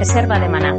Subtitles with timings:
[0.00, 0.72] Reserva de Maná.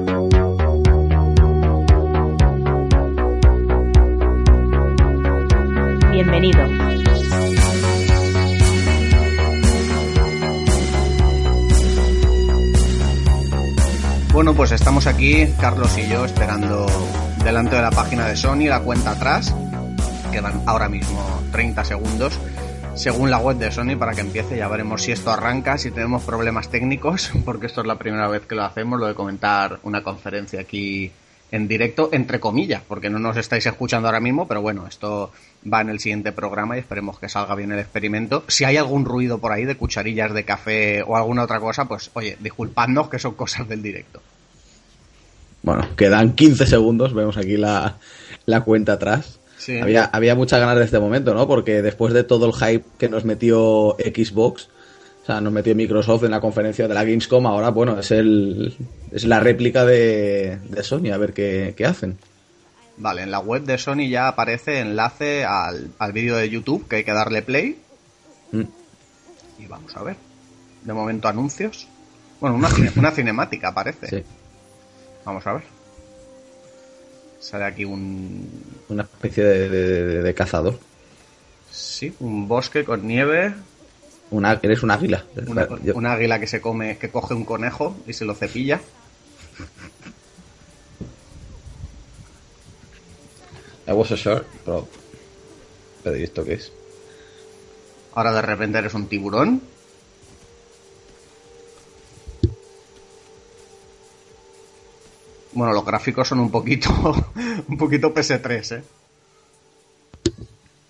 [6.10, 6.68] Bienvenido.
[14.34, 16.88] Bueno, pues estamos aquí, Carlos y yo, esperando
[17.44, 19.54] delante de la página de Sony la cuenta atrás.
[20.32, 22.40] Quedan ahora mismo 30 segundos
[22.96, 24.58] según la web de Sony para que empiece.
[24.58, 28.46] Ya veremos si esto arranca, si tenemos problemas técnicos, porque esto es la primera vez
[28.46, 31.12] que lo hacemos, lo de comentar una conferencia aquí
[31.52, 35.32] en directo, entre comillas, porque no nos estáis escuchando ahora mismo, pero bueno, esto
[35.72, 38.46] va en el siguiente programa y esperemos que salga bien el experimento.
[38.48, 42.10] Si hay algún ruido por ahí de cucharillas de café o alguna otra cosa, pues
[42.14, 44.22] oye, disculpadnos que son cosas del directo.
[45.62, 47.98] Bueno, quedan 15 segundos, vemos aquí la,
[48.46, 49.41] la cuenta atrás.
[49.82, 51.48] Había, había muchas ganas de este momento, ¿no?
[51.48, 54.70] Porque después de todo el hype que nos metió Xbox,
[55.24, 58.76] o sea, nos metió Microsoft en la conferencia de la Gamescom, ahora, bueno, es el
[59.12, 62.18] es la réplica de, Sony, a ver qué, hacen.
[62.98, 66.98] Vale, en la web de Sony ya aparece enlace al, al vídeo de YouTube, que
[66.98, 67.78] hay que darle play.
[68.52, 68.64] Mm.
[69.60, 70.16] Y vamos a ver.
[70.84, 71.88] De momento anuncios.
[72.40, 74.08] Bueno, una, una cinemática aparece.
[74.08, 74.24] Sí.
[75.26, 75.81] Vamos a ver.
[77.42, 78.48] Sale aquí un...
[78.88, 80.80] Una especie de, cazador.
[81.72, 83.54] Sí, un bosque con nieve.
[84.30, 85.26] Una, eres un águila.
[85.94, 88.80] Un águila que se come, que coge un conejo y se lo cepilla.
[93.88, 94.88] I was a shark, pero...
[96.04, 96.72] Pero ¿y esto qué es?
[98.14, 99.62] Ahora de repente eres un tiburón.
[105.54, 106.90] Bueno, los gráficos son un poquito,
[107.68, 108.84] un poquito PS3, ¿eh?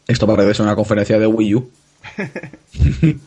[0.08, 1.72] Esto parece ser una conferencia de Wii U.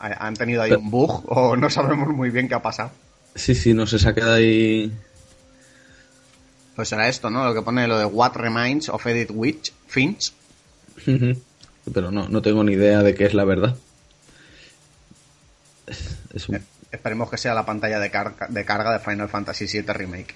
[0.00, 2.92] Han tenido ahí un bug o no sabemos muy bien qué ha pasado.
[3.34, 4.92] Sí, sí, no sé, se ha quedado ahí...
[6.76, 7.44] Pues será esto, ¿no?
[7.44, 10.32] Lo que pone lo de What Remains of Edith Witch, Finch.
[11.92, 13.76] Pero no, no tengo ni idea de qué es la verdad.
[16.32, 16.62] Es un...
[16.92, 20.34] Esperemos que sea la pantalla de, carga de carga de Final Fantasy VII Remake.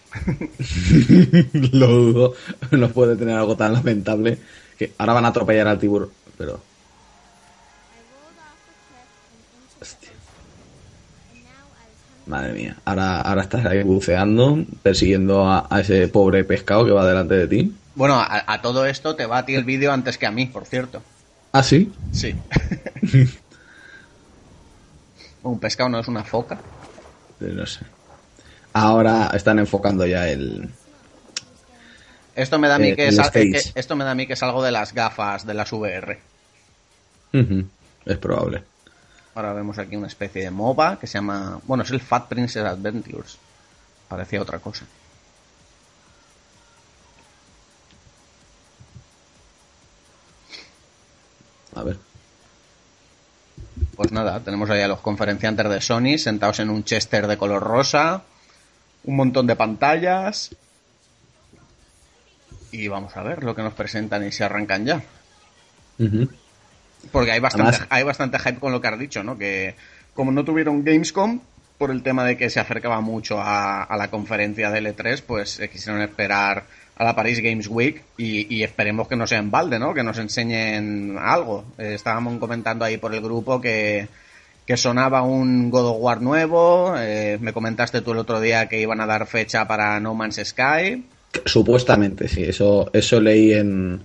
[1.72, 2.34] Lo dudo.
[2.70, 4.38] No puede tener algo tan lamentable
[4.78, 6.08] que ahora van a atropellar al tiburón.
[6.38, 6.58] Pero.
[9.82, 10.10] Hostia.
[12.24, 12.76] Madre mía.
[12.86, 17.74] Ahora, ahora estás ahí buceando, persiguiendo a, ese pobre pescado que va delante de ti.
[17.94, 20.46] Bueno, a, a todo esto te va a ti el vídeo antes que a mí,
[20.46, 21.02] por cierto.
[21.52, 21.92] ¿Ah, sí?
[22.12, 22.34] Sí.
[25.46, 26.58] Un pescado no es una foca.
[27.38, 27.84] No sé.
[28.72, 30.68] Ahora están enfocando ya el.
[32.34, 34.62] Esto me da a mí que es, esto me da a mí que es algo
[34.62, 36.18] de las gafas de las VR.
[37.32, 38.64] Es probable.
[39.34, 41.60] Ahora vemos aquí una especie de MOBA que se llama.
[41.64, 43.38] Bueno, es el Fat Princess Adventures.
[44.08, 44.84] Parecía otra cosa.
[51.74, 52.05] A ver.
[53.96, 57.62] Pues nada, tenemos ahí a los conferenciantes de Sony sentados en un Chester de color
[57.62, 58.22] rosa,
[59.04, 60.54] un montón de pantallas.
[62.72, 65.02] Y vamos a ver lo que nos presentan y se arrancan ya.
[67.10, 69.38] Porque hay bastante, hay bastante hype con lo que has dicho, ¿no?
[69.38, 69.76] Que
[70.14, 71.40] como no tuvieron Gamescom,
[71.78, 75.68] por el tema de que se acercaba mucho a, la conferencia de L3, pues eh,
[75.68, 76.64] quisieron esperar
[76.96, 79.92] a la Paris Games Week y, esperemos que no sea en balde, ¿no?
[79.92, 81.64] Que nos enseñen algo.
[81.78, 84.08] Eh, estábamos comentando ahí por el grupo que,
[84.76, 86.94] sonaba un God of War nuevo.
[86.98, 90.40] Eh, me comentaste tú el otro día que iban a dar fecha para No Man's
[90.42, 91.04] Sky.
[91.44, 92.44] Supuestamente, sí.
[92.44, 94.00] Eso, eso leí en,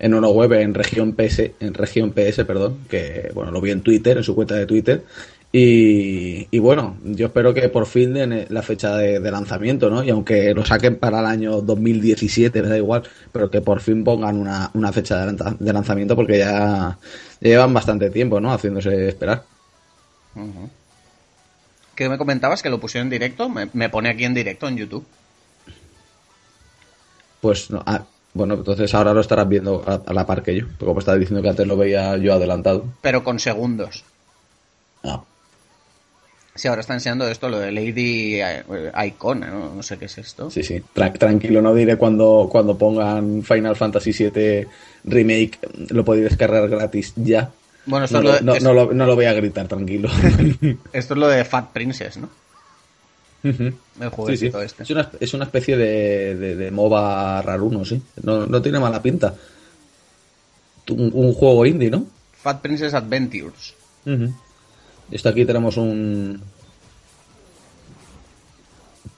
[0.00, 3.82] en una web en región PS, en región PS, perdón, que bueno, lo vi en
[3.82, 5.04] Twitter, en su cuenta de Twitter,
[5.56, 10.02] y, bueno, yo espero que por fin den la fecha de, lanzamiento, ¿no?
[10.02, 14.02] Y aunque lo saquen para el año 2017, me da igual, pero que por fin
[14.02, 16.98] pongan una, una fecha de, lanzamiento porque ya,
[17.40, 18.52] llevan bastante tiempo, ¿no?
[18.52, 19.44] Haciéndose esperar.
[21.94, 22.60] ¿Qué me comentabas?
[22.60, 23.48] ¿Que lo pusieron en directo?
[23.48, 25.06] Me, pone aquí en directo en YouTube.
[27.40, 30.86] Pues no, ah, bueno, entonces ahora lo estarás viendo a, la par que yo, porque
[30.86, 32.86] como estaba diciendo que antes lo veía yo adelantado.
[33.02, 34.02] Pero con segundos.
[35.04, 35.22] Ah.
[36.56, 38.40] Sí, ahora está enseñando esto, lo de Lady
[39.06, 39.82] Icon, ¿no?
[39.82, 40.50] sé qué es esto.
[40.50, 44.66] Sí, sí, tranquilo, no diré cuando, cuando pongan Final Fantasy VII
[45.04, 45.58] Remake,
[45.90, 47.50] lo podéis descargar gratis ya.
[47.86, 50.08] Bueno, esto no, es lo, no, no, lo, voy a gritar, tranquilo.
[50.92, 52.30] esto es lo de Fat Princess, ¿no?
[53.42, 54.84] El jueguecito este.
[54.84, 58.00] Es una, es una especie de, de, MOBA raruno, sí.
[58.22, 59.34] No, no tiene mala pinta.
[60.88, 62.06] Un, juego indie, ¿no?
[62.40, 63.74] Fat Princess Adventures.
[65.10, 66.40] Esto aquí tenemos un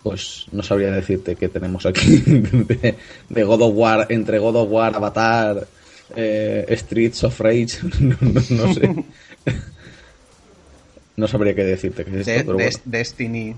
[0.02, 2.94] pues no sabría decirte qué tenemos aquí de,
[3.28, 5.66] de God of War, entre God of War, Avatar,
[6.14, 9.04] eh, Streets of Rage, no, no- no sé.
[11.16, 12.98] no sabría qué decirte qué es esto, De- pero Des- bueno.
[12.98, 13.56] Destiny.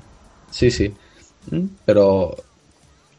[0.50, 0.90] Sí, sí.
[1.50, 2.34] Mm, Pero...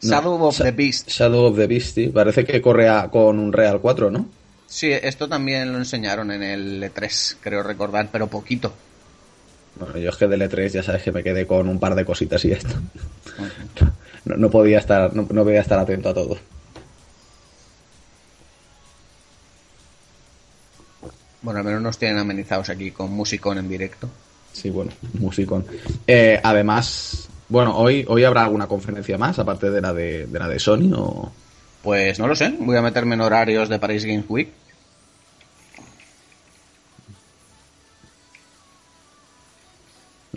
[0.02, 0.10] no.
[0.10, 1.10] Shadow of Sa- the Beast.
[1.10, 2.08] Shadow of the Beast, sí.
[2.08, 4.28] Parece que corre a- con un Real 4, ¿no?
[4.66, 8.74] Sí, esto también lo enseñaron en el E3, creo recordar, pero poquito.
[9.76, 12.06] Bueno, yo es que del E3 ya sabes que me quedé con un par de
[12.06, 12.76] cositas y ya está.
[14.26, 16.38] No, no podía estar, no, no podía estar atento a todo.
[21.42, 24.10] Bueno, al menos nos tienen amenizados aquí con musicón en directo.
[24.52, 25.66] Sí, bueno, musicón.
[26.06, 30.48] Eh, además, bueno, hoy, hoy habrá alguna conferencia más, aparte de la de, de la
[30.48, 31.32] de Sony, o.
[31.82, 34.50] Pues no lo sé, voy a meterme en horarios de Paris Games Week.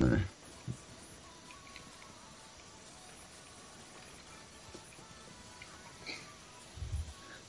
[0.01, 0.25] Eh.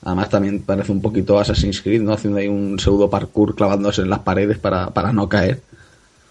[0.02, 2.12] Además también parece un poquito Assassin's Creed, ¿no?
[2.12, 5.62] Haciendo ahí un pseudo parkour clavándose en las paredes para, para no caer.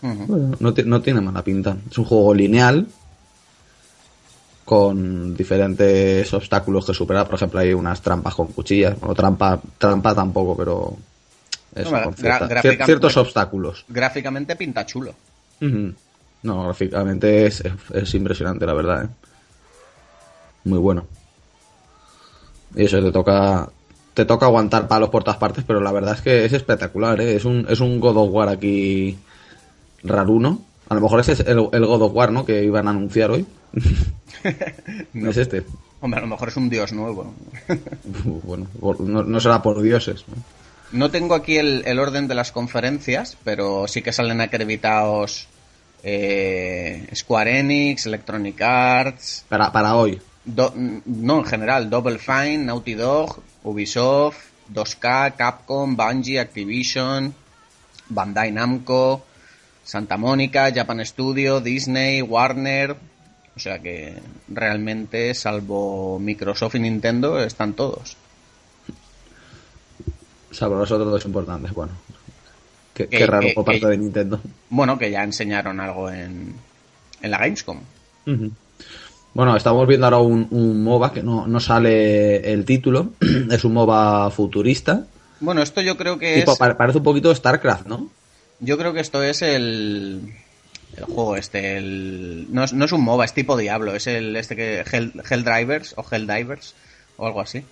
[0.01, 1.77] Bueno, no, no tiene mala pinta.
[1.89, 2.88] Es un juego lineal
[4.65, 7.25] con diferentes obstáculos que superar.
[7.25, 9.00] Por ejemplo, hay unas trampas con cuchillas.
[9.00, 10.95] Bueno, trampa, trampa tampoco, pero
[11.74, 13.86] eso, No, con cierta- ciertos obstáculos.
[13.88, 15.15] Gráficamente pinta chulo.
[16.44, 19.05] No, gráficamente es, es- es impresionante, la verdad.
[19.05, 19.09] ¿eh?
[20.65, 21.05] Muy bueno.
[22.75, 23.69] Y eso te toca
[24.13, 27.19] te toca aguantar palos por todas partes, pero la verdad es que es espectacular.
[27.21, 27.35] ¿eh?
[27.35, 29.17] Es un es un God of War aquí
[30.03, 30.61] raruno.
[30.89, 32.45] A lo mejor ese es el, el God of War, ¿no?
[32.45, 33.45] Que iban a anunciar hoy.
[35.13, 35.63] no es este.
[36.01, 37.33] Hombre, a lo mejor es un dios nuevo.
[38.44, 38.67] bueno,
[39.00, 40.25] no, no será por dioses.
[40.27, 40.35] ¿no?
[40.93, 45.47] No tengo aquí el, el orden de las conferencias, pero sí que salen acreditados
[46.03, 50.21] eh, Square Enix, Electronic Arts, Para, para hoy.
[50.45, 54.37] Do- no, en general, Double Fine, Naughty Dog, Ubisoft,
[54.73, 57.33] 2K, Capcom, Bungie, Activision,
[58.09, 59.25] Bandai Namco,
[59.83, 62.95] Santa Mónica, Japan Studio, Disney, Warner.
[63.55, 64.15] O sea que
[64.49, 68.17] realmente, salvo Microsoft y Nintendo, están todos.
[70.53, 71.73] Salvo los otros dos importantes.
[71.73, 71.91] Bueno.
[72.94, 74.39] Qué, Que- qué raro que- por parte que- de Nintendo.
[74.69, 76.53] Bueno, que ya enseñaron algo en,
[77.21, 77.79] en la Gamescom.
[79.33, 83.13] Bueno, estamos viendo ahora un, un MOBA que no, no sale el título.
[83.51, 85.05] es un MOBA futurista.
[85.39, 86.57] Bueno, esto yo creo que Tipo, es.
[86.59, 88.09] pa- parece un poquito StarCraft, ¿no?
[88.59, 90.21] Yo creo que esto es el.
[90.95, 92.45] El juego este, el.
[92.51, 94.83] No es, no es un MOBA, es tipo Diablo, es el este que.
[94.89, 96.75] Hell, Helldivers o Helldivers
[97.17, 97.63] o algo así.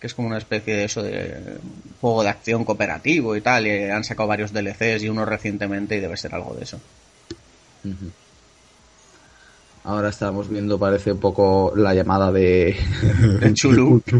[0.00, 1.56] Que es como una especie de eso de
[2.00, 3.66] juego de acción cooperativo y tal.
[3.66, 6.78] Y han sacado varios DLCs y uno recientemente y debe ser algo de eso.
[9.84, 12.76] Ahora estamos viendo, parece un poco la llamada de.
[13.40, 14.02] El Chulu.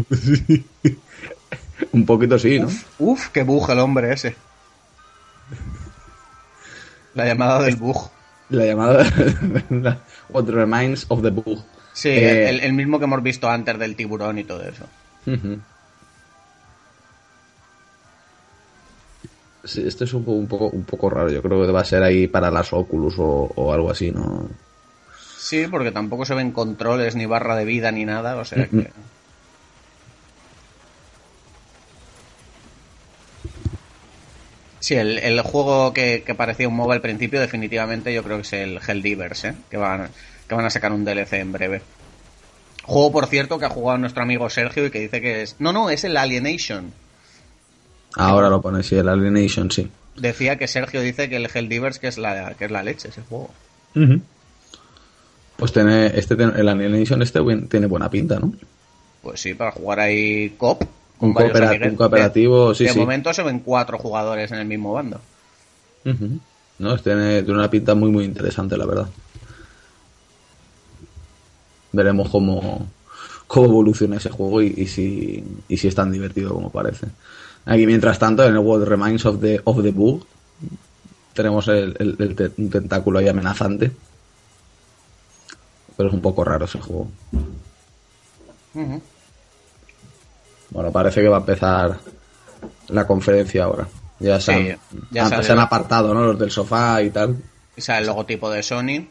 [1.91, 2.67] un poquito sí, ¿no?
[2.67, 4.35] Uf, uf, qué bug el hombre ese.
[7.13, 8.09] La llamada del bug.
[8.49, 9.05] La llamada.
[9.69, 9.99] la-
[10.29, 11.59] What reminds of the bug.
[11.93, 14.85] Sí, Eh, el, el mismo que hemos visto antes del tiburón y todo eso.
[19.67, 21.29] Sí, esto es un poco, un poco, un poco raro.
[21.29, 24.49] Yo creo que va a ser ahí para las Oculus o, o algo así, ¿no?
[25.37, 28.89] Sí, porque tampoco se ven controles ni barra de vida ni nada, o sea que...
[34.79, 38.43] Sí, el, el juego que, que parecía un MOBA al principio definitivamente yo creo que
[38.43, 39.55] es el Helldivers, ¿eh?
[39.69, 40.09] que, van,
[40.47, 41.81] que van a sacar un DLC en breve.
[42.83, 45.57] Juego, por cierto, que ha jugado nuestro amigo Sergio y que dice que es...
[45.59, 46.93] No, no, es el Alienation.
[48.17, 49.87] Ahora lo pone, sí, el Alienation, sí.
[50.15, 53.21] Decía que Sergio dice que el Helldivers que es la, que es la leche ese
[53.21, 53.51] juego.
[55.55, 58.53] Pues tiene, este, el Alienation este tiene buena pinta, ¿no?
[59.21, 60.83] Pues sí, para jugar ahí cop.
[61.19, 62.99] Un cooperativo, de, sí, De sí.
[62.99, 65.19] momento se ven cuatro jugadores en el mismo bando.
[66.79, 69.07] No, este tiene, tiene una pinta muy, muy interesante, la verdad.
[71.91, 72.87] Veremos cómo,
[73.47, 77.07] cómo evoluciona ese juego y, y si, y si es tan divertido como parece.
[77.67, 80.25] Aquí, mientras tanto, en el What Reminds of the, of the Bug,
[81.33, 83.91] tenemos el, el- el te- un tentáculo ahí amenazante.
[85.95, 87.07] Pero es un poco raro ese juego.
[90.69, 91.97] Bueno, parece que va a empezar
[92.89, 93.87] la conferencia ahora.
[94.19, 94.79] Ya se, Sí, han,
[95.11, 96.21] ya han- se han apartado, ¿no?
[96.25, 97.37] Los del sofá y tal.
[97.75, 99.07] Y sale el logotipo de Sony.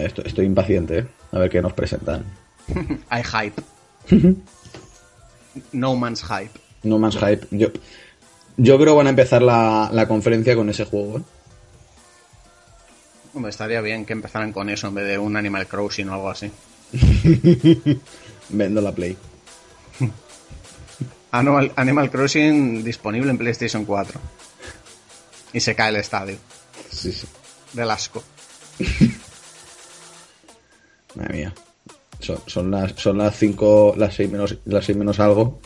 [0.00, 1.06] Estoy, estoy impaciente, ¿eh?
[1.32, 2.24] A ver qué nos presentan.
[3.08, 3.62] Hay hype.
[5.72, 6.50] No Man's Hype.
[6.82, 7.46] No Man's Hype.
[7.52, 7.68] Yo,
[8.56, 11.18] yo creo que van a empezar la, la conferencia con ese juego.
[11.18, 11.22] ¿eh?
[13.34, 16.30] Hombre, estaría bien que empezaran con eso en vez de un Animal Crossing o algo
[16.30, 16.50] así.
[18.48, 19.16] Vendo la Play.
[21.30, 24.20] Animal, Animal Crossing disponible en PlayStation 4.
[25.52, 26.36] Y se cae el estadio.
[26.90, 27.26] Sí, sí.
[27.72, 28.22] Del asco.
[31.14, 31.54] Madre mía.
[32.20, 35.60] Son, son las son las 5, las 6 menos, las seis menos algo.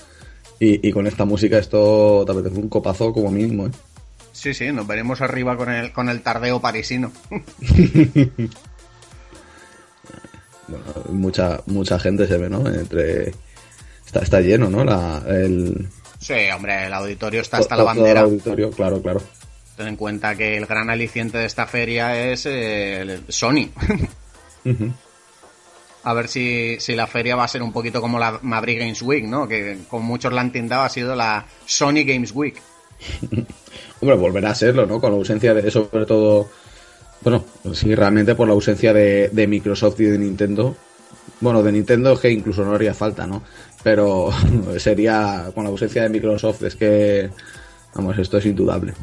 [0.61, 3.71] Y, y con esta música esto te apetece un copazo como mínimo, ¿eh?
[4.33, 7.13] Sí, sí, nos veremos arriba con el, con el tardeo parisino.
[10.67, 12.67] Bueno, mucha, mucha gente se ve, ¿no?
[12.69, 13.33] Entre.
[14.05, 14.85] Está, está lleno, ¿no?
[14.85, 15.89] La, el,
[16.19, 18.21] Sí, hombre, el auditorio está hasta la bandera.
[18.21, 19.23] el auditorio, claro, claro.
[19.77, 23.71] Ten en cuenta que el gran aliciente de esta feria es eh, el Sony.
[24.65, 24.93] Ujú.
[26.05, 29.03] A ver si, si la feria va a ser un poquito como la Madrid Games
[29.03, 29.49] Week, ¿no?
[29.49, 32.61] Que con muchos la han ha sido la Sony Games Week.
[34.01, 35.01] Hombre, volverá a serlo, ¿no?
[35.01, 36.49] Con la ausencia de, sobre todo,
[37.23, 40.77] bueno, sí, realmente por la ausencia de, de Microsoft y de Nintendo.
[41.41, 43.43] Bueno, de Nintendo es que incluso no haría falta, ¿no?
[43.83, 44.31] Pero
[44.79, 47.31] sería, con la ausencia de Microsoft es que,
[47.95, 48.95] vamos, esto es indudable.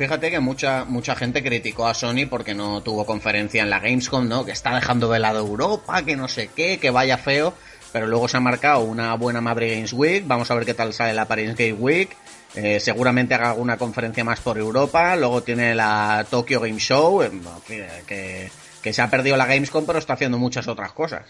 [0.00, 4.26] Fíjate que mucha, mucha gente criticó a Sony porque no tuvo conferencia en la Gamescom,
[4.26, 4.46] ¿no?
[4.46, 7.52] Que está dejando de lado Europa, que no sé qué, que vaya feo.
[7.92, 10.26] Pero luego se ha marcado una buena Madrid Games Week.
[10.26, 12.16] Vamos a ver qué tal sale la Paris Game Week.
[12.54, 15.14] Eh, seguramente haga alguna conferencia más por Europa.
[15.16, 17.20] Luego tiene la Tokyo Game Show.
[17.20, 21.26] en fin, que, que se ha perdido la Gamescom, pero está haciendo muchas otras cosas.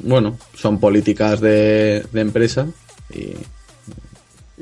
[0.00, 2.66] Bueno, son políticas de, de empresa
[3.14, 3.36] y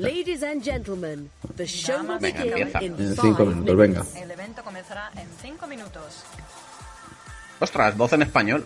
[0.01, 2.81] Ladies and gentlemen, the show will begin empieza.
[2.81, 4.03] in en five cinco minutos, venga.
[4.15, 6.23] El evento comenzará en 5 minutos.
[7.59, 8.65] Ostras, voz en español.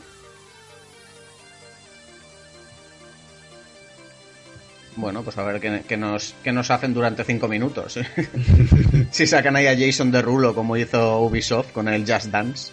[4.95, 7.99] Bueno, pues a ver qué, qué nos, qué nos hacen durante cinco minutos.
[9.11, 12.71] si sacan ahí a Jason Derulo como hizo Ubisoft con el Just Dance.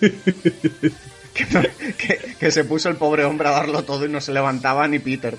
[0.00, 1.62] que, no-
[1.96, 4.98] que- que se puso el pobre hombre a darlo todo y no se levantaba ni
[4.98, 5.38] Peter.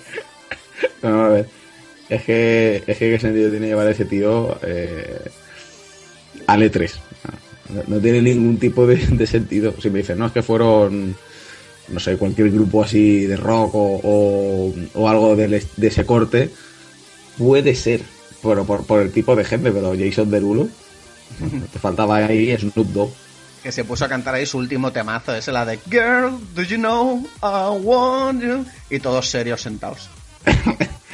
[1.03, 1.49] No, a ver.
[2.09, 5.19] Es que, es que qué sentido tiene llevar a ese tío eh,
[6.47, 6.91] al E3.
[7.69, 9.73] No, no tiene ningún tipo de, de sentido.
[9.81, 11.15] Si me dicen, no, es que fueron,
[11.87, 16.51] no sé, cualquier grupo así de rock o, o, o algo es- de, ese corte,
[17.39, 18.01] puede ser,
[18.43, 20.67] pero por, por el tipo de gente, pero Jason Derulo,
[21.73, 23.11] te faltaba ahí Snoop Dogg.
[23.63, 26.77] Que se puso a cantar ahí su último temazo, ese la de Girl, do you
[26.77, 28.63] know I want you?
[28.91, 30.07] Y todos serios sentados.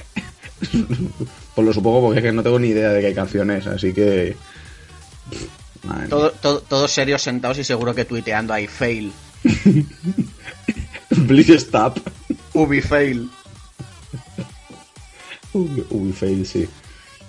[1.56, 3.94] Pues lo supongo porque es que no tengo ni idea de qué canción es, así
[3.94, 4.36] que...
[6.10, 9.12] Todo- todo- todos serios sentados y seguro que tuiteando ahí, fail.
[11.28, 12.00] Please stop.
[12.54, 13.30] Ubi fail.
[16.14, 16.68] Fail, sí.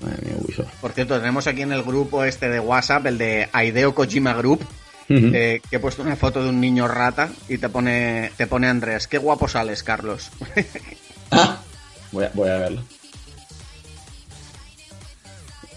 [0.00, 0.68] Madre mía, Ubisoft.
[0.80, 4.60] Por cierto, tenemos aquí en el grupo este de WhatsApp, el de Aideo Kojima Group,
[5.08, 8.68] eh, que he puesto una foto de un niño rata y te pone, te pone
[8.68, 10.30] Andrés, qué guapo sales, Carlos.
[12.12, 12.82] Voy a, voy a verlo.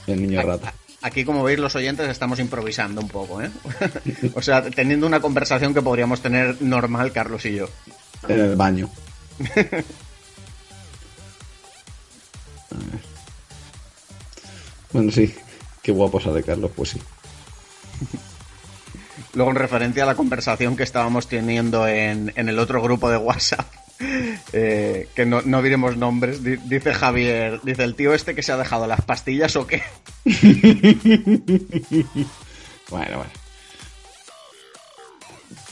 [0.07, 0.73] El niño rata.
[1.01, 3.51] Aquí, como veis los oyentes, estamos improvisando un poco, ¿eh?
[4.33, 7.69] o sea, teniendo una conversación que podríamos tener normal, Carlos y yo.
[8.27, 8.89] En el baño.
[12.71, 12.99] A ver.
[14.91, 15.33] Bueno, sí.
[15.81, 17.01] Qué guapo sale Carlos, pues sí.
[19.33, 23.17] Luego, en referencia a la conversación que estábamos teniendo en, en el otro grupo de
[23.17, 23.67] WhatsApp,
[24.53, 28.51] eh, que no, no diremos nombres, di- dice Javier, dice el tío este que se
[28.51, 29.81] ha dejado las pastillas o qué.
[32.89, 33.31] Bueno, bueno.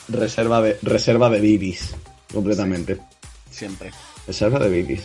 [0.10, 1.96] Reserva de, reserva de bibis.
[2.34, 2.98] Completamente.
[3.52, 3.92] Siempre.
[4.26, 5.04] Reserva de bibis.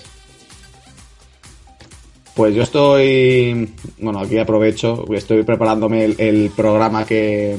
[2.35, 3.75] Pues yo estoy.
[3.99, 5.05] Bueno, aquí aprovecho.
[5.13, 7.57] Estoy preparándome el, el programa que.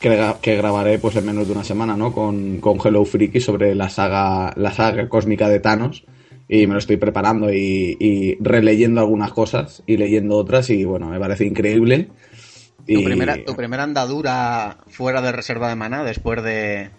[0.00, 2.12] Que, gra- que grabaré pues en menos de una semana, ¿no?
[2.12, 6.04] Con, con Hello Freaky sobre la saga, la saga cósmica de Thanos.
[6.48, 10.68] Y me lo estoy preparando y, y releyendo algunas cosas y leyendo otras.
[10.70, 12.08] Y bueno, me parece increíble.
[12.86, 16.90] Tu, Y- primera, tu primera andadura fuera de reserva de maná después de.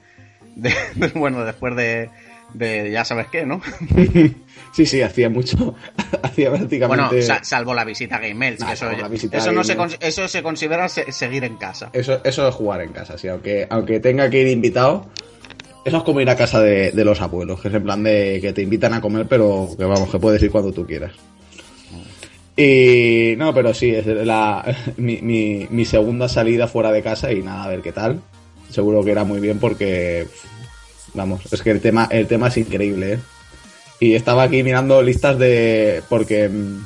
[0.56, 2.10] de- de- bueno, después de,
[2.54, 2.92] de.
[2.92, 3.62] Ya sabes qué, ¿no?
[4.74, 5.76] Sí, sí, hacía mucho.
[6.24, 7.22] hacía Bueno, prácticamente.
[7.24, 10.42] sa- salvo la visita a Game Elch, que Ah, eso, eso no se, eso se
[10.42, 11.90] considera se- seguir en casa.
[11.92, 13.28] Eso, eso es jugar en casa, sí.
[13.28, 15.10] Aunque, aunque tenga que ir invitado,
[15.84, 18.40] eso es como ir a casa de, de los abuelos, que es en plan de
[18.42, 21.12] que te invitan a comer, pero que vamos, que puedes ir cuando tú quieras.
[22.56, 24.64] Y no, pero sí, es la,
[24.98, 28.22] mi, mi, mi segunda salida fuera de casa y nada, a ver qué tal.
[28.70, 30.28] Seguro que era muy bien porque,
[31.14, 33.20] vamos, es que el tema, el tema es increíble, ¿eh?
[34.00, 36.02] Y estaba aquí mirando listas de.
[36.10, 36.86] Porque mm,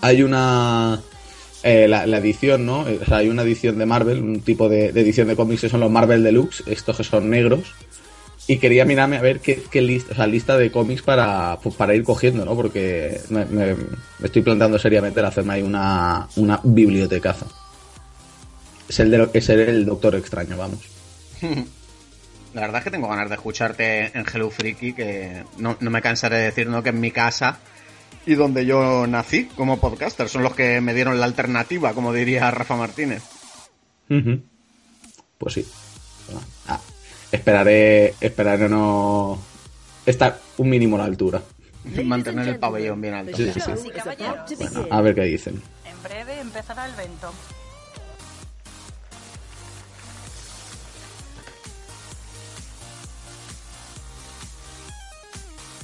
[0.00, 1.00] hay una.
[1.62, 2.80] eh, la, la edición, ¿no?
[2.80, 5.80] O sea, hay una edición de Marvel, un tipo de, edición de cómics que son
[5.80, 7.72] los Marvel Deluxe, estos que son negros.
[8.48, 11.74] Y quería mirarme a ver qué, qué lista, o sea, lista de cómics para, pues,
[11.74, 12.56] para ir cogiendo, ¿no?
[12.56, 13.76] Porque me,
[14.22, 17.46] estoy planteando seriamente el hacerme ahí una, una bibliotecaza.
[18.88, 20.80] Es el, de, es el Doctor Extraño, vamos.
[22.58, 26.02] La verdad es que tengo ganas de escucharte en Hello Freaky, que no, no me
[26.02, 26.82] cansaré de decir ¿no?
[26.82, 27.60] que en mi casa
[28.26, 32.50] y donde yo nací como podcaster son los que me dieron la alternativa, como diría
[32.50, 33.22] Rafa Martínez.
[35.38, 35.64] Pues sí.
[36.66, 36.80] Ah,
[37.30, 39.38] esperaré, esperaré no
[40.04, 41.40] estar un mínimo a la altura.
[42.04, 43.36] Mantener el pabellón bien alto.
[43.36, 44.66] Sí, sí, sí.
[44.90, 45.62] A ver qué dicen.
[45.84, 47.32] En breve empezará el evento.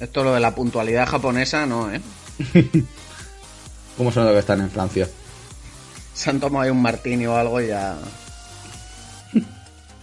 [0.01, 2.01] Esto lo de la puntualidad japonesa, no, ¿eh?
[3.97, 5.09] ¿Cómo son los que están en Francia?
[6.15, 7.97] Se han tomado ahí un martini o algo y ya...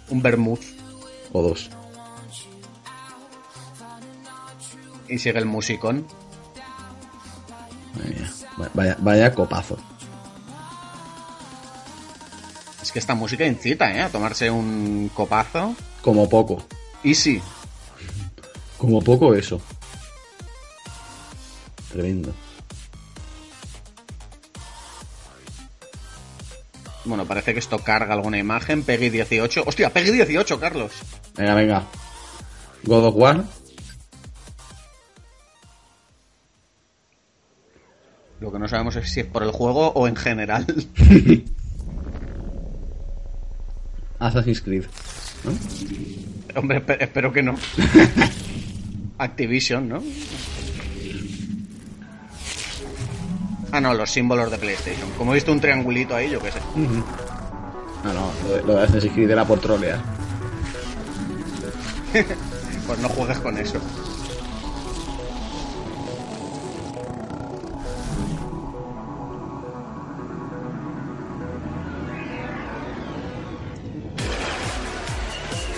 [0.09, 0.63] un vermouth.
[1.33, 1.69] O dos.
[5.07, 6.07] Y sigue el musicón.
[8.73, 9.77] Vaya, vaya copazo.
[12.81, 14.01] Es que esta música incita, ¿eh?
[14.01, 15.75] A tomarse un copazo.
[16.01, 16.63] Como poco.
[17.03, 17.41] Easy.
[18.77, 19.61] Como poco eso.
[21.91, 22.33] Tremendo.
[27.03, 28.83] Bueno, parece que esto carga alguna imagen.
[28.83, 29.63] Peggy 18.
[29.65, 29.89] ¡Hostia!
[29.91, 30.91] Peggy 18, Carlos.
[31.35, 31.83] Venga, venga.
[32.83, 33.43] God of War.
[38.39, 40.65] Lo que no sabemos es si es por el juego o en general.
[44.19, 44.85] Assassin's Creed.
[45.43, 45.51] ¿no?
[46.59, 47.55] Hombre, espe- espero que no.
[49.17, 50.03] Activision, ¿no?
[53.71, 55.09] Ah, no, los símbolos de PlayStation.
[55.17, 56.59] Como he visto un triangulito ahí, yo qué sé.
[56.75, 59.99] No, no, lo de, lo de Assassin's Creed era por trolear.
[62.87, 63.79] Pues no juegues con eso.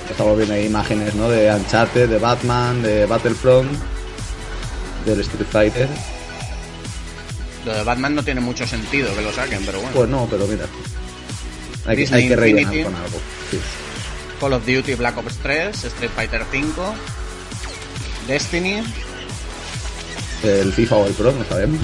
[0.09, 1.29] Estamos viendo ahí imágenes, ¿no?
[1.29, 3.69] De Uncharted, de Batman, de Battlefront,
[5.05, 5.89] del Street Fighter.
[7.65, 9.95] Lo de Batman no tiene mucho sentido que lo saquen, pero bueno.
[9.95, 10.65] Pues no, pero mira.
[11.85, 12.83] Hay Disney hay que rellenar Infinity.
[12.83, 13.17] con algo.
[13.51, 13.59] Sí.
[14.39, 16.95] Call of Duty Black Ops 3, Street Fighter 5,
[18.27, 18.83] Destiny,
[20.43, 21.79] El FIFA o el Pro, no sabemos.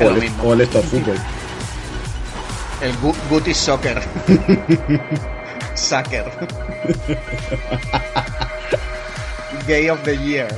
[0.00, 0.42] O, el, mismo.
[0.42, 1.18] o el Store Football.
[2.82, 4.02] el Gu- Guti Soccer.
[5.74, 6.24] Sucker.
[9.66, 10.48] Gay of the Year.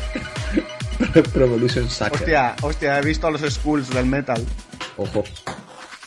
[1.32, 2.14] Pro Evolution Soccer.
[2.14, 4.44] Hostia, hostia, he visto a los schools del metal.
[4.96, 5.24] Ojo.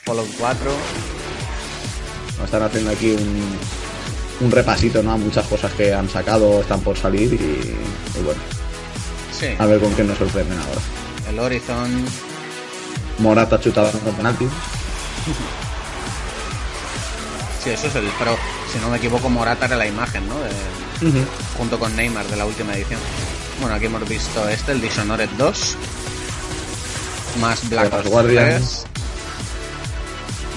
[0.05, 0.71] Fallout 4.
[2.37, 3.57] Nos están haciendo aquí un,
[4.41, 5.11] un repasito, ¿no?
[5.13, 8.39] A muchas cosas que han sacado, están por salir y, y bueno,
[9.37, 9.47] Sí.
[9.57, 10.81] a ver con qué nos sorprenden ahora.
[11.29, 12.05] El Horizon.
[13.19, 14.45] Morata chutado con penalti.
[17.63, 18.37] Sí, eso es el Pro.
[18.71, 20.35] Si no me equivoco, Morata era la imagen, ¿no?
[20.39, 21.25] De-
[21.57, 22.99] junto con Neymar de la última edición.
[23.59, 25.75] Bueno, aquí hemos visto este, el Dishonored 2.
[27.41, 28.45] Más Black De Ops Guardian.
[28.45, 28.83] 3.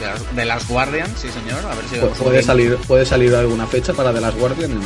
[0.01, 1.65] De las, de Last Guardian, sí señor.
[1.67, 4.75] A ver si ¿Puede salir, ¿Puede salir alguna fecha para The Last Guardian?
[4.75, 4.81] No.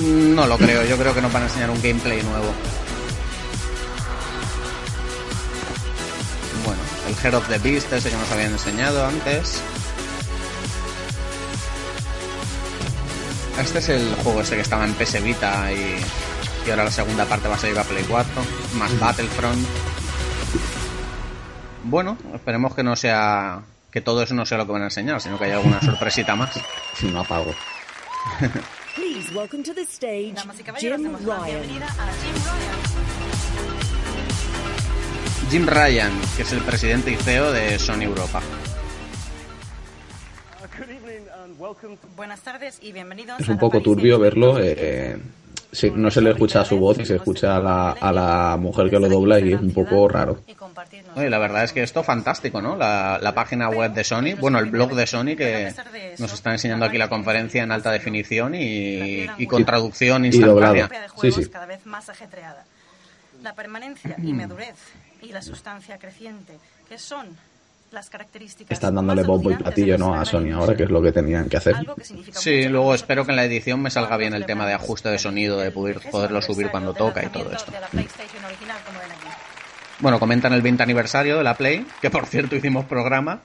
[0.00, 2.52] Mm, No lo creo, yo creo que nos van a enseñar un gameplay nuevo.
[6.66, 9.60] Bueno, el Head of the Beast, ese que nos habían enseñado antes.
[13.60, 15.96] Este es el juego ese que estaba en PS Vita y,
[16.66, 18.42] y ahora la segunda parte va a salir a Play 4,
[18.78, 19.66] más Battlefront.
[21.84, 25.20] Bueno, esperemos que no sea que todo eso no sea lo que van a enseñar,
[25.20, 26.50] sino que haya alguna sorpresita más.
[26.94, 27.52] Si no apago.
[28.94, 30.34] Please welcome to the stage
[30.78, 31.62] Jim Ryan.
[35.50, 36.12] Jim Ryan.
[36.36, 38.40] Que es el presidente y CEO de Sony Europa.
[42.16, 44.54] Buenas tardes y bienvenidos Es un poco turbio verlo.
[44.54, 44.64] Week.
[44.78, 45.18] eh,
[45.74, 48.88] sí, no se le escucha su voz y se escucha a la, a la mujer
[48.88, 50.40] que lo dobla y es un poco raro.
[51.16, 52.76] Oye, la verdad es que esto fantástico, ¿no?
[52.76, 55.72] La, la página web de Sony, bueno, el blog de Sony que
[56.18, 60.88] nos está enseñando aquí la conferencia en alta definición y, y con traducción instantánea.
[60.88, 61.50] Sí, juegos sí.
[61.50, 62.64] cada vez más ajetreada.
[63.42, 64.76] La permanencia y madurez
[65.20, 66.58] y la sustancia creciente,
[66.88, 67.26] que son
[67.94, 70.14] las características Están dándole bombo y platillo ¿no?
[70.14, 71.76] a Sony ahora, que es lo que tenían que hacer.
[72.32, 75.18] Sí, luego espero que en la edición me salga bien el tema de ajuste de
[75.18, 77.72] sonido, de poder, poderlo subir cuando toca y todo esto.
[80.00, 83.40] Bueno, comentan el 20 aniversario de la Play, que por cierto hicimos programa.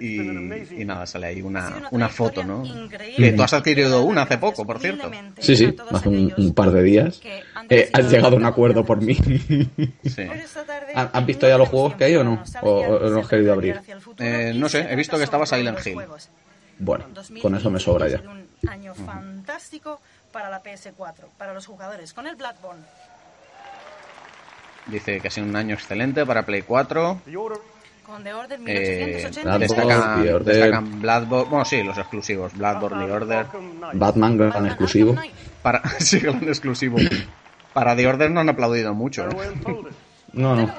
[0.00, 2.64] Y, y nada, sale ahí una, una foto, ¿no?
[2.64, 3.30] increíble.
[3.30, 5.10] Que tú has adquirido una hace poco, por cierto.
[5.38, 7.20] Sí, sí, hace un, un par de días.
[7.68, 9.14] Eh, has llegado a un acuerdo por mí.
[10.04, 10.24] Sí.
[10.24, 12.42] Por esta tarde, ¿Han- han visto ya los juegos que hay o no?
[12.62, 13.80] ¿O- o no has querido abrir?
[14.18, 15.96] Eh, no sé, se he visto que estaba Silent Hill.
[16.78, 18.20] bueno, 2020 con eso me sobra ya.
[18.20, 20.00] un año fantástico
[20.32, 22.82] para la PS4, para los jugadores, con el Bloodborne.
[24.86, 27.20] Dice que ha sido un año excelente para Play 4.
[28.10, 30.44] Con The Order Eh, 1880 Bloodborne, The destacan, Order.
[30.44, 33.46] destacan Bloodborne, bueno, sí, los exclusivos, Bloodborne y Order.
[33.92, 35.14] Batman, gran exclusivo.
[35.62, 36.96] Para, sí, gran exclusivo.
[37.72, 39.28] Para The Order no han aplaudido mucho.
[39.28, 39.52] ¿eh?
[40.32, 40.74] No, no.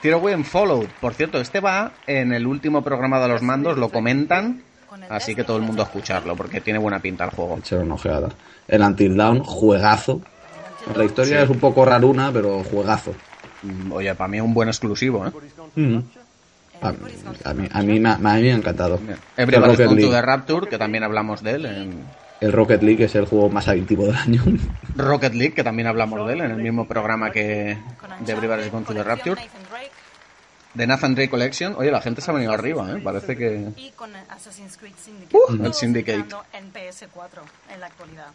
[0.00, 0.86] Tiro en Follow.
[1.00, 4.62] Por cierto, este va en el último programa de los mandos, lo comentan.
[5.10, 7.58] Así que todo el mundo a escucharlo, porque tiene buena pinta el juego.
[7.58, 8.30] Echar una ojeada.
[8.68, 10.22] El Until Dawn, juegazo.
[10.96, 13.14] La historia es un poco raruna, pero juegazo.
[13.64, 15.32] Mm, Oye, para mí es un buen exclusivo, ¿eh?
[15.76, 15.98] Mm.
[16.82, 18.98] A, a mí, a, mí, me ha- a mí me ha encantado.
[18.98, 19.16] Bien.
[19.36, 20.14] El Everybody's Rocket, Gone to League.
[20.20, 21.66] the Rapture, que también hablamos de él.
[21.66, 22.04] En
[22.40, 24.42] el Rocket League es el juego más adictivo del año.
[24.96, 27.78] Rocket League, que también hablamos de él en el mismo programa que
[28.20, 29.40] de Everybody's Gone to the Rapture.
[30.74, 31.74] De Nathan Drake Collection.
[31.78, 33.00] Oye, la gente se ha venido arriba, ¿eh?
[33.02, 33.68] Parece que...
[33.76, 35.36] Y con Assassin's Creed Syndicate.
[35.36, 36.24] Uh, el Syndicate.
[36.52, 37.40] en PS4
[37.72, 38.26] en la actualidad.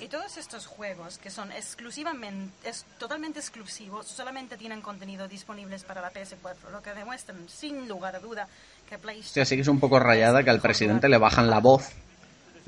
[0.00, 6.00] Y todos estos juegos que son exclusivamente, es totalmente exclusivos, solamente tienen contenido disponibles para
[6.00, 8.48] la PS4, lo que demuestran sin lugar a duda
[8.88, 9.46] que PlayStation...
[9.46, 11.90] Sí que es un poco rayada que al presidente le bajan la voz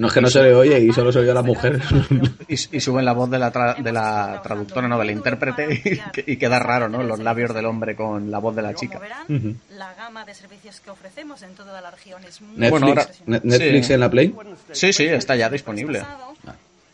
[0.02, 1.80] No es que no se le oye y solo se oye a la mujer.
[2.48, 5.98] y, y suben la voz de la, tra- de la traductora, no, del intérprete y,
[6.10, 7.02] que- y queda raro, ¿no?
[7.04, 8.98] Los labios del hombre con la voz de la chica.
[8.98, 9.02] Como
[9.38, 12.86] verán, la gama de servicios que ofrecemos en toda la región es muy Netflix, Bueno,
[12.88, 13.92] ahora- Ne- Netflix sí.
[13.92, 14.34] en la Play.
[14.72, 16.02] Sí, sí, está ya disponible.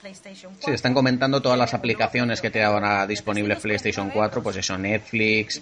[0.08, 4.56] PlayStation 4, Sí, están comentando todas las aplicaciones que tiene ahora disponibles PlayStation 4, pues
[4.56, 5.60] eso, Netflix,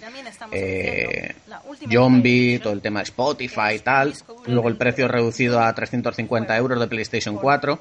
[0.51, 1.35] eh,
[1.91, 4.13] Zombie, todo el tema de Spotify y tal.
[4.45, 7.79] Luego el precio reducido a 350 euros de PlayStation 4.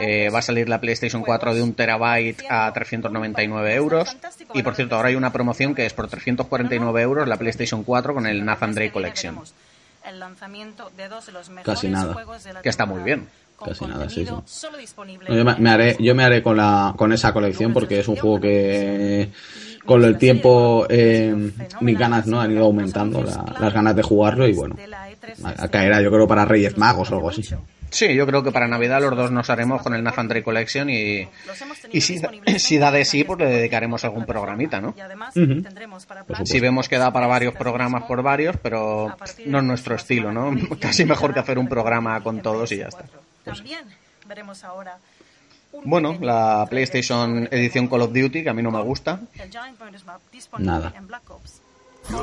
[0.00, 4.16] Eh, va a salir la PlayStation 4 de un terabyte a 399 euros.
[4.52, 8.14] Y por cierto, ahora hay una promoción que es por 349 euros la PlayStation 4
[8.14, 9.40] con el Nathan Drake Collection.
[10.04, 12.12] El lanzamiento de dos de los mejores Casi nada.
[12.12, 13.26] juegos de la Que está muy bien.
[13.62, 14.32] Casi nada, sí, sí.
[14.46, 17.72] solo disponible No, yo me, me haré, yo me haré con la con esa colección
[17.72, 19.30] porque es un juego que
[19.86, 21.34] con el tiempo eh,
[21.80, 25.10] mis ganas no han ido aumentando la- las ganas de jugarlo y bueno de la
[25.10, 27.42] E3 a- a caerá yo creo para Reyes Magos o algo así.
[27.90, 30.90] Sí, yo creo que para Navidad los dos nos haremos con el Nathan Drake Collection
[30.90, 31.28] y,
[31.92, 32.20] y si,
[32.58, 34.94] si da de sí, pues le dedicaremos algún programita, ¿no?
[34.96, 35.62] Y además Ujú.
[35.62, 36.44] tendremos para supuesto.
[36.46, 39.14] Si vemos que da para varios programas por varios, pero
[39.46, 40.50] no es nuestro estilo, ¿no?
[40.80, 43.04] Casi mejor que hacer un programa con todos y ya está.
[43.44, 43.84] También
[44.26, 44.98] veremos ahora
[45.72, 49.20] un Bueno, la PlayStation edición Call of Duty, que a mí no me gusta,
[50.58, 50.92] Nada.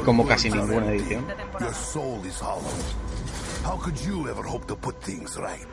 [0.05, 1.27] como casi ninguna edición.
[1.27, 1.71] De temporada.
[1.71, 2.61] Your soul is hollow.
[3.63, 5.67] How could you ever hope to put things right?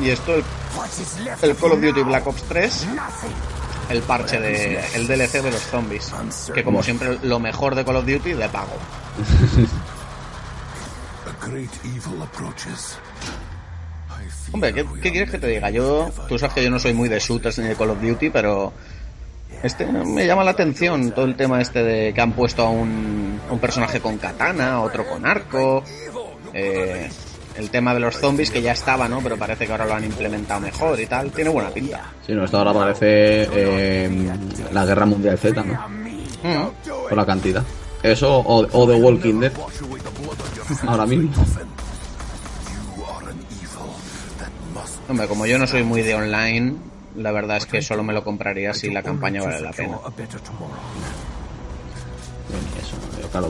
[0.00, 0.44] Y esto, el,
[1.42, 2.86] el Call of Duty Black Ops 3,
[3.88, 6.12] el parche de el DLC de los zombies,
[6.54, 8.76] que como siempre lo mejor de Call of Duty de pago.
[14.52, 15.70] Hombre, ¿qué, qué quieres que te diga?
[15.70, 18.30] Yo, tú sabes que yo no soy muy de shooters ni de Call of Duty,
[18.30, 18.72] pero
[19.62, 23.40] este me llama la atención todo el tema este de que han puesto a un,
[23.50, 25.82] un personaje con katana, otro con arco,
[26.52, 27.08] eh,
[27.56, 29.20] el tema de los zombies que ya estaba, ¿no?
[29.20, 31.30] Pero parece que ahora lo han implementado mejor y tal.
[31.30, 32.12] Tiene buena pinta.
[32.26, 34.30] Sí, no, esto ahora parece eh,
[34.72, 35.72] la Guerra Mundial Z, ¿no?
[36.42, 37.08] Mm.
[37.08, 37.62] Por la cantidad.
[38.02, 39.52] Eso o, o The Walking Dead.
[40.86, 41.30] Ahora mismo.
[45.08, 46.74] Hombre, como yo no soy muy de online,
[47.16, 49.98] la verdad es que solo me lo compraría si la campaña vale la pena.
[52.78, 52.96] eso.
[53.20, 53.46] Yo Call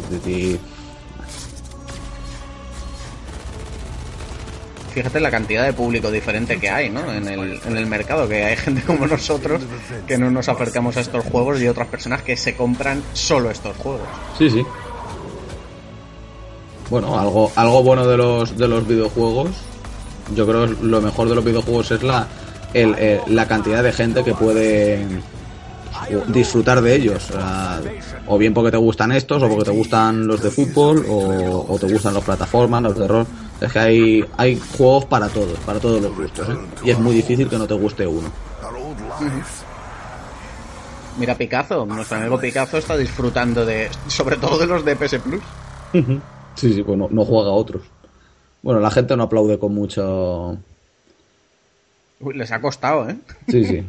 [4.92, 7.12] Fíjate la cantidad de público diferente que hay, ¿no?
[7.12, 9.60] En el, en el mercado, que hay gente como nosotros
[10.06, 13.76] que no nos acercamos a estos juegos y otras personas que se compran solo estos
[13.76, 14.08] juegos.
[14.38, 14.64] Sí, sí.
[16.88, 19.50] Bueno, algo, algo bueno de los, de los videojuegos,
[20.34, 22.26] yo creo que lo mejor de los videojuegos es la,
[22.74, 25.06] el, eh, la cantidad de gente que puede
[26.28, 27.28] disfrutar de ellos.
[28.26, 31.78] O, bien porque te gustan estos, o porque te gustan los de fútbol, o, o
[31.78, 33.26] te gustan las plataformas, los de rol.
[33.60, 36.48] Es que hay, hay juegos para todos, para todos los gustos.
[36.48, 36.56] ¿eh?
[36.84, 38.28] Y es muy difícil que no te guste uno.
[41.18, 45.42] Mira Picazo, nuestro amigo Picazo está disfrutando de, sobre todo de los de PS Plus.
[46.56, 47.82] Sí, sí, pues no, no juega a otros.
[48.66, 50.58] Bueno, la gente no aplaude con mucho.
[52.18, 53.16] Uy, les ha costado, ¿eh?
[53.46, 53.84] Sí, sí.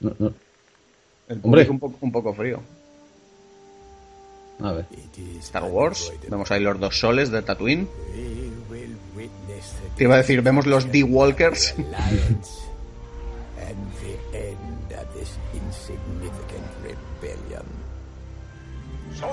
[0.00, 0.32] No, no.
[1.28, 1.68] El Hombre.
[1.70, 2.60] un, poco- un poco frío.
[4.60, 4.86] A ver.
[5.38, 7.86] Star Wars, vemos ahí los dos soles de Tatooine.
[9.96, 11.76] Te iba a decir, vemos los D-Walkers.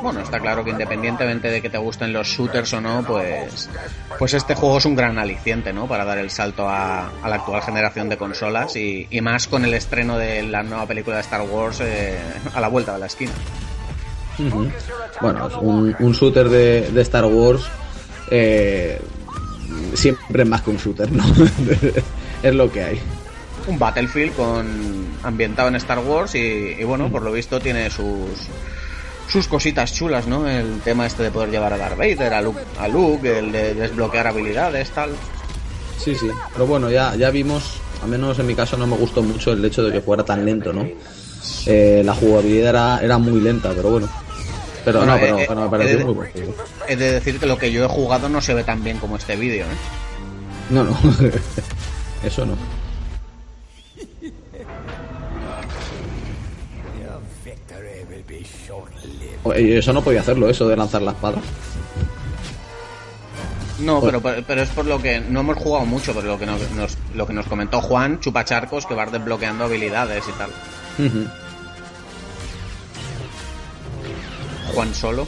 [0.01, 3.69] Bueno, está claro que independientemente de que te gusten los shooters o no, pues,
[4.17, 5.87] pues este juego es un gran aliciente, ¿no?
[5.87, 9.65] Para dar el salto a, a la actual generación de consolas y, y más con
[9.65, 12.17] el estreno de la nueva película de Star Wars eh,
[12.53, 13.31] a la vuelta de la esquina.
[15.19, 17.69] Bueno, un, un shooter de, de Star Wars
[18.31, 19.01] eh,
[19.93, 21.23] siempre es más que un shooter, ¿no?
[22.43, 23.01] es lo que hay.
[23.67, 26.39] Un Battlefield con ambientado en Star Wars y,
[26.79, 28.47] y bueno, por lo visto tiene sus
[29.29, 30.47] sus cositas chulas, ¿no?
[30.47, 33.75] El tema este de poder llevar a Darth Vader, a Luke, a Luke el de
[33.75, 35.11] desbloquear habilidades, tal.
[35.97, 36.27] Sí, sí.
[36.53, 39.63] Pero bueno, ya, ya vimos, al menos en mi caso no me gustó mucho el
[39.63, 40.87] hecho de que fuera tan lento, ¿no?
[41.65, 44.09] Eh, la jugabilidad era, era muy lenta, pero bueno.
[44.83, 47.57] Pero Bueno, no, pero, eh, pero me eh, pareció eh, muy de decir que lo
[47.57, 49.77] que yo he jugado no se ve tan bien como este vídeo, ¿eh?
[50.69, 50.97] No, no.
[52.23, 52.53] Eso no.
[59.55, 61.37] Eso no podía hacerlo, eso de lanzar la espada.
[63.79, 66.59] No, pero, pero es por lo que no hemos jugado mucho, por lo que nos,
[66.71, 70.49] nos- lo que nos comentó Juan, chupacharcos, que vas desbloqueando habilidades y tal.
[74.73, 75.25] Juan solo.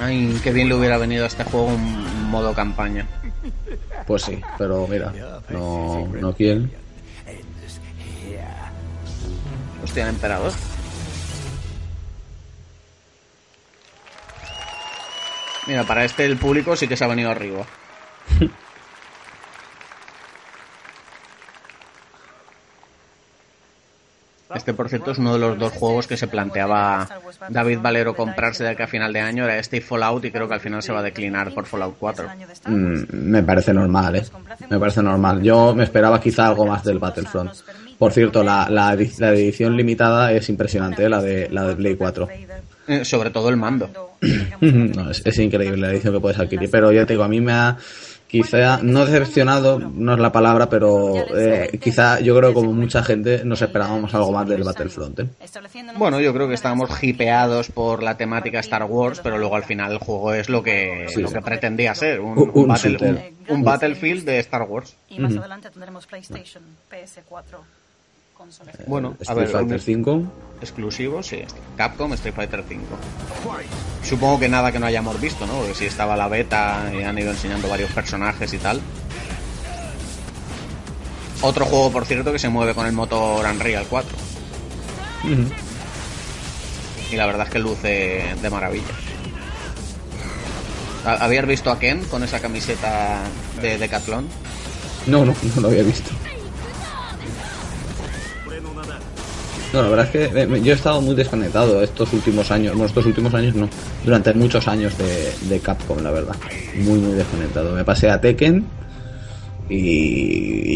[0.00, 3.06] Ay, qué bien le hubiera venido a este juego un modo campaña.
[4.06, 5.12] Pues sí, pero mira,
[5.48, 6.70] no, no quieren.
[9.82, 10.52] Hostia, el emperador.
[15.66, 17.66] Mira, para este el público sí que se ha venido arriba.
[24.54, 27.08] Este, por cierto, es uno de los dos juegos que se planteaba
[27.48, 29.44] David Valero comprarse de aquí a final de año.
[29.44, 31.96] Era este y Fallout y creo que al final se va a declinar por Fallout
[31.98, 32.28] 4.
[32.66, 34.24] Mm, me parece normal, ¿eh?
[34.70, 35.42] Me parece normal.
[35.42, 37.52] Yo me esperaba quizá algo más del Battlefront.
[37.98, 41.08] Por cierto, la, la, edi- la edición limitada es impresionante, ¿eh?
[41.08, 42.28] la de, la de Play 4.
[42.88, 43.90] Eh, sobre todo el mando.
[44.60, 47.40] No, es, es increíble la edición que puedes adquirir, pero ya te digo, a mí
[47.40, 47.76] me ha
[48.28, 53.02] quizá, no decepcionado, no es la palabra, pero eh, quizá yo creo que como mucha
[53.02, 55.20] gente nos esperábamos algo más del Battlefront.
[55.20, 55.26] ¿eh?
[55.96, 59.92] Bueno, yo creo que estábamos hipeados por la temática Star Wars, pero luego al final
[59.92, 61.22] el juego es lo que, Sí.
[61.22, 63.32] lo que pretendía ser, un, Un- un un battle- shooter.
[63.48, 64.94] un- un Battlefield de Star Wars.
[65.08, 67.58] Y más adelante tendremos PlayStation, PS4,
[68.36, 68.76] consolas.
[68.86, 70.22] Bueno, a Street ver, Fighter un- 5.
[70.60, 71.42] exclusivo, sí.
[71.76, 72.82] Capcom, Street Fighter 5.
[74.02, 75.54] Supongo que nada que no hayamos visto, ¿no?
[75.54, 78.80] Porque si estaba la beta y han ido enseñando varios personajes y tal.
[81.42, 84.16] Otro juego, por cierto, que se mueve con el motor Unreal 4.
[87.12, 88.84] Y la verdad es que luce de maravilla.
[91.04, 93.20] ¿Ha- ¿Habías visto a Ken con esa camiseta
[93.60, 94.26] de Decathlon?
[95.06, 96.10] No, no, no lo había visto.
[99.72, 102.86] No, la verdad es que eh, yo he estado muy desconectado estos últimos años, bueno,
[102.86, 103.68] estos últimos años no,
[104.04, 106.36] durante muchos años de, de Capcom, la verdad.
[106.76, 107.74] Muy, muy desconectado.
[107.74, 108.64] Me pasé a Tekken
[109.68, 109.76] y,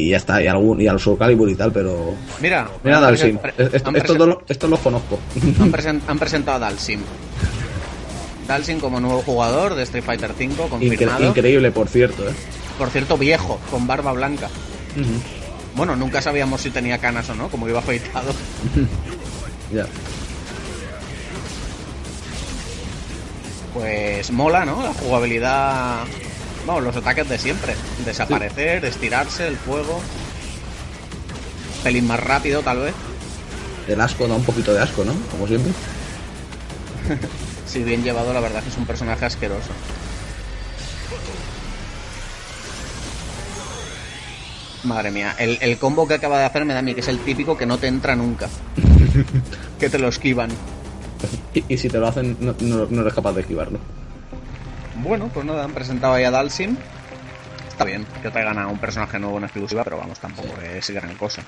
[0.07, 2.15] y ya está, y, algún, y al Soul Calibur y tal, pero...
[2.41, 5.19] Mira, Mira han Dalsim, esto- estos lo- estos los conozco.
[5.61, 7.01] Han, presen- han presentado a Dalsim.
[8.49, 11.25] Dalsim como nuevo jugador de Street Fighter V, Incre- confirmado.
[11.29, 12.33] increíble, por cierto, ¿eh?
[12.77, 14.49] Por cierto, viejo, con barba blanca.
[15.81, 18.35] Bueno, nunca sabíamos si tenía canas o no, como iba afeitado.
[19.73, 19.87] Ya.
[23.73, 24.83] Pues mola, ¿no?
[24.83, 26.01] La jugabilidad.
[26.67, 27.75] Vamos, los ataques de siempre.
[28.05, 30.03] Desaparecer, estirarse, el fuego.
[31.83, 32.95] Pelín más rápido, tal vez.
[33.89, 35.15] El asco da un poquito de asco, ¿no?
[35.31, 35.73] Como siempre.
[37.67, 39.71] Si bien llevado, la verdad es que es un personaje asqueroso.
[44.85, 47.09] Madre mía, el, el combo que acaba de hacer me da a mí que es
[47.09, 48.49] el típico que no te entra nunca.
[49.79, 50.51] que te lo esquivan.
[51.53, 53.79] Y, y si te lo hacen, no, no- no eres capaz de esquivarlo.
[54.97, 56.77] Bueno, pues nada, han presentado ahí a Dalsim.
[57.69, 61.15] Está bien que traigan a un personaje nuevo en exclusiva, pero vamos, tampoco es gran
[61.17, 61.43] cosa.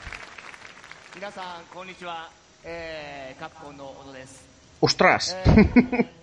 [4.80, 5.36] ¡Ostras!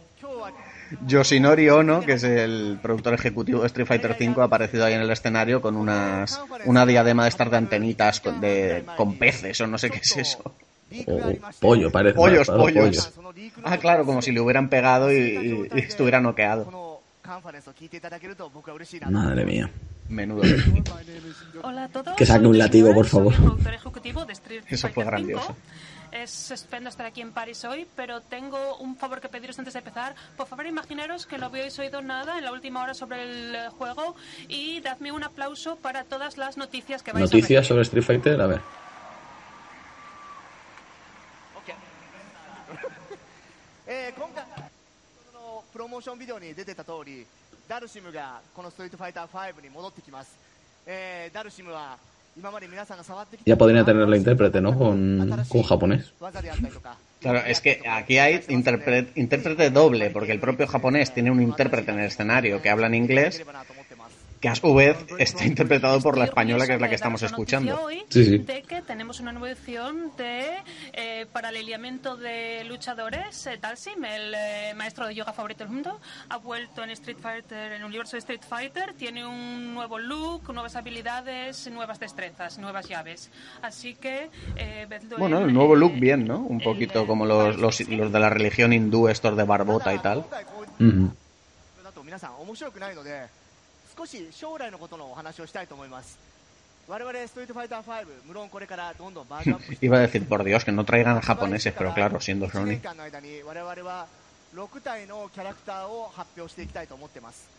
[1.06, 5.02] Yoshinori Ono, que es el productor ejecutivo de Street Fighter V, ha aparecido ahí en
[5.02, 9.68] el escenario con unas, una diadema de estas de antenitas con, de, con peces o
[9.68, 10.42] no sé qué es eso.
[11.06, 11.22] O
[11.60, 12.16] pollo, parece.
[12.16, 13.12] Pollos, claro, pollos.
[13.64, 16.66] Ah, claro, como si le hubieran pegado y, y- y estuviera noqueado.
[19.12, 19.70] Madre mía.
[20.08, 20.42] Menudo.
[21.62, 22.16] Hola a todos.
[22.16, 23.34] Que saque un Yoshimura, por favor.
[24.68, 25.56] Eso fue grandioso.
[26.10, 26.24] 5.
[26.24, 29.80] Es estupendo estar aquí en París hoy, pero tengo un favor que pediros antes de
[29.80, 30.16] empezar.
[30.38, 33.70] Por favor, imaginaros que no habéis oído nada en la última hora sobre el eh,
[33.78, 34.16] juego
[34.48, 38.42] y dadme un aplauso para todas las noticias que vais Noticias a sobre Street Fighter,
[38.42, 38.62] a ver.
[53.46, 54.78] Ya podría tener la intérprete, ¿no?
[54.78, 56.14] Con, con japonés.
[57.20, 62.00] Claro, es que aquí hay intérprete doble, porque el propio japonés tiene un intérprete en
[62.00, 63.44] el escenario que habla en inglés
[64.40, 67.82] que a su vez está interpretado por la española, que es la que estamos escuchando.
[67.82, 68.38] hoy Sí, sí.
[68.40, 70.48] De que tenemos una nueva edición de
[70.94, 73.48] eh, paraleliamiento de luchadores.
[73.48, 76.00] Eh, Dalsim, el eh, maestro de yoga favorito del mundo,
[76.30, 78.94] ha vuelto en Street Fighter, en el universo de Street Fighter.
[78.94, 83.30] Tiene un nuevo look, nuevas habilidades, nuevas destrezas, nuevas llaves.
[83.62, 86.40] Así que eh, Bueno, en, el nuevo eh, look bien, ¿no?
[86.40, 90.26] Un poquito como los, los, los de la religión hindú, estos de barbota y tal.
[94.00, 96.18] 少し将来のことのお話をしたいと思います。
[96.88, 102.66] 我々ストリートファイター5無論これからどんどんバージョンアップして Iba a decir, por Dios, que no traigan a japoneses, pero claro, siendo 1 Sony.
[102.68, 104.08] 年間の間に我々は
[104.56, 107.50] 6体のキャラクターを発表していきたいと思ってます。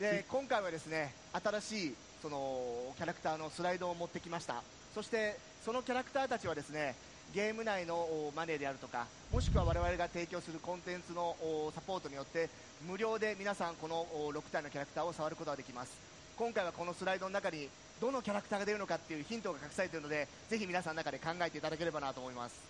[0.00, 4.64] で今回はですね新しいそのキャラクターのスライドを持ってきました。
[4.96, 6.96] そしてそのキャラクターたちはですね
[7.32, 12.48] ゲーム内のおマネーであるとかもしくは我々が提供するコンテンツのおサポートによって
[12.86, 15.92] 無料で皆さんこの6体のキャラクターを触ることができます。
[16.36, 17.68] 今回はこのスライドの中に
[18.00, 22.60] どのキャラクターが出るのかっていうヒントが隠されているのでぜひ皆さんの中で考えていただければなと思います。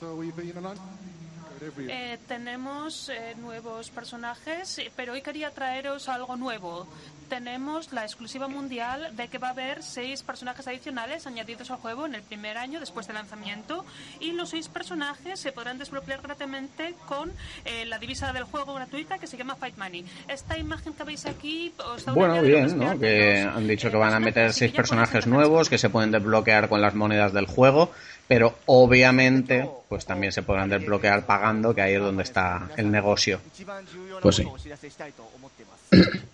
[0.00, 0.14] So
[1.88, 6.86] Eh, tenemos eh, nuevos personajes, eh, pero hoy quería traeros algo nuevo.
[7.30, 12.04] Tenemos la exclusiva mundial de que va a haber seis personajes adicionales añadidos al juego
[12.06, 13.84] en el primer año después del lanzamiento
[14.18, 17.30] y los seis personajes se podrán desbloquear gratuitamente con
[17.64, 20.04] eh, la divisa del juego gratuita que se llama Fight Money.
[20.26, 22.98] Esta imagen que veis aquí os da Bueno, bien, ¿no?
[22.98, 26.68] Que han dicho eh, que van a meter seis personajes nuevos que se pueden desbloquear
[26.68, 27.92] con las monedas del juego,
[28.26, 33.39] pero obviamente, pues también se podrán desbloquear pagando, que ahí es donde está el negocio.
[33.55, 34.43] 一番重要な Pues こ sí.
[34.43, 36.25] とをお知らせしたいと思っています。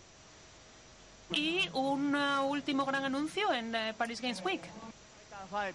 [1.34, 4.62] Y un uh, último gran anuncio en eh, Paris Games Week.
[5.52, 5.74] 5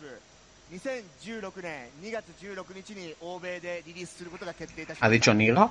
[0.73, 5.33] 2016年2月16日に欧米でリリースすることが決定いたしま ¿Ha した。
[5.33, 5.71] dicho Niga?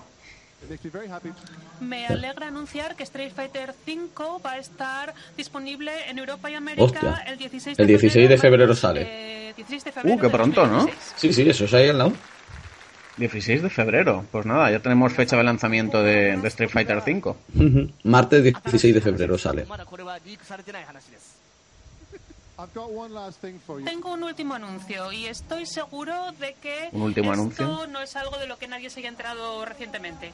[0.63, 1.33] It makes me very happy.
[1.81, 6.83] Me alegra anunciar que Street Fighter V va a estar disponible en Europa y América
[6.85, 7.23] Hostia.
[7.27, 9.01] el 16 de El 16 de febrero martes, sale.
[9.49, 10.77] eh, 16 de febrero Uh, qué de pronto, ¿no?
[10.85, 11.13] 2016.
[11.17, 12.13] Sí, sí, eso es ahí al lado.
[13.20, 14.24] 16 de febrero.
[14.32, 17.34] Pues nada, ya tenemos fecha de lanzamiento de, Street Fighter V.
[18.02, 19.66] Martes 16 de febrero sale.
[23.84, 28.58] Tengo un último anuncio y estoy seguro de que esto no es algo de lo
[28.58, 30.32] que nadie se haya enterado recientemente.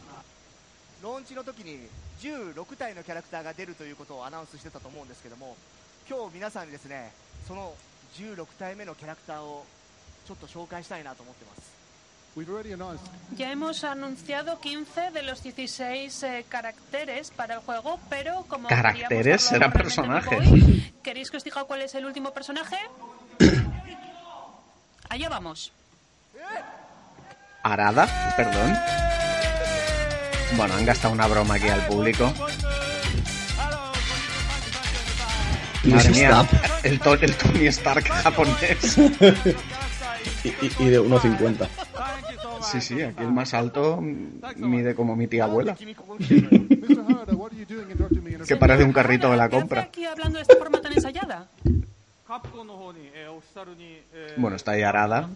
[13.36, 19.50] Ya hemos anunciado 15 de los 16 eh, caracteres para el juego, pero como ¿Caracteres?
[19.50, 20.38] realmente personajes.
[20.50, 22.76] hoy, ¿Queréis que os diga cuál es el último personaje?
[25.08, 25.72] Allá vamos.
[27.62, 28.34] ¿Arada?
[28.36, 28.76] Perdón.
[30.56, 32.32] Bueno, han gastado una broma aquí al público.
[35.84, 36.46] Madre mía,
[36.82, 38.98] el, to- el Tony Stark japonés.
[40.44, 41.68] Y, y- y de 1.50.
[42.72, 44.00] Sí, sí, aquí el más alto
[44.56, 45.76] mide como mi tía abuela.
[48.46, 49.82] Que parece un carrito de la ¿Qué hace compra.
[49.82, 51.48] aquí hablando de esta forma tan ensayada?
[54.36, 55.28] Bueno, está ahí Arada,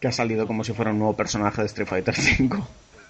[0.00, 2.62] que ha salido como si fuera un nuevo personaje de Street Fighter V.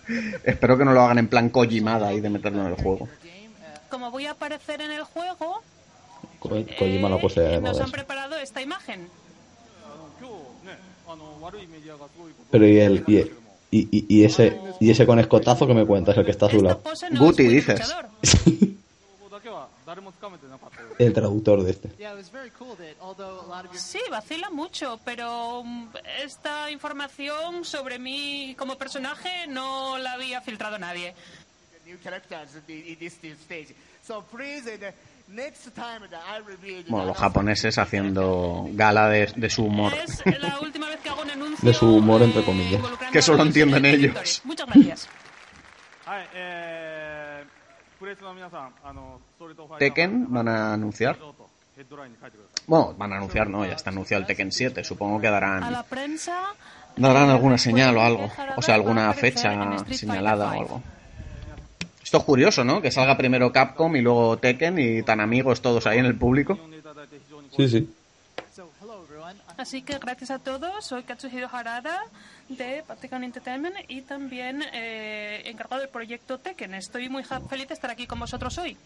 [0.44, 3.08] Espero que no lo hagan en plan Kojimada y de meterlo en el juego.
[3.90, 5.60] Como voy a aparecer en el juego,
[6.38, 9.08] Ko- Kojima lo posee eh, de nos moda han preparado esta imagen.
[12.50, 13.16] Pero y el y,
[13.70, 16.50] y, y- y ese y ese con escotazo que me cuentas el que está a
[16.50, 16.80] su lado.
[17.10, 17.80] no Guti, dices.
[20.98, 21.90] El traductor de este.
[23.78, 25.88] Sí, vacila mucho, pero mm,
[26.24, 31.14] esta información sobre mí como personaje no la había filtrado nadie.
[36.88, 39.92] Bueno, los japoneses haciendo gala de, de su humor.
[39.94, 41.68] Es la última vez que hago un anuncio.
[41.68, 42.82] De su humor, entre comillas.
[43.12, 44.40] Que solo entienden ellos.
[44.44, 45.08] Muchas gracias.
[49.78, 51.18] Tekken van a anunciar.
[52.66, 54.84] Bueno, van a anunciar, no, ya está anunciado el Tekken 7.
[54.84, 56.42] Supongo que A darán, la prensa.
[56.96, 58.30] darán eh, alguna después señal o algo.
[58.56, 59.52] O sea, alguna fecha
[59.90, 60.82] señalada o algo.
[62.16, 62.80] Esto es curioso, ¿no?
[62.80, 66.58] Que salga primero Capcom y luego Tekken y tan amigos todos ahí en el público.
[67.54, 67.94] Sí, sí.
[69.58, 72.04] Así que gracias a todos, soy Katsuhiro Harada
[72.48, 76.72] de Patagon Entertainment y también eh, encargado del proyecto Tekken.
[76.72, 78.78] Estoy muy feliz de estar aquí con vosotros hoy.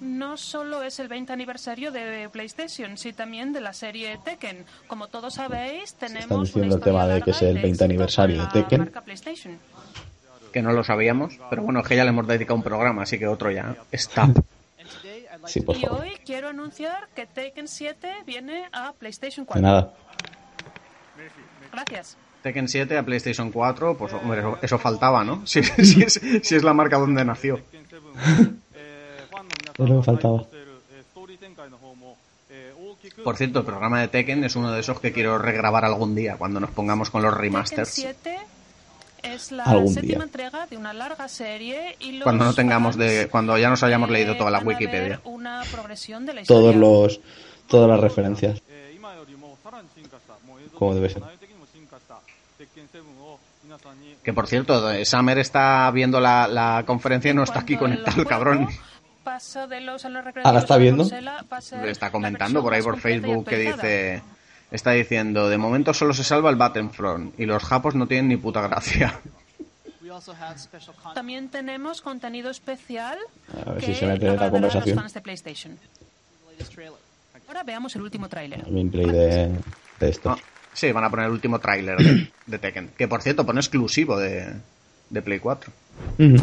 [0.00, 4.64] No solo es el 20 aniversario de PlayStation, sino también de la serie Tekken.
[4.86, 7.68] Como todos sabéis, tenemos Están una diciendo el tema de que es el larga 20
[7.68, 8.80] éxito aniversario de la Tekken.
[8.80, 9.58] marca PlayStation.
[10.52, 11.38] Que no lo sabíamos.
[11.48, 14.28] Pero bueno, es que ya le hemos dedicado un programa, así que otro ya está.
[15.46, 16.02] Sí, por Y favor.
[16.02, 19.62] hoy quiero anunciar que Tekken 7 viene a PlayStation De 4.
[19.62, 19.94] nada.
[21.72, 22.18] Gracias.
[22.42, 25.42] Tekken 7 a PlayStation 4, pues hombre, eso, eso faltaba, ¿no?
[25.46, 27.58] Si, si es, si es la marca donde nació.
[33.24, 36.36] Por cierto, el programa de Tekken es uno de esos que quiero regrabar algún día
[36.36, 37.94] cuando nos pongamos con los remasters.
[37.94, 38.38] Tekken
[39.64, 40.18] algún día.
[42.22, 45.20] cuando no tengamos de cuando ya nos hayamos leído toda la Wikipedia.
[46.46, 47.20] Todos los
[47.68, 48.62] todas las referencias.
[50.74, 51.22] Como debe ser.
[54.22, 58.20] Que por cierto, eh, Summer está viendo la, la conferencia y no está aquí conectado,
[58.20, 58.68] el cabrón.
[59.24, 61.04] Paso de los Ah, ¿la recreativos está a viendo?
[61.82, 64.22] Le está comentando por ahí por Facebook que dice,
[64.70, 68.36] está diciendo, de momento solo se salva el Battlefront y los japos no tienen ni
[68.36, 69.20] puta gracia.
[71.14, 73.16] También tenemos contenido especial
[73.66, 74.96] A ver que si se mete en la a los conversación.
[74.98, 75.78] fans de PlayStation.
[77.46, 78.62] Ahora veamos el último tráiler.
[78.64, 79.48] Gameplay de,
[80.00, 80.30] de esto.
[80.30, 80.38] Ah,
[80.72, 82.90] sí, van a poner el último tráiler de, de Tekken.
[82.96, 84.52] Que por cierto, pone exclusivo de,
[85.10, 85.72] de Play 4.
[86.18, 86.36] Ujú.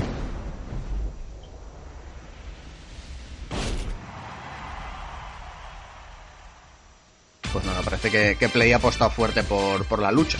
[7.54, 10.38] Pues nada, parece que, que Play ha apostado fuerte por, por la lucha.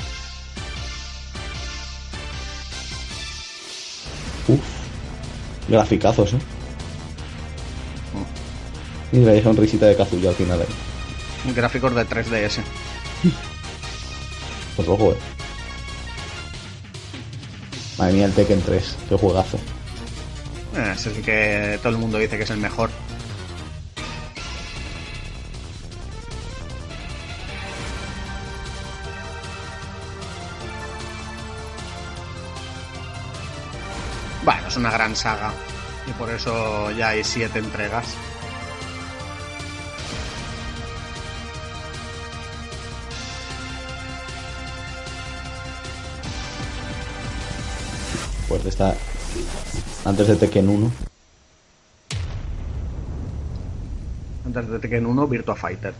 [4.48, 4.60] Uf.
[5.68, 6.38] Graficazos, eh.
[9.12, 11.54] Y la sonrisita de Kazuya al final ahí.
[11.54, 12.60] Gráficos de 3DS.
[14.76, 15.18] Pues ojo, eh.
[17.98, 18.96] Madre mía, el Tekken 3.
[19.10, 19.58] Qué juegazo.
[20.76, 22.90] Eh, Ese es el que todo el mundo dice que es el mejor.
[34.98, 35.54] Gran saga.
[36.08, 38.16] Y por eso ya hay siete entregas.
[48.48, 48.96] Pues está
[50.06, 50.92] antes de Tekken 1.
[54.46, 55.94] Antes de Tekken 1, Virtua Fighter.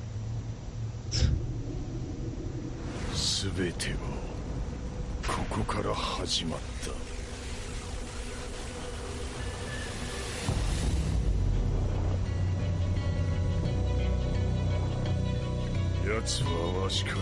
[16.28, 17.16] 奴はわしから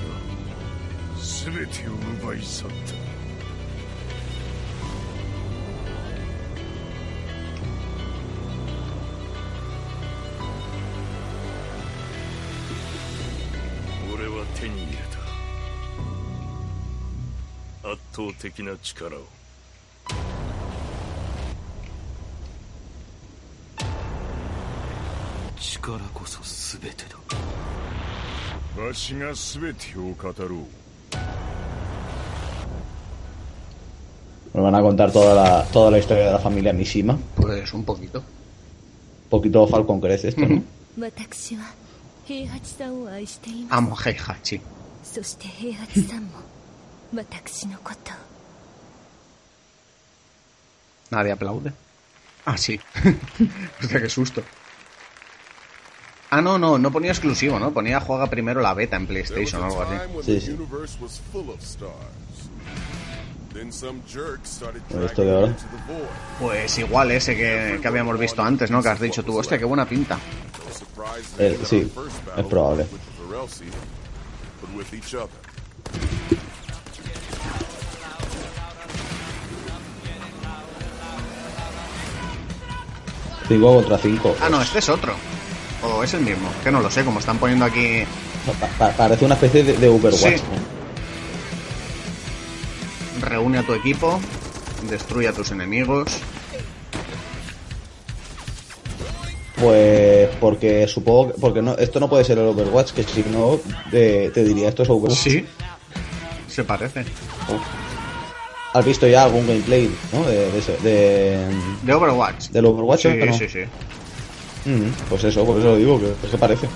[1.21, 1.91] 全てを
[2.23, 2.75] 奪い去った。
[14.11, 14.97] 俺は手に入れ
[17.83, 17.91] た。
[17.91, 19.19] 圧倒的な力を。
[25.59, 26.41] 力こそ
[26.79, 27.34] 全てだ。
[28.76, 30.58] わしが全てを語ろう
[34.52, 37.16] Nos van a contar toda la, toda la historia de la familia Mishima.
[37.36, 38.22] Pues un poquito.
[39.28, 40.62] poquito Falcon Crest esto, ¿no?
[40.98, 41.62] 私は
[42.24, 44.60] 平八さんを愛しています Amo Heihachi.
[45.04, 46.30] そして平八さんも
[47.14, 48.14] 私のことを
[51.10, 51.72] Nadie aplaude.
[52.44, 52.80] Ah, sí.
[53.80, 54.42] Hostia, qué susto.
[56.29, 57.71] Ah, no, no, no ponía exclusivo, ¿no?
[57.71, 59.95] Ponía juega primero la beta en PlayStation o algo así.
[60.23, 60.51] Sí, sí.
[60.51, 61.93] universe was full of stars.
[63.53, 65.55] Then some jerk started Bueno, esto de ahora.
[66.41, 68.83] Pues igual ese que, que habíamos visto antes, ¿no?
[68.83, 70.19] Que has dicho tú, hostia, qué buena pinta.
[71.39, 71.89] Eh, sí,
[72.37, 72.85] es probable.
[83.47, 84.35] Cinco contra 5.
[84.41, 85.15] Ah, no, este es otro.
[86.05, 88.03] Es el mismo, que no lo sé, como están poniendo aquí...
[88.95, 90.35] parece una especie de, de Overwatch.
[90.37, 90.43] Sí.
[93.19, 93.27] ¿no?
[93.27, 94.19] Reúne a tu equipo,
[94.87, 96.05] destruye a tus enemigos.
[99.59, 103.59] Pues porque supongo que- porque no esto no puede ser el Overwatch, que si no
[103.89, 105.17] te, te diría esto es Overwatch.
[105.17, 105.45] Sí.
[106.47, 107.03] Se parece.
[108.73, 110.23] ¿Has visto ya algún gameplay, no?
[110.25, 111.47] De, de, de-
[111.81, 112.49] De Overwatch.
[112.49, 113.33] del Overwatch, Sí, ¿no?
[113.37, 113.59] sí, sí.
[114.65, 116.67] Mm, pues eso, por eso lo digo, que es que parece.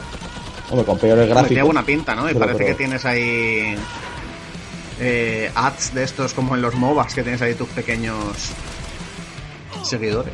[0.69, 1.47] Hombre, con peores Hombre, gráficos.
[1.49, 2.25] tiene buena pinta, ¿no?
[2.25, 3.75] Y pero- parece pero- que tienes ahí
[4.99, 8.17] eh, ads de estos como en los MOBAs, que tienes ahí tus pequeños
[9.83, 10.33] seguidores.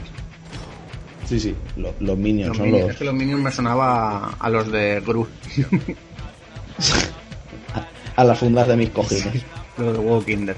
[1.30, 2.84] Sí, sí, lo- los minions Los son minions.
[2.88, 2.92] los...
[2.94, 5.28] Es que los minions me sonaba a los de Gru.
[8.16, 9.44] a las fundas de mis cojines.
[9.78, 10.56] los de WoW Kinder.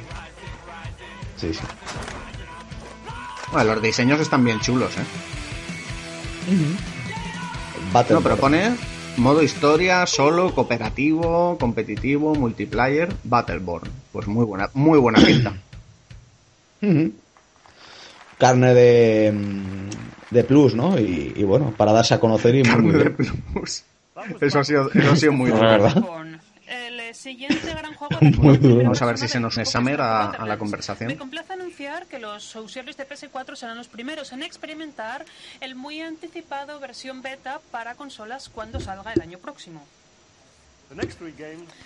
[1.37, 1.59] Sí, sí.
[3.51, 5.03] Bueno, los diseños están bien chulos, ¿eh?
[7.93, 8.71] Battle No, pero pone
[9.17, 13.89] modo historia, solo, cooperativo, competitivo, multiplayer, Battleborn.
[14.11, 15.53] Pues muy buena, muy buena pinta.
[18.37, 19.89] Carne de, mm,
[20.33, 20.99] de plus, ¿no?
[20.99, 23.15] Y, y bueno, para darse a conocer y muy, muy Carne de bien.
[23.15, 23.83] plus.
[24.41, 25.69] Eso ha sido, eso ha sido muy La duro.
[25.69, 26.03] verdad.
[27.17, 28.83] Siguiente gran juego duro.
[28.83, 31.07] Vamos a ver si se nos Summer a, la conversación.
[31.07, 35.25] Me complace anunciar que los usuarios de PS4 serán los primeros en experimentar
[35.59, 39.83] el muy anticipado versión beta para consolas cuando salga el año próximo.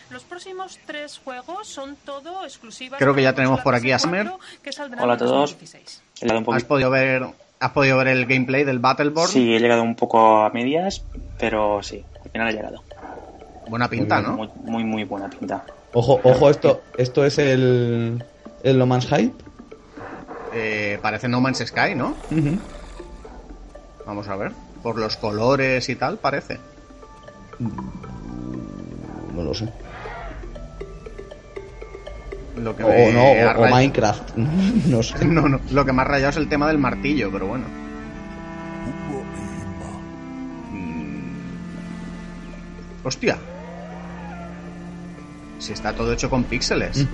[0.10, 3.00] Los próximos tres juegos son todo exclusivas.
[3.00, 4.28] Creo que ya tenemos por aquí a Summer.
[4.28, 5.52] PS4, que saldrán Hola a todos.
[5.52, 6.02] 2016.
[6.20, 7.26] He llegado un poco- ¿Has podido ver,
[7.60, 9.32] has podido ver el gameplay del Battleborn?
[9.32, 11.04] Sí, he llegado un poco a medias,
[11.40, 12.84] pero sí, al final he llegado.
[13.72, 14.34] Buena pinta, ¿no?
[14.36, 15.64] Muy, muy, muy buena pinta.
[15.94, 18.22] Ojo, ojo, esto, esto es el,
[18.64, 19.34] el No Man's Hype.
[20.54, 22.14] Eh, parece No Man's Sky, ¿no?
[24.06, 24.52] Vamos a ver.
[24.84, 26.60] Por los colores y tal, parece.
[29.34, 29.70] No lo sé.
[32.58, 34.36] Lo que O, me no, ha o- rayado- Minecraft.
[34.36, 35.24] no sé.
[35.26, 35.62] No, no.
[35.72, 37.64] Lo que me ha rayado es el tema del martillo, pero bueno.
[40.74, 41.36] Mm.
[43.06, 43.38] Hostia.
[45.62, 47.06] Si está todo hecho con píxeles.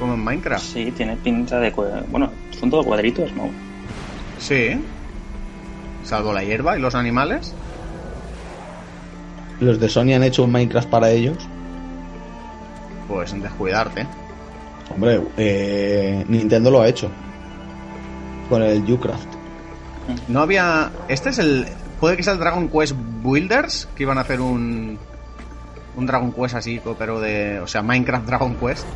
[0.00, 0.64] Como en Minecraft.
[0.64, 1.70] Sí, tiene pinta de...
[1.70, 3.48] Bueno, son todo cuadritos, ¿no?
[4.38, 4.78] Sí.
[6.04, 7.54] Salvo la hierba y los animales.
[9.60, 11.38] Los de Sony han hecho un Minecraft para ellos.
[13.08, 14.06] Pues descuidarte.
[14.92, 17.08] Hombre, eh, Nintendo lo ha hecho.
[18.48, 19.28] Con el Ucraft.
[20.28, 20.90] No había.
[21.08, 21.66] Este es el.
[22.00, 23.88] Puede que sea el Dragon Quest Builders.
[23.96, 24.98] Que iban a hacer un.
[25.96, 27.60] Un Dragon Quest así, pero de.
[27.60, 28.86] O sea, Minecraft Dragon Quest.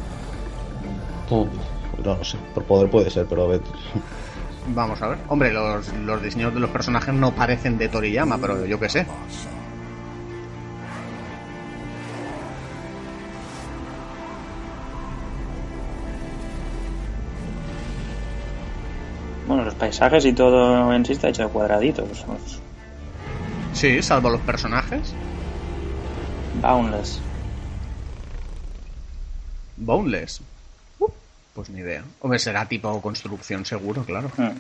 [1.31, 1.47] Oh,
[2.05, 2.37] no lo sé.
[2.55, 3.63] Por poder puede ser, pero a ver.
[4.75, 5.19] Vamos a ver.
[5.29, 9.07] Hombre, los, los diseños de los personajes no parecen de Toriyama, pero yo qué sé.
[19.47, 22.25] Bueno, los paisajes y todo en sí está hecho de cuadraditos.
[23.73, 25.13] Sí, salvo los personajes.
[26.61, 27.21] Boundless.
[29.77, 30.41] Boneless.
[30.99, 31.09] Uh,
[31.55, 32.05] Pues ni idea.
[32.21, 34.31] Hombre, será tipo construcción seguro, claro.
[34.37, 34.57] Hmm.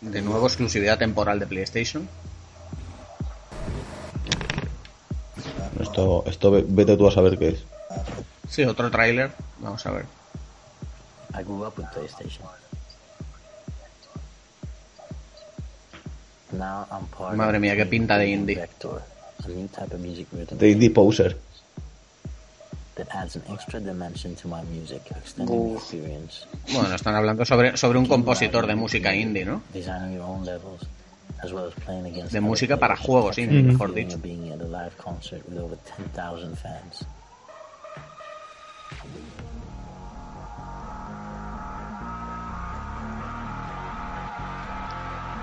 [0.00, 2.08] De nuevo, exclusividad temporal de PlayStation.
[5.80, 7.64] Esto, esto ve- vete tú a saber qué es.
[8.48, 9.32] Sí, otro tráiler.
[9.58, 10.04] Vamos a ver.
[11.34, 11.42] I
[17.36, 18.56] Madre mía, qué pinta de indie.
[18.56, 19.02] Vector,
[19.44, 21.36] a new type of music rhythm De Indie Poser.
[22.96, 26.46] that adds an extra dimension to my music, extending the experience.
[26.72, 29.62] Bueno, están hablando sobre, sobre un compositor de música indie, ¿no?
[29.72, 30.82] Designing your own levels,
[31.42, 34.18] as well as playing against De música para juegos indie, the mejor dicho.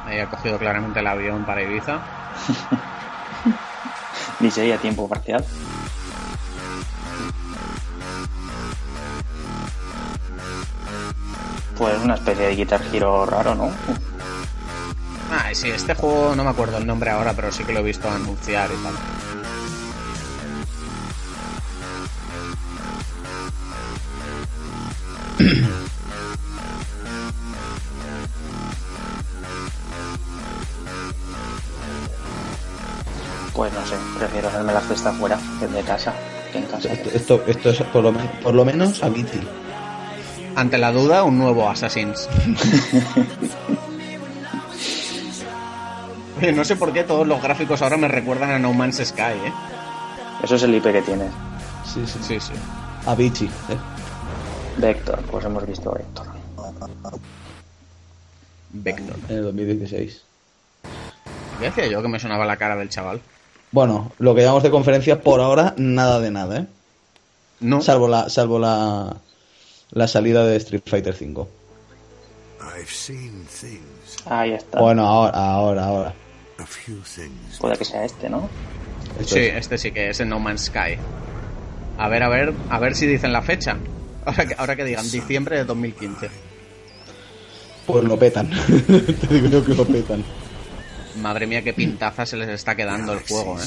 [0.05, 1.99] Ha cogido claramente el avión para Ibiza.
[4.39, 5.45] DJ a tiempo parcial.
[11.77, 13.71] Pues una especie de Guitar Hero raro, ¿no?
[15.31, 17.83] Ah, sí, este juego no me acuerdo el nombre ahora, pero sí que lo he
[17.83, 18.93] visto anunciar y tal.
[33.53, 36.13] Pues no sé, prefiero hacerme la fiesta fuera que de casa,
[36.51, 36.91] que en casa.
[36.91, 39.47] Esto, esto, esto es por lo, men- por lo menos Avicii.
[40.55, 42.27] Ante la duda, un nuevo Assassin's.
[46.55, 49.53] No sé por qué todos los gráficos ahora me recuerdan a No Man's Sky, ¿eh?
[50.43, 51.31] Eso es el IP que tienes.
[51.85, 52.19] Sí, sí.
[52.21, 52.51] Sí, sí.
[53.05, 53.47] Avicii.
[53.47, 53.77] ¿eh?
[54.77, 56.25] Vector, pues hemos visto Vector.
[58.71, 59.15] Vector.
[59.29, 60.21] En el 2016.
[61.59, 63.21] ¿Qué decía yo que me sonaba la cara del chaval?
[63.74, 66.65] Bueno, lo que llamamos de conferencia por ahora, nada de nada, ¿eh?
[67.59, 67.82] No.
[67.82, 69.17] Salvo la, salvo la,
[69.91, 71.45] la salida de Street Fighter V.
[72.80, 74.80] I've seen things, Ahí está.
[74.80, 76.13] Bueno, ahora, ahora, ahora.
[76.59, 77.57] a few things.
[77.59, 78.47] Puede que sea este, ¿no?
[79.19, 79.55] Esto Sí, es.
[79.55, 80.97] este sí que es en No Man's Sky.
[81.97, 83.78] A ver, a ver, a ver si dicen la fecha.
[84.26, 86.30] Ahora que, ahora que digan diciembre de 2015.
[87.86, 88.49] Pues lo petan.
[88.88, 90.24] Te digo yo que lo petan.
[91.16, 93.66] Madre mía, qué pintaza se les está quedando el juego, ¿eh?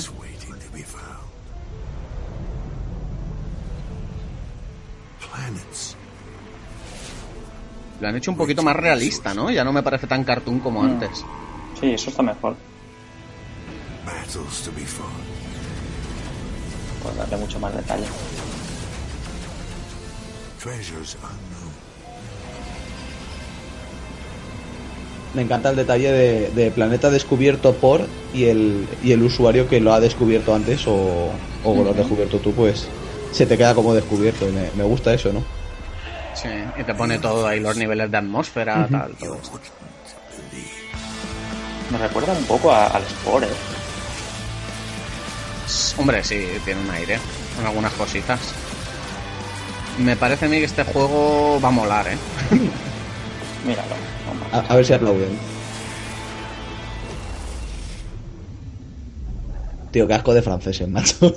[8.00, 9.50] Lo han hecho un poquito más realista, ¿no?
[9.50, 10.86] Ya no me parece tan cartoon como Mm.
[10.86, 11.24] antes.
[11.80, 12.56] Sí, eso está mejor.
[14.04, 15.10] Battles to be fought.
[17.02, 18.04] Pues darle mucho más detalle.
[20.62, 21.16] Treasures
[25.36, 29.80] Me encanta el detalle de, de planeta descubierto por y el, y el usuario que
[29.80, 31.30] lo ha descubierto antes o,
[31.62, 32.88] o lo has descubierto tú, pues
[33.32, 34.48] se te queda como descubierto.
[34.48, 35.44] y Me, me gusta eso, ¿no?
[36.34, 39.60] Sí, y te pone todo ahí, los niveles de atmósfera, tal, todo esto.
[41.92, 43.50] Me recuerda un poco a- al Spore, ¿eh?
[45.98, 47.18] Hombre, sí, tiene un aire,
[47.56, 48.40] con algunas cositas.
[49.98, 52.16] Me parece a mí que este juego va a molar, ¿eh?
[53.66, 53.94] Míralo.
[54.52, 55.38] A, a ver si aplauden.
[59.90, 61.16] Tío, qué asco de franceses, macho.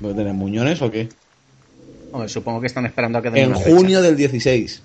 [0.00, 1.08] ¿Voy a tener muñones o qué?
[2.12, 3.76] Hombre, supongo que están esperando a que den En una fecha.
[3.76, 4.82] junio del 16.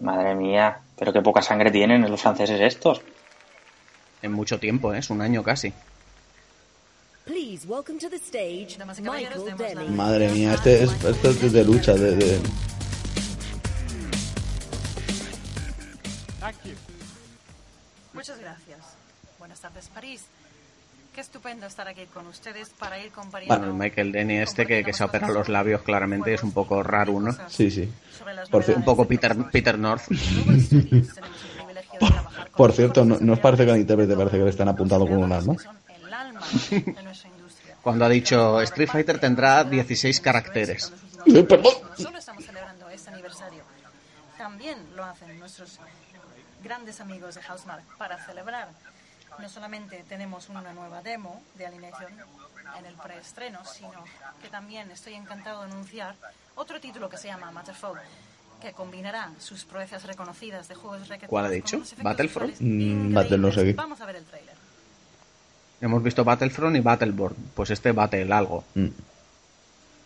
[0.00, 3.02] Madre mía, pero qué poca sangre tienen los franceses estos.
[4.22, 4.98] En mucho tiempo, ¿eh?
[4.98, 5.72] Es un año casi.
[7.26, 9.88] Please welcome to the stage Michael Denny.
[9.88, 11.94] Madre mía, este es, esto es de lucha.
[11.94, 12.40] De, de-
[18.12, 18.78] Muchas gracias.
[19.38, 20.22] Buenas tardes, París.
[21.14, 24.82] Qué estupendo estar aquí con ustedes para ir compartiendo Bueno, el Michael Denny este que,
[24.82, 27.32] que se ha operado los labios claramente es un poco raro, ¿no?
[27.48, 27.88] Sí, sí.
[28.18, 30.02] sobre las Por, Un poco Peter, Peter North.
[32.56, 35.18] Por cierto, ¿no, ¿no os parece que al intérprete parece que le están apuntando con
[35.18, 35.54] un arma?
[37.84, 40.90] Cuando ha dicho Street Fighter tendrá 16 caracteres.
[41.26, 41.74] Eh, perdón.
[41.90, 43.62] No solo estamos celebrando este aniversario,
[44.38, 45.78] también lo hacen nuestros
[46.62, 48.68] grandes amigos de Housemark para celebrar.
[49.38, 52.12] No solamente tenemos una nueva demo de Alineación
[52.78, 54.02] en el preestreno, sino
[54.40, 56.14] que también estoy encantado de anunciar
[56.54, 58.00] otro título que se llama Matterfall,
[58.62, 61.82] que combinará sus proezas reconocidas de juegos requetados ¿Cuál ha dicho?
[61.98, 62.56] ¿Battlefront?
[62.60, 63.12] Mm.
[63.12, 63.72] Battle no sé qué.
[63.74, 64.63] Vamos a ver el tráiler.
[65.84, 67.36] Hemos visto Battlefront y Battleborn.
[67.54, 68.64] Pues este Battle algo.
[68.74, 68.86] Mm,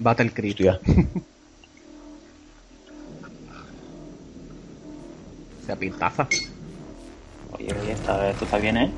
[0.00, 0.54] Battle Creed.
[0.54, 0.80] hostia.
[5.66, 6.26] Se pintaza.
[7.52, 8.90] Oye, oye, está, esto está bien, ¿eh?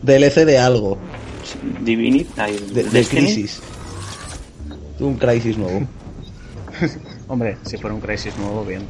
[0.00, 0.96] DLC de algo.
[1.82, 2.32] Divinity,
[2.72, 3.04] De, de.
[3.04, 3.60] Crisis.
[4.98, 5.86] Un Crisis nuevo.
[7.28, 8.86] Hombre, si fuera un Crisis nuevo, bien.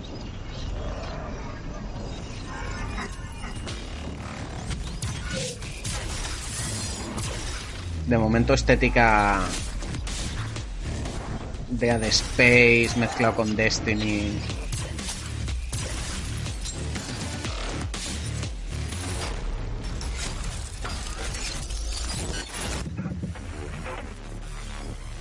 [8.06, 9.40] De momento estética
[11.70, 14.38] de Dead Space mezclado con Destiny.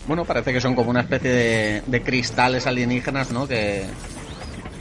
[0.06, 3.48] Bueno, parece que son como una especie de, de cristales alienígenas, ¿no?
[3.48, 3.86] Que,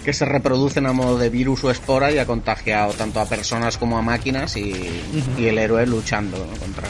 [0.05, 3.79] que se reproducen a modo de virus o espora y ha contagiado tanto a personas
[3.79, 5.03] como a máquinas y,
[5.39, 6.59] y el héroe luchando ¿no?
[6.59, 6.89] contra,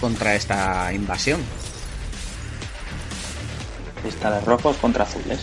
[0.00, 1.40] contra esta invasión.
[4.02, 5.40] Cristales rojos contra azules.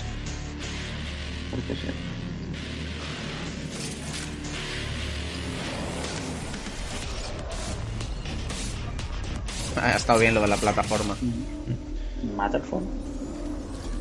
[1.51, 1.87] Porque sí.
[9.81, 11.15] Ha estado bien lo de la plataforma.
[12.37, 12.83] Matterfall.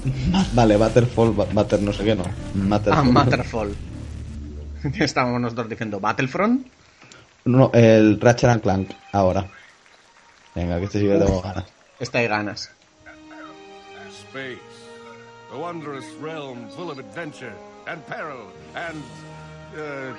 [0.55, 2.25] Vale, Battlefall, Batter no sé qué, no.
[2.55, 3.07] Matterfall.
[3.07, 3.75] Ah, Matterfall.
[4.99, 6.67] Estábamos nosotros diciendo Battlefront.
[7.45, 9.47] No, el Ratchet and Clank, ahora.
[10.55, 11.65] Venga, que este sí que tengo ganas.
[11.99, 12.71] Esta hay ganas.
[14.11, 14.59] Space,
[15.53, 17.53] a wondrous realm full of adventure
[17.87, 19.03] and peril and
[19.77, 20.15] uh,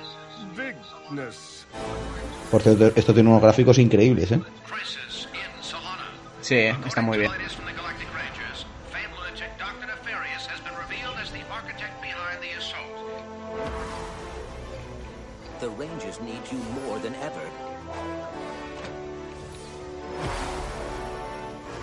[0.56, 1.66] bigness.
[2.50, 4.40] Por cierto, esto tiene unos gráficos increíbles, ¿eh?
[6.40, 6.56] Sí,
[6.86, 7.32] está muy bien.
[15.60, 16.58] The Rangers need you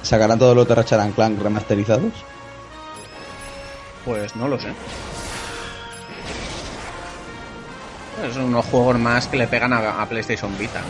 [0.03, 2.13] ¿Sacarán todos los de Ratchet Clank remasterizados?
[4.03, 4.73] Pues no lo sé.
[8.33, 10.87] Son unos juegos más que le pegan a, a PlayStation Vita, ¿no?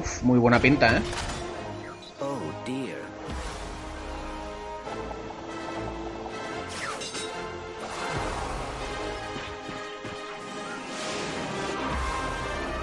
[0.00, 1.02] Uf, muy buena pinta, ¿eh?
[2.20, 2.98] Oh dear.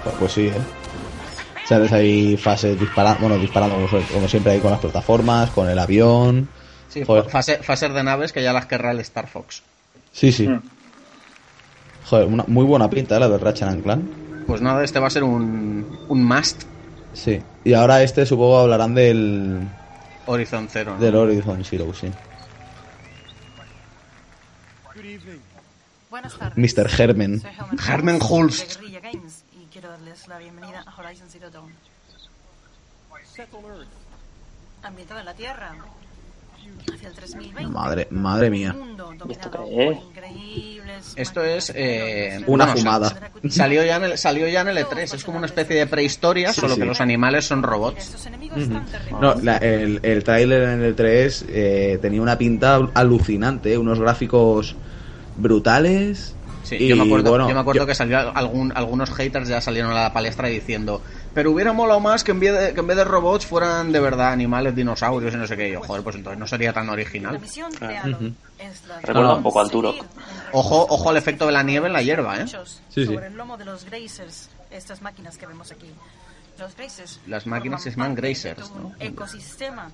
[0.04, 0.60] Pues, pues sí, ¿eh?
[1.68, 1.92] ¿Sabes?
[1.92, 6.48] Hay fases disparando, bueno, disparando como, como siempre hay con las plataformas, con el avión.
[6.88, 7.24] Sí, Joder.
[7.28, 9.62] fase, fases de naves que ya las querrá el Star Fox.
[10.10, 10.48] Sí, sí.
[12.06, 13.20] Joder, una muy buena pinta ¿eh?
[13.20, 14.02] la de Ratchet and Clank.
[14.46, 16.62] Pues nada, este va a ser un, un must
[17.12, 17.42] Sí.
[17.64, 19.60] Y ahora este supongo hablarán del,
[20.24, 20.94] Horizon Zero.
[20.94, 21.00] ¿no?
[21.00, 22.10] del Horizon Zero, sí.
[26.08, 26.76] Buenas tardes.
[26.76, 26.88] Mr.
[26.98, 27.42] Herman.
[27.42, 28.18] Herman, Herman
[30.28, 31.72] La bienvenida a Horizon Zero Dawn.
[34.82, 35.74] Ambientado en la Tierra.
[36.92, 37.72] Hacia el 3020.
[37.72, 38.72] Madre, madre mía.
[38.78, 41.12] Un mundo ¿Y esto qué es?
[41.16, 43.08] Esto es eh, Una bueno, fumada.
[43.08, 45.14] sa- Salió ya, en el, salió ya en el E3.
[45.14, 46.80] Es como una especie de prehistoria, Sí, solo sí.
[46.80, 48.28] que los animales son robots.
[49.20, 54.74] No, la- el, el tráiler en el 3 eh, tenía una pinta alucinante, unos gráficos
[55.36, 56.34] brutales.
[56.68, 59.48] Sí, y yo me acuerdo, bueno, yo me acuerdo yo- que salió algún, algunos haters
[59.48, 61.02] ya salieron a la palestra diciendo
[61.34, 64.00] pero hubiera molado más que en vez de, que en vez de robots fueran de
[64.00, 65.68] verdad animales, dinosaurios y no sé qué.
[65.68, 67.38] Y yo, joder, pues entonces no sería tan La original.
[67.38, 67.86] misión Ah.
[68.06, 68.32] la de
[69.02, 70.04] Recuerda un poco al Turok.
[70.52, 72.46] Ojo, ojo al efecto de la nieve en la hierba, ¿eh?
[72.48, 72.56] Sí,
[72.90, 73.06] sí.
[73.06, 75.86] sobre el lomo de los Grazers, estas máquinas que vemos aquí.
[76.58, 77.20] Los Grazers.
[77.28, 78.94] Las máquinas se llaman Grazers, todo un ¿no?
[78.98, 79.90] ecosistema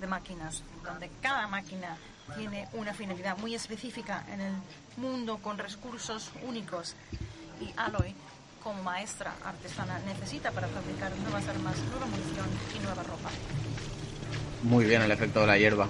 [0.00, 1.96] de máquinas, donde cada máquina
[2.36, 4.52] tiene una finalidad muy específica en el
[4.96, 6.94] mundo con recursos únicos.
[7.60, 8.14] Y Aloy,
[8.62, 13.30] como maestra artesana, necesita para fabricar nuevas armas, nueva munición y nueva ropa.
[14.62, 15.88] Muy bien el efecto de la hierba.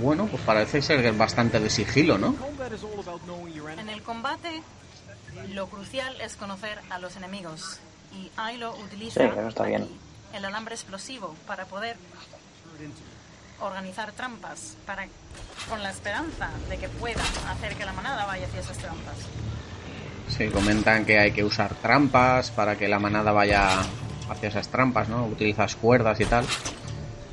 [0.00, 2.34] Bueno, pues parece ser que es bastante de sigilo, ¿no?
[3.78, 4.62] En el combate,
[5.52, 7.78] lo crucial es conocer a los enemigos.
[8.12, 9.88] Y Ailo utiliza Sí, eso está bien.
[10.32, 11.96] el alambre explosivo para poder
[13.60, 15.06] organizar trampas, para
[15.68, 19.14] con la esperanza de que pueda hacer que la manada vaya hacia esas trampas.
[20.28, 23.68] Sí, comentan que hay que usar trampas para que la manada vaya
[24.28, 25.24] hacia esas trampas, ¿no?
[25.26, 26.44] Utilizas cuerdas y tal.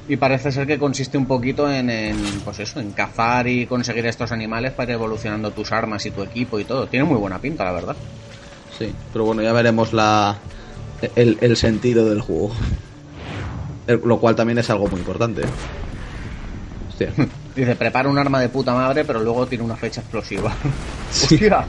[0.07, 4.05] Y parece ser que consiste un poquito en, en, pues eso, en cazar y conseguir
[4.05, 6.87] estos animales para ir evolucionando tus armas y tu equipo y todo.
[6.87, 7.95] Tiene muy buena pinta, la verdad.
[8.77, 10.37] Sí, pero bueno, ya veremos la
[11.15, 12.51] el, el sentido del juego.
[13.87, 15.43] El- lo cual también es algo muy importante.
[17.03, 17.09] ¿Eh?
[17.09, 17.27] Hostia.
[17.55, 20.53] Dice, prepara un arma de puta madre, pero luego tiene una fecha explosiva.
[21.11, 21.65] Hostia.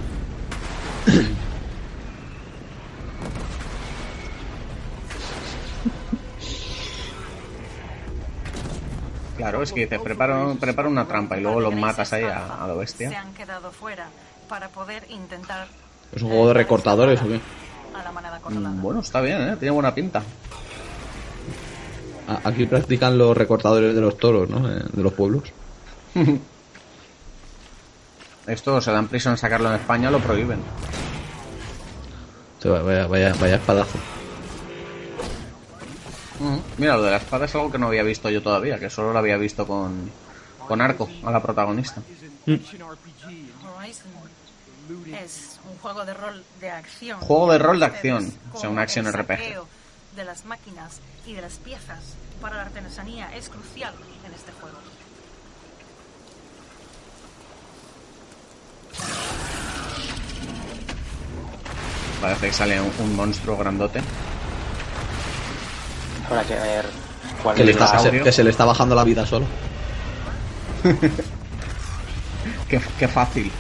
[9.36, 12.66] Claro, es que dice, prepara, prepara una trampa y luego los matas ahí a, a
[12.68, 13.20] lo Se bestia.
[13.20, 14.06] han quedado fuera
[14.48, 15.66] para poder intentar
[16.14, 17.40] ¿Es un juego de recortadores o qué?
[17.98, 18.40] a la manada.
[18.48, 19.56] Mm, Bueno, está bien, ¿eh?
[19.56, 20.22] Tiene buena pinta.
[22.44, 24.68] Aquí practican los recortadores de los toros, ¿no?
[24.70, 25.44] Eh, De los pueblos.
[28.46, 30.60] Esto se dan prisa en sacarlo en España, lo prohíben.
[32.64, 33.98] Vaya, vaya, vaya espadazo.
[36.76, 39.12] Mira, lo de la espada es algo que no había visto yo todavía, que solo
[39.12, 40.10] lo había visto con,
[40.66, 42.02] con Arco, a la protagonista.
[42.46, 44.10] Horizon
[45.14, 47.20] es un juego de rol de acción.
[47.20, 49.38] Juego de rol de acción, o sea, una acción RPG.
[50.16, 53.94] de las máquinas y de las piezas para la artesanía es crucial
[54.26, 54.76] en este juego.
[62.20, 64.00] Parece que sale un, un monstruo grandote.
[66.28, 66.86] Habrá que ver
[67.42, 69.46] cuál Que, le es está- se- que se le está bajando la vida solo.
[72.68, 73.52] Qué, qué fácil.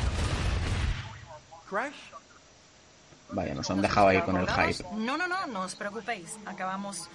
[3.30, 4.84] Vaya, nos han dejado ahí con el hype.
[4.96, 6.38] No, no, no, no os preocupéis.
[6.46, 7.08] Acabamos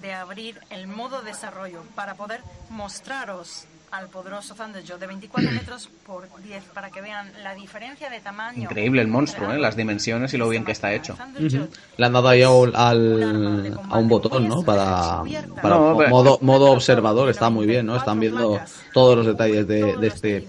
[0.00, 2.40] de abrir el modo desarrollo para poder
[2.70, 8.10] mostraros al poderoso Thunder Joe de 24 metros por 10 para que vean la diferencia
[8.10, 8.62] de tamaño.
[8.64, 9.58] Increíble el monstruo, ¿eh?
[9.58, 11.16] las dimensiones y lo bien que está hecho.
[11.38, 11.68] Ujú.
[11.96, 14.62] Le han dado ahí a un, al- a un botón, ¿no?
[14.62, 15.22] Para,
[15.62, 17.96] para No, pero- modo, modo observador, está muy bien, ¿no?
[17.96, 18.60] Están viendo
[18.92, 20.46] todos los detalles de, de este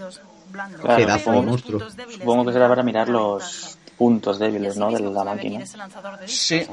[0.51, 1.79] Claro, pedazo de monstruo.
[2.11, 4.89] supongo que será para mirar los puntos débiles, ¿no?
[4.91, 5.63] De la máquina.
[6.25, 6.65] Sí.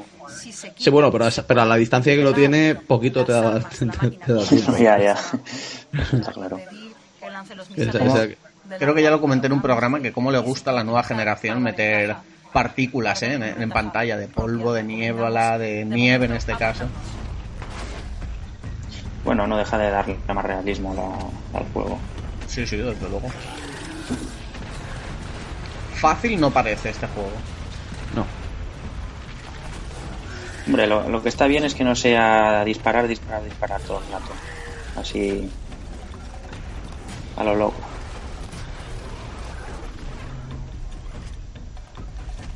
[0.77, 3.59] Sí, bueno, pero, a esa- pero a la distancia que lo tiene, poquito te da,
[3.59, 4.77] te, te da tiempo.
[4.77, 5.15] ya, ya.
[6.13, 6.59] Está claro.
[8.79, 11.03] Creo que ya lo comenté en un programa que cómo le gusta a la nueva
[11.03, 12.15] generación meter
[12.53, 13.33] partículas ¿eh?
[13.33, 16.85] en, en pantalla de polvo, de niebla, de nieve en este caso.
[19.23, 21.99] Bueno, no deja de darle más realismo al juego.
[22.47, 23.29] Sí, sí, desde luego.
[25.99, 27.31] Fácil no parece este juego.
[28.15, 28.25] No.
[30.67, 34.11] Hombre, lo, lo que está bien es que no sea disparar, disparar, disparar todo el
[34.11, 34.31] rato.
[34.99, 35.49] Así.
[37.37, 37.77] a lo loco.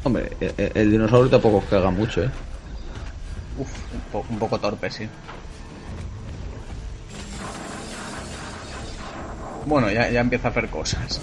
[0.04, 2.30] Hombre, el, el- el dinosaurio tampoco caga mucho, ¿eh?
[3.58, 5.08] Uf, un, po- un poco torpe, sí.
[9.66, 11.22] Bueno, ya, ya empieza a hacer cosas.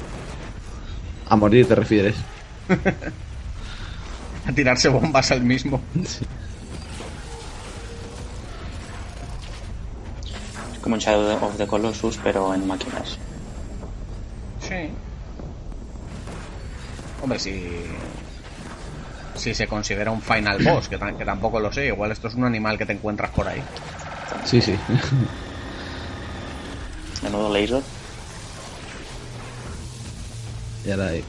[1.28, 2.16] A morir te refieres.
[4.46, 5.80] A tirarse bombas al mismo.
[10.72, 13.18] Es como un Shadow of the Colossus, pero en máquinas.
[14.66, 14.90] Sí.
[17.22, 17.62] Hombre, si.
[19.34, 22.44] Si se considera un final boss, que, que tampoco lo sé, igual esto es un
[22.44, 23.62] animal que te encuentras por ahí.
[24.44, 24.74] Sí, sí.
[27.22, 27.82] Menudo laser.
[30.84, 31.24] Y ahora ahí.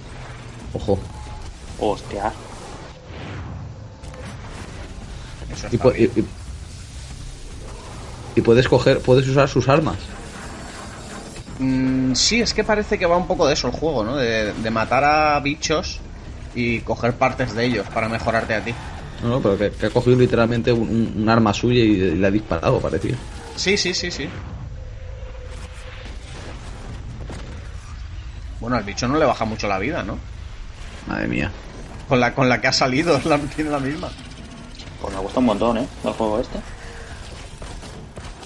[0.73, 0.99] Ojo.
[1.79, 2.31] Hostia.
[5.51, 6.25] Eso Y, pu- y- y-
[8.35, 9.97] y puedes coger, puedes usar sus armas.
[11.59, 14.15] Mm, sí, es que parece que va un poco de eso el juego, ¿no?
[14.15, 15.99] De, de matar a bichos
[16.55, 18.73] y coger partes de ellos para mejorarte a ti.
[19.23, 22.15] No, no, pero que, que ha cogido literalmente un, un- un arma suya y, y
[22.15, 23.15] le ha disparado, parecía.
[23.57, 24.29] Sí, sí, sí, sí.
[28.59, 30.17] Bueno, al bicho no le baja mucho la vida, ¿no?
[31.07, 31.51] Madre mía.
[32.07, 34.09] Con la, con la que ha salido, la, tiene la misma.
[35.01, 35.87] Pues me gusta un montón, ¿eh?
[36.03, 36.59] El juego este.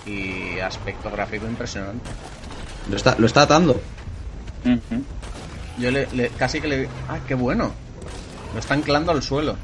[0.09, 2.09] Y aspecto gráfico impresionante.
[2.89, 3.81] Lo está, lo está atando.
[5.79, 6.89] Yo le, le- casi que le...
[7.09, 7.71] ¡Ah, qué bueno!
[8.53, 9.55] Lo está anclando al suelo.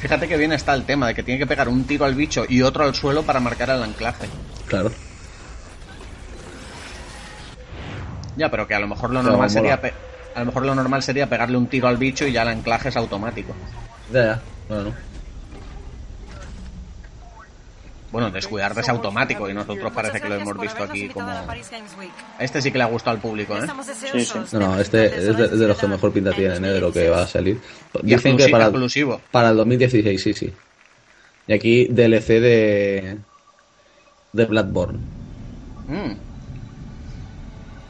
[0.00, 2.44] Fíjate que bien está el tema de que tiene que pegar un tiro al bicho
[2.48, 4.26] y otro al suelo para marcar el anclaje.
[4.66, 4.90] Claro.
[8.36, 9.94] Ya, pero que a lo mejor lo Pero normal sería pe-
[10.34, 12.88] a lo mejor lo normal sería pegarle un tiro al bicho y ya el anclaje
[12.88, 13.52] es automático.
[14.12, 14.42] Ya, ya.
[14.68, 14.92] Bueno.
[18.10, 21.28] Bueno, descuidarte es automático y nosotros parece que lo hemos visto aquí como...
[22.38, 23.60] Este sí que le ha gustado al público, ¿eh?
[23.60, 26.68] Estamos deseosos No, no, este es de, de los que mejor pinta tienen, ¿eh?
[26.70, 27.60] De lo que va a salir.
[28.02, 29.20] Dicen que para, exclusivo.
[29.32, 30.52] para el 2016, sí, sí.
[31.48, 33.18] Y aquí DLC de.
[34.32, 34.98] de Bloodborne.
[35.88, 36.12] Mm.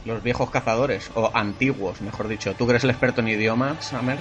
[0.05, 2.55] Los viejos cazadores, o antiguos, mejor dicho.
[2.55, 4.19] ¿Tú eres el experto en idiomas, Samer?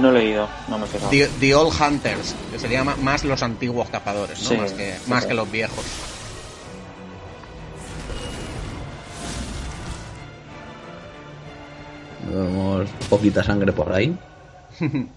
[0.00, 1.10] No he leído, no me he fijado.
[1.10, 4.48] The, the Old Hunters, que sería más los antiguos cazadores, ¿no?
[4.48, 5.28] Sí, más que, sí, más sí.
[5.28, 5.84] que los viejos.
[12.30, 14.16] Vemos poquita sangre por ahí.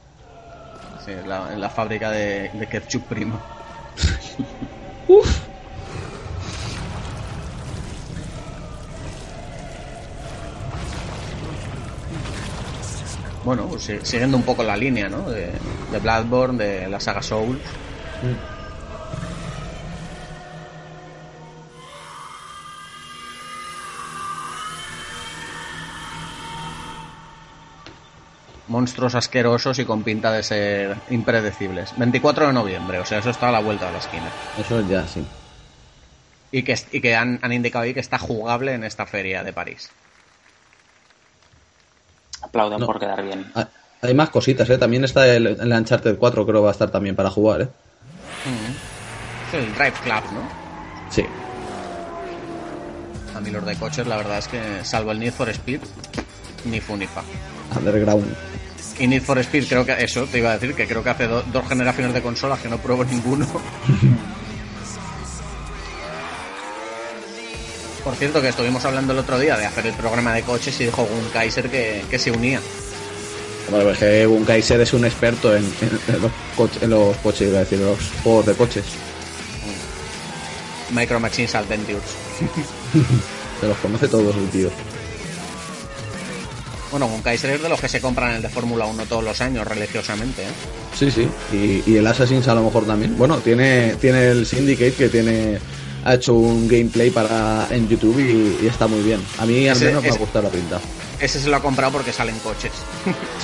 [1.05, 3.39] Sí, en la, en la fábrica de, de ketchup primo.
[13.45, 15.29] Bueno, pues si- siguiendo un poco la línea, ¿no?
[15.29, 17.79] De, de Bloodborne, de la saga Souls.
[28.67, 31.95] Monstruos asquerosos y con pinta de ser impredecibles.
[31.97, 34.35] 24 de noviembre, o sea, eso está a la vuelta de la esquina.
[34.55, 35.27] Eso ya, sí.
[36.49, 39.53] Y que, y que han, han indicado ahí que está jugable en esta feria de
[39.53, 39.91] París.
[42.45, 42.85] Aplauden No.
[42.85, 43.45] por quedar bien.
[43.55, 43.67] Ah,
[44.01, 44.77] Hay más cositas, ¿eh?
[44.77, 47.67] También está el, el Uncharted 4, creo va a estar también para jugar, ¿eh?
[49.47, 50.41] Es el Drive Club, ¿no?
[51.09, 51.25] Sí.
[53.35, 55.81] A mí los de coches, la verdad es que, salvo el Need for Speed,
[56.65, 57.21] ni fu ni fa.
[57.77, 58.25] Underground.
[58.99, 61.27] Y Need for Speed, creo que eso te iba a decir, que creo que hace
[61.27, 63.45] do- dos generaciones de consolas que no pruebo ninguno.
[68.05, 70.85] Por cierto, que estuvimos hablando el otro día de hacer el programa de coches y
[70.85, 72.61] dijo Gun Kaiser que, que se unía.
[73.69, 77.17] Bueno, es que un Kaiser es un experto en, en- en los coches, en los
[77.17, 78.85] coches, iba a decir, en los juegos de coches.
[80.91, 82.03] Micro Machines Adventures.
[83.59, 84.69] Se los conoce todos el tío.
[86.91, 89.41] Bueno, con Kaiser es de los que se compran el de Fórmula 1 todos los
[89.41, 90.51] años religiosamente, ¿eh?
[90.97, 91.27] Sí, sí.
[91.51, 93.17] Y, y el Assassin's a lo mejor también.
[93.17, 95.57] Bueno, tiene, tiene el Syndicate que tiene
[96.05, 99.21] ha hecho un gameplay para en YouTube y, y está muy bien.
[99.39, 100.79] A mí al Ese- menos me ese- ha gustado la pinta.
[101.19, 102.71] Ese se lo ha comprado porque salen coches.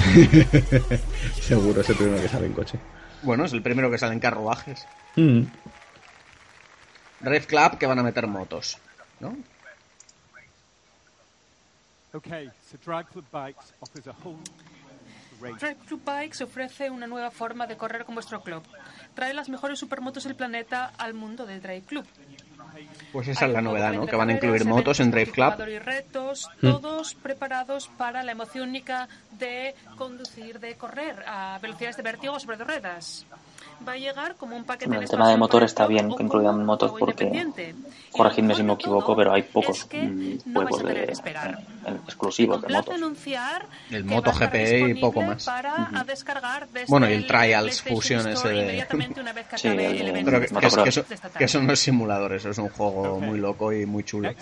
[1.41, 2.80] Seguro, es el primero que sale en coche.
[3.24, 4.86] Bueno, es el primero que salen carruajes.
[5.16, 5.41] Mm.
[7.22, 8.78] Drive Club que van a meter motos,
[9.20, 9.36] ¿no?
[12.14, 14.38] Okay, so Drag Club Bikes offers a whole.
[15.39, 18.62] Drive Club Bikes ofrece una nueva forma de correr con vuestro club.
[19.16, 22.05] Trae las mejores supermotos del planeta al mundo del Drive Club.
[23.12, 24.05] Pues esa es la novedad, ¿no?
[24.05, 25.53] Que van a incluir motos en Drive Club.
[25.68, 26.70] y retos, Mm.
[26.72, 32.57] todos preparados para la emoción única de conducir, de correr a velocidades de vértigo sobre
[32.57, 33.26] dos ruedas.
[33.88, 36.93] Va a llegar como un paquete el tema de motor está bien que incluyan motos
[36.99, 37.45] porque,
[38.11, 41.13] corregidme si me equivoco, pero hay pocos es que mm, juegos de,
[42.07, 42.95] exclusivos de motos.
[42.95, 45.45] anunciar El Moto GP y poco más.
[45.45, 45.97] Para Ujú.
[45.97, 48.86] a descargar desde Bueno, y el Trials Fusion ese de...
[49.55, 49.69] Sí.
[49.69, 50.84] Pero
[51.38, 54.34] que eso no es simulador, eso es un juego muy loco y muy chulo.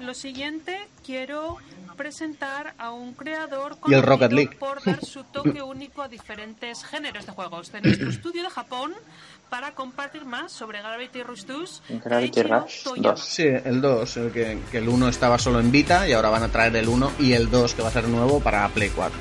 [0.00, 1.58] Lo siguiente, quiero
[1.96, 4.56] presentar a un creador Y el Rocket League.
[4.58, 8.92] por dar su toque único a diferentes géneros de juegos de nuestro estudio de Japón
[9.48, 11.82] para compartir más sobre Gravity Rush 2.
[12.04, 13.20] Gravity Rush 2.
[13.20, 16.42] Sí, el 2, el que, que el 1 estaba solo en Vita y ahora van
[16.42, 19.16] a traer el 1 y el 2 que va a ser nuevo para Play 4.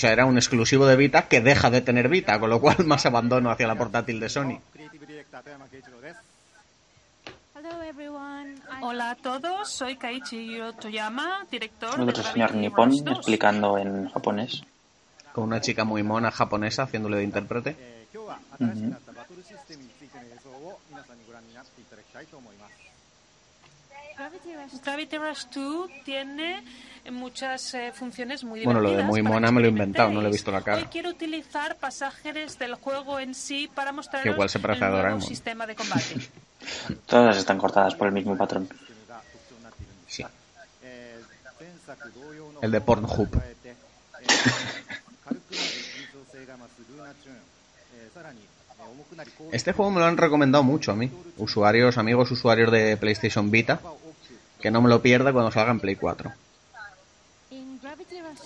[0.00, 3.04] Sea, era un exclusivo de Vita que deja de tener Vita, con lo cual más
[3.06, 4.58] abandono hacia la portátil de Sony.
[8.80, 13.02] Hola a todos, soy Kaichi Toyama, director El de otro señor 2.
[13.18, 14.62] explicando en japonés.
[15.32, 17.76] Con una chica muy mona japonesa haciéndole de intérprete.
[24.82, 26.64] Gravity Rush 2 tiene
[27.10, 30.28] muchas eh, funciones muy Bueno, lo de muy mona me lo he inventado, no le
[30.28, 30.78] he visto la cara.
[30.78, 34.88] Hoy quiero utilizar pasajes del juego en sí para mostrar Que igual se parece a
[34.88, 36.16] el nuevo sistema de combate.
[37.06, 38.68] Todas están cortadas por el mismo patrón.
[40.06, 40.24] Sí.
[42.60, 43.28] El de Pornhub.
[49.52, 51.10] Este juego me lo han recomendado mucho a mí.
[51.36, 53.80] Usuarios, amigos usuarios de PlayStation Vita.
[54.60, 56.32] Que no me lo pierda cuando salga en Play 4.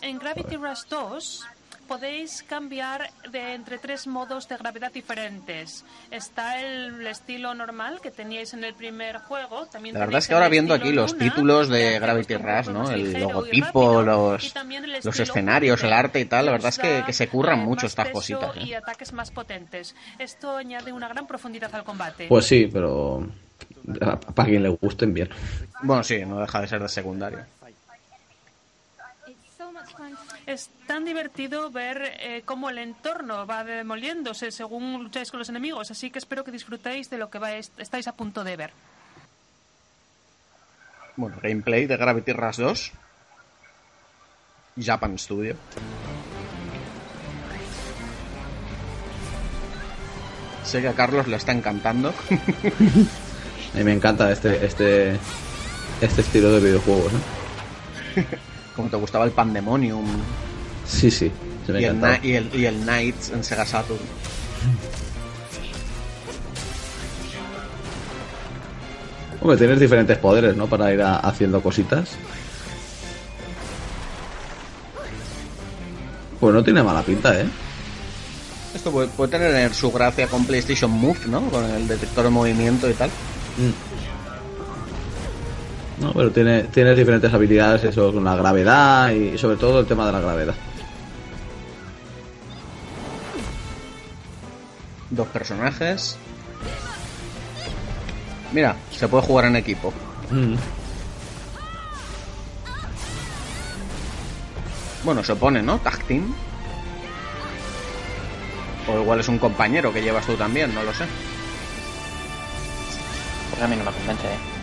[0.03, 1.45] En Gravity Rush 2
[1.87, 5.85] podéis cambiar de entre tres modos de gravedad diferentes.
[6.11, 9.67] Está el estilo normal que teníais en el primer juego.
[9.67, 12.69] También La verdad es que ahora el viendo aquí los Luna, títulos de Gravity Rush,
[12.93, 14.33] El y logotipo, rápido.
[14.33, 16.47] los, Y el escenarios, el arte y tal.
[16.47, 18.57] La verdad es que, se curran mucho estas cositas.
[18.57, 18.77] Y ¿eh?
[18.77, 19.95] ataques más potentes.
[20.19, 22.27] Esto añade una gran profundidad al combate.
[22.29, 23.27] Pues sí, pero
[24.35, 25.29] para quien le gusten bien.
[25.83, 27.41] Bueno, sí, no deja de ser de secundario.
[30.47, 35.91] Es tan divertido ver eh, cómo el entorno va demoliéndose según lucháis con los enemigos,
[35.91, 38.73] así que espero que disfrutéis de lo que vais- estáis a punto de ver.
[41.17, 42.93] Bueno, gameplay de Gravity Rush 2.
[44.83, 45.57] Japan Studio.
[50.65, 52.09] Sé que a Carlos le está encantando.
[53.75, 55.19] A mí me encanta este este
[56.01, 57.13] este estilo de videojuegos.
[58.17, 58.27] ¿eh?
[58.77, 60.05] Como te gustaba el Pandemonium
[60.87, 61.31] Sí, sí,
[61.67, 63.99] se me y el, y, el, y el Knights en Sega Saturn.
[69.41, 70.67] Hombre, tienes diferentes poderes, ¿no?
[70.67, 72.11] Para ir a- haciendo cositas.
[76.41, 77.47] Pues no tiene mala pinta, ¿eh?
[78.75, 81.43] Esto puede, puede tener su gracia con PlayStation Move, ¿no?
[81.49, 83.11] Con el detector de movimiento y tal.
[86.01, 90.07] No, pero tiene, tienes diferentes habilidades, eso, con la gravedad y sobre todo el tema
[90.07, 90.55] de la gravedad.
[95.11, 96.17] Dos personajes.
[98.53, 99.93] Mira, se puede jugar en equipo.
[100.31, 100.55] Mm.
[105.05, 105.79] Bueno, se pone, ¿no?
[105.79, 106.35] Tag Team.
[108.89, 111.05] O igual es un compañero que llevas tú también, no lo sé.
[113.51, 114.54] Pues a mí no me convence, ¿eh?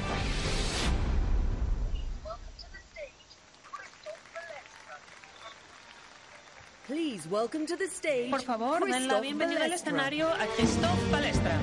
[7.22, 8.32] Please welcome to the stage.
[8.32, 11.60] Por favor, den la bienvenida al escenario a Christoph Balestra.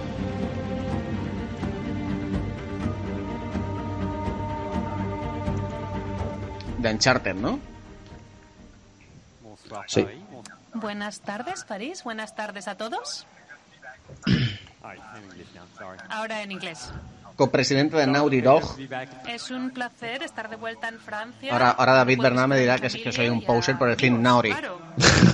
[6.78, 7.58] de Uncharted, ¿no?
[9.88, 10.06] Sí.
[10.74, 12.04] Buenas tardes, París.
[12.04, 13.26] Buenas tardes a todos.
[16.08, 16.92] Ahora en inglés.
[17.38, 18.64] Copresidente de Naughty Dog.
[19.28, 21.52] Es un placer estar de vuelta en Francia.
[21.52, 24.50] Ahora, ahora David Bernal me dirá que, que soy un poser por decir Naughty.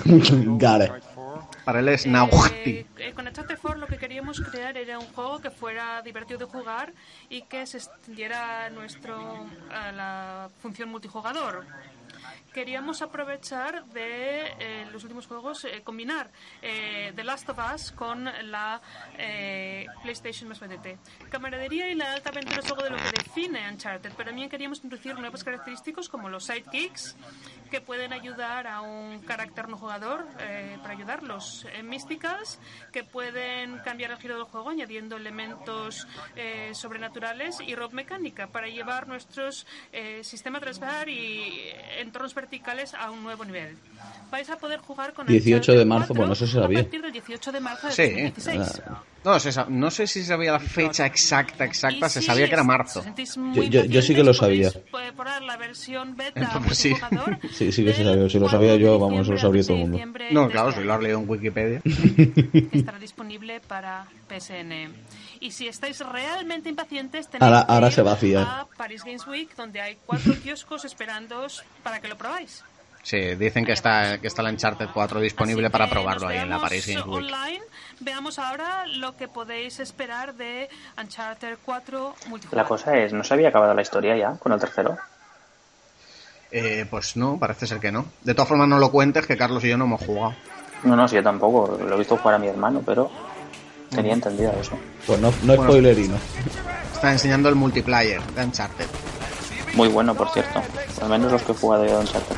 [0.05, 0.93] Got it.
[1.65, 2.87] Para él es Naughty.
[2.99, 6.45] Eh, con Uncharted 4 lo que queríamos crear era un juego que fuera divertido de
[6.45, 6.93] jugar
[7.31, 11.65] y que se extendiera nuestro a la función multijugador.
[12.55, 16.31] Queríamos aprovechar de eh, los últimos juegos, eh, combinar
[16.63, 18.81] eh, The Last of Us con la
[19.19, 21.29] eh, PlayStation más VTT.
[21.31, 24.85] Camaradería y la alta aventura es algo de lo que define Uncharted, pero también queríamos
[24.85, 27.17] introducir nuevos característicos como los sidekicks,
[27.73, 31.67] que pueden ayudar a un carácter no jugador eh, para ayudarlos.
[31.83, 32.61] Mysticals,
[32.93, 36.07] que pueden cambiar el giro del juego añadiendo elementos
[36.73, 37.59] sobrenaturales.
[37.61, 43.45] Y Rob Mecánica, para llevar nuestros eh, sistemas transfer y entornos verticales a un nuevo
[43.45, 43.77] nivel.
[44.31, 46.79] Vais a poder jugar con 18 de marzo, Uncharted bueno, eso se 4 sabía.
[46.81, 48.03] A partir del 18 de marzo de Sí.
[48.11, 48.83] 2016.
[49.25, 53.03] No, se no sé si sabía la fecha exacta, exacta, se sabía que era marzo.
[53.55, 54.71] Yo, yo, yo sí que lo sabía.
[54.91, 56.95] Puede poner la versión beta Entonces sí.
[57.53, 58.29] Sí, sí que se sabía.
[58.29, 59.99] Si lo sabía yo, vamos, eso lo sabría todo el mundo.
[60.31, 61.81] No, claro, si lo has leído en Wikipedia.
[62.73, 64.93] estará disponible para PSN.
[65.41, 68.43] Y si estáis realmente impacientes, tenéis Ahora- que ahora ir se vacía.
[68.43, 72.63] a Paris Games Week, donde hay cuatro kioscos esperándoos para que lo probáis.
[73.03, 76.59] Sí, dicen que está, que está la Uncharted 4 disponible para probarlo ahí en la
[76.59, 77.17] Paris Games Week.
[77.17, 77.61] online.
[78.01, 82.67] Veamos ahora lo que podéis esperar de Uncharted 4 La multijugador.
[82.67, 84.97] cosa es, ¿no se había acabado la historia ya con el tercero?
[86.51, 88.07] Eh, pues no, parece ser que no.
[88.23, 90.35] De todas formas, no lo cuentes, que Carlos y yo no hemos jugado.
[90.85, 91.77] No, no, sí, yo tampoco.
[91.79, 93.11] Lo he visto jugar a mi hermano, pero
[93.95, 94.73] tenía entendido eso.
[95.07, 95.63] Pues no, no Bueno.
[95.65, 96.17] spoilerino.
[96.95, 98.87] Está enseñando el multiplayer de Uncharted.
[99.75, 100.63] Muy bueno, por cierto.
[101.03, 102.37] Al menos los que he jugado yo de Uncharted.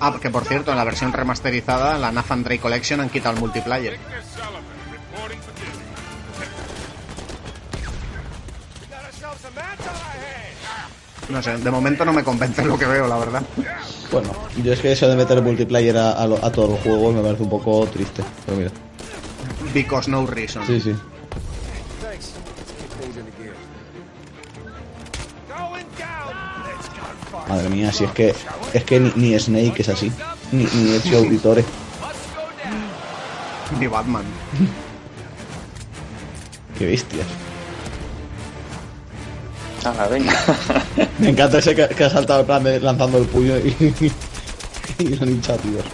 [0.00, 3.40] Ah, que por cierto, en la versión remasterizada, la Nathan Drake Collection, han quitado el
[3.40, 3.98] multiplayer.
[11.30, 13.42] No sé, de momento no me convence lo que veo, la verdad.
[14.12, 14.28] Bueno,
[14.62, 17.22] yo es que eso de meter multiplayer a, a, lo- a todos los juegos me
[17.22, 18.22] parece un poco triste.
[18.44, 18.70] Pero mira.
[19.72, 20.66] Because no reason.
[20.66, 20.94] Sí, sí.
[27.48, 28.34] Madre mía, si es que
[28.72, 30.10] es que ni, ni Snake es así,
[30.52, 31.64] ni, ni Ezio Auditore.
[33.78, 34.24] Ni Batman.
[36.78, 37.26] Qué bestias.
[39.84, 40.32] Ah, venga.
[41.18, 43.94] Me encanta ese que, que ha saltado en plan de lanzando el puño y,
[44.98, 45.84] y lo han hinchado, tíos.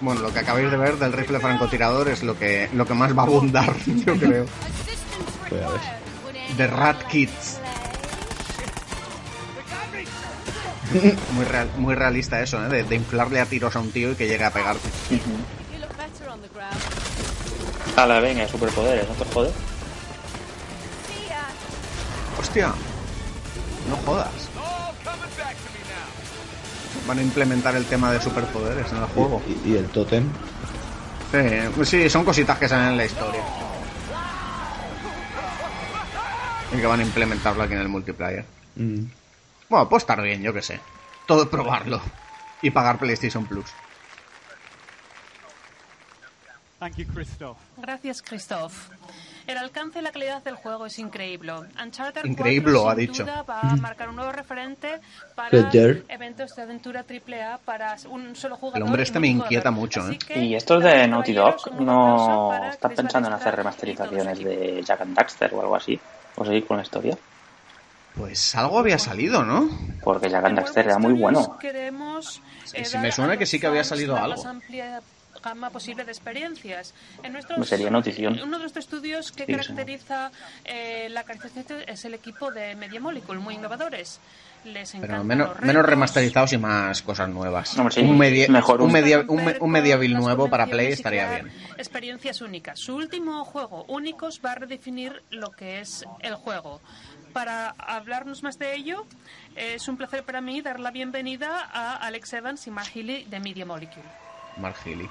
[0.00, 3.16] Bueno, lo que acabáis de ver del rifle francotirador es lo que, lo que más
[3.16, 4.46] va a abundar, yo creo.
[6.56, 7.58] The Rat Kids.
[11.34, 12.68] Muy, real- muy realista eso, ¿eh?
[12.68, 14.88] De, de inflarle a tiros a un tío y que llegue a pegarte.
[17.96, 19.52] A la venga, superpoderes, ¿no te jodes?
[22.40, 22.72] Hostia.
[23.88, 24.28] No jodas.
[27.06, 29.42] Van a implementar el tema de superpoderes en el juego.
[29.46, 30.28] Y, y el tótem.
[31.32, 31.38] Sí,
[31.74, 33.42] pues sí, son cositas que salen en la historia.
[36.72, 38.44] Y que van a implementarlo aquí en el multiplayer.
[38.76, 39.04] Mm.
[39.68, 40.80] Bueno, puede estar bien, yo que sé.
[41.26, 42.00] Todo es probarlo.
[42.62, 43.66] Y pagar PlayStation Plus.
[46.80, 47.58] Thank you, Christoph.
[47.76, 48.72] Gracias, Christoph.
[49.46, 51.52] El alcance y la calidad del juego es increíble.
[51.82, 53.22] Uncharted Increíble, 4, ha sin dicho.
[53.24, 55.00] duda, va a marcar un nuevo referente
[55.34, 56.04] para Roger.
[56.08, 58.78] eventos de aventura AAA para un solo jugador.
[58.78, 60.18] El hombre este me inquieta mucho, ¿eh?
[60.36, 65.52] Y estos de Naughty Dog no están pensando en hacer remasterizaciones de Jack and Daxter
[65.54, 65.98] o algo así.
[66.36, 67.18] O seguir con la historia.
[68.14, 69.68] Pues algo había salido, ¿no?
[70.02, 71.58] Porque Jack and Daxter era muy bueno.
[71.58, 72.40] Queremos
[72.72, 74.42] eh, sí dar me suena que sí que había salido algo.
[75.42, 76.94] Gama posible de experiencias.
[77.22, 78.40] En nuestros, sería notición.
[78.42, 80.30] Uno de los estudios que Sí, caracteriza
[80.64, 84.20] eh, la caracterización es el equipo de Media Molecule, muy innovadores.
[84.62, 85.56] Les Pero menos,
[85.86, 87.70] remasterizados y más cosas nuevas.
[87.70, 90.88] Sí, un, media, mejor un, media, un, me- un con Medieval las nuevo para Play
[90.88, 91.52] estaría bien.
[91.78, 92.78] Experiencias únicas.
[92.78, 96.82] Su último juego, Únicos, va a redefinir lo que es el juego.
[97.32, 99.06] Para hablarnos más de ello,
[99.56, 103.40] es un placer para mí dar la bienvenida a Alex Evans y Mark Healy de
[103.40, 104.04] Media Molecule.
[104.58, 105.08] Mark Healy.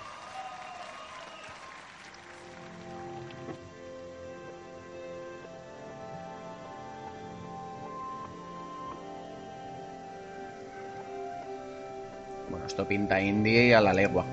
[12.70, 14.26] Esto pinta indie y a la legua.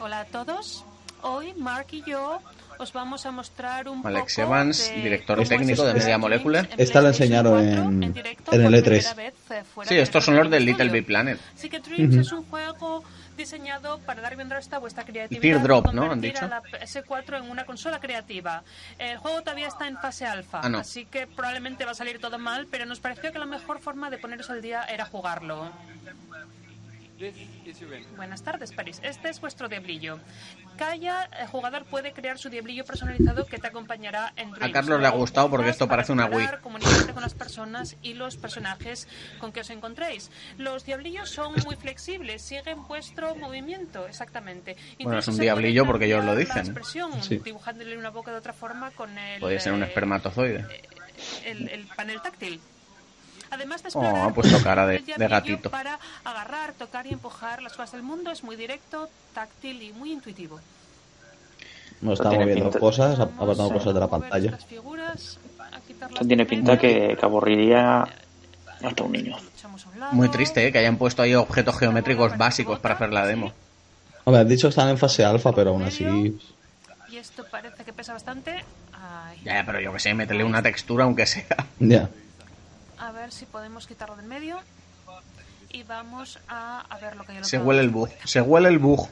[0.00, 0.84] Hola a todos.
[1.22, 2.40] Hoy Mark y yo
[2.78, 7.00] os vamos a mostrar un Alex poco Evans, de director técnico de Media en Esta
[7.00, 8.82] la enseñaron 4 en, directo en el por E3.
[8.84, 10.64] primera vez, eh, Sí, estos son los del.
[10.64, 11.38] Little Big Planet.
[11.54, 12.20] Así que Dreams Ujú.
[12.20, 13.04] es un juego
[13.36, 16.10] diseñado para dar bien a vuestra creatividad Teardrop, y ¿no?
[16.10, 16.44] Han dicho.
[16.44, 18.62] a la PS4 en una consola creativa.
[18.98, 20.78] El juego todavía está en fase alfa, Ah, no.
[20.78, 24.10] así que probablemente va a salir todo mal, pero nos pareció que la mejor forma
[24.10, 25.70] de poneros al día era jugarlo.
[28.16, 29.00] Buenas tardes, París.
[29.02, 30.18] Este es vuestro diablillo.
[30.76, 34.72] Cada eh, jugador puede crear su diablillo personalizado que te acompañará en A Dreams.
[34.72, 36.48] Carlos le ha gustado porque esto Para parece una Wii.
[36.62, 39.06] comunicarte con las personas y los personajes
[39.38, 40.30] con que os encontréis.
[40.58, 44.72] Los diablillos son muy flexibles, siguen vuestro movimiento, exactamente.
[44.74, 46.58] Bueno, Incluso es un diablillo porque ellos lo dicen.
[46.58, 47.38] expresión, Sí.
[47.38, 50.66] dibujándole una boca de otra forma con el, Podría ser un eh, espermatozoide.
[51.44, 52.60] el, el panel táctil.
[53.50, 55.70] Además de Oh, explorar, ha puesto cara de- de gatito.
[55.70, 60.12] Para agarrar, tocar y empujar las cosas del mundo es muy directo, táctil y muy
[60.12, 60.60] intuitivo.
[62.00, 64.50] No está tiene moviendo pinta- cosas, apartando cosas de la pantalla.
[64.50, 65.38] Las figuras,
[66.10, 68.04] Esto tiene pinta que, que aburriría
[68.82, 69.36] hasta un niño.
[70.12, 70.72] Muy triste, ¿eh?
[70.72, 73.52] Que hayan puesto ahí objetos geométricos básicos para hacer la demo.
[74.24, 76.04] Hombre, han dicho que están en fase alfa, pero aún así.
[77.10, 78.64] Y esto parece que pesa bastante.
[78.92, 81.46] Ay, Ya, pero yo que sé, meterle una textura aunque sea.
[81.78, 82.08] Ya.
[83.04, 84.58] A ver si podemos quitarlo del medio.
[85.70, 88.08] Y vamos a, a ver lo que hay al Se huele el bug.
[88.24, 89.08] Se huele el bug.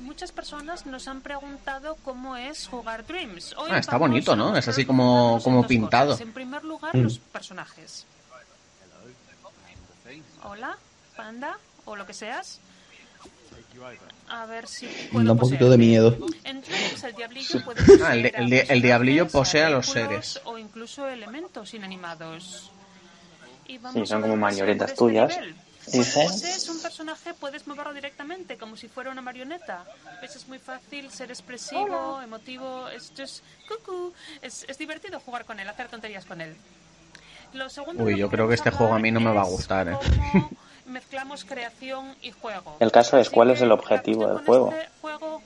[0.00, 3.54] Muchas personas nos han preguntado cómo es jugar Dreams.
[3.56, 4.56] Hoy Ah, está bonito, ¿no?
[4.56, 5.68] Es así como, como cosas.
[5.68, 6.18] pintado.
[6.18, 7.02] En primer lugar, Mm.
[7.02, 8.06] los personajes.
[10.42, 10.76] Hola,
[11.16, 12.60] panda, o lo que seas.
[14.28, 15.70] A ver si puedo da un poquito poseerte.
[15.70, 16.16] de miedo.
[16.44, 19.86] En Dreams el diablillo puede Ah, el, poseer el di- el diablillo posee a los
[19.86, 20.40] seres.
[20.44, 22.70] O incluso elementos inanimados.
[23.66, 25.34] Y Sí, vamos son a como ver si marionetas este tuyas.
[25.34, 25.54] Cuando
[25.98, 26.14] Dices.
[26.14, 29.84] posees un personaje puedes moverlo directamente, como si fuera una marioneta.
[30.18, 34.14] Pues es muy fácil ser expresivo, emotivo, es just cucú.
[34.40, 36.56] Es, es divertido jugar con él, hacer tonterías con él.
[37.52, 39.88] Lo segundo Uy, yo creo que este juego a mí no me va a gustar,
[39.88, 39.96] ¿eh?
[40.86, 42.76] Mezclamos creación y juego.
[42.80, 44.72] El caso es cuál es el objetivo del juego.
[44.72, 45.42] Este juego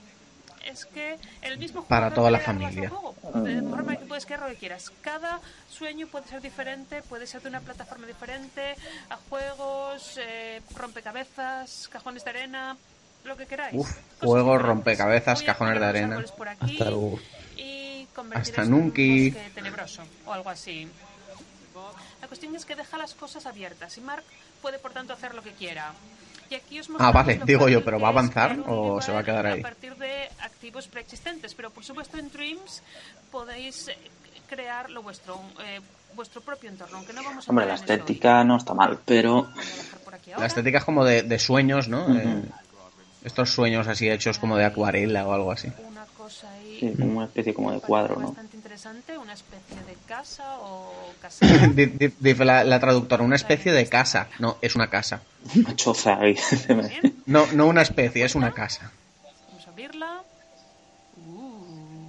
[0.65, 2.90] es que el mismo Para jugador toda la familia.
[2.90, 4.93] juego, De forma que puedes crear lo que quieras.
[5.01, 5.40] Cada
[5.70, 8.74] sueño puede ser diferente, puede ser de una plataforma diferente,
[9.10, 12.77] a juegos, eh, rompecabezas, cajones de arena,
[13.24, 13.74] lo que queráis.
[13.74, 16.19] Uf, juegos, rompecabezas, cajones de arena.
[16.19, 17.19] aquí Hasta luego.
[17.56, 20.89] y convertir Hasta bosque tenebroso o algo así.
[22.20, 24.24] La cuestión es que deja las cosas abiertas y Mark
[24.60, 25.93] puede por tanto hacer lo que quiera.
[26.51, 29.24] Y aquí os Ah, vale, digo yo, ¿pero va a avanzar o se va a
[29.24, 29.60] quedar ahí?
[29.60, 32.82] A partir de activos preexistentes, pero por supuesto en Dreams
[33.30, 33.97] podéis eh,
[34.48, 35.80] crear lo vuestro, eh,
[36.14, 39.48] vuestro propio entorno, aunque no vamos a Hombre, la estética no está mal, pero
[40.39, 42.05] La estética es como de, de sueños, ¿no?
[42.06, 42.16] Ujú.
[42.16, 42.43] Eh,
[43.24, 45.70] estos sueños así hechos como de acuarela o algo así.
[45.86, 48.28] Una cosa ahí sí, como una especie como de cuadro, ¿no?
[48.28, 50.92] bastante interesante, una especie de casa o
[51.74, 54.28] di- Dice la, la traductora, una especie de casa.
[54.38, 55.20] No, es una casa.
[55.56, 56.36] Una choza ahí.
[57.26, 58.92] No, no una especie, es una casa.
[59.48, 60.22] Vamos a abrirla.
[61.26, 62.09] Uh.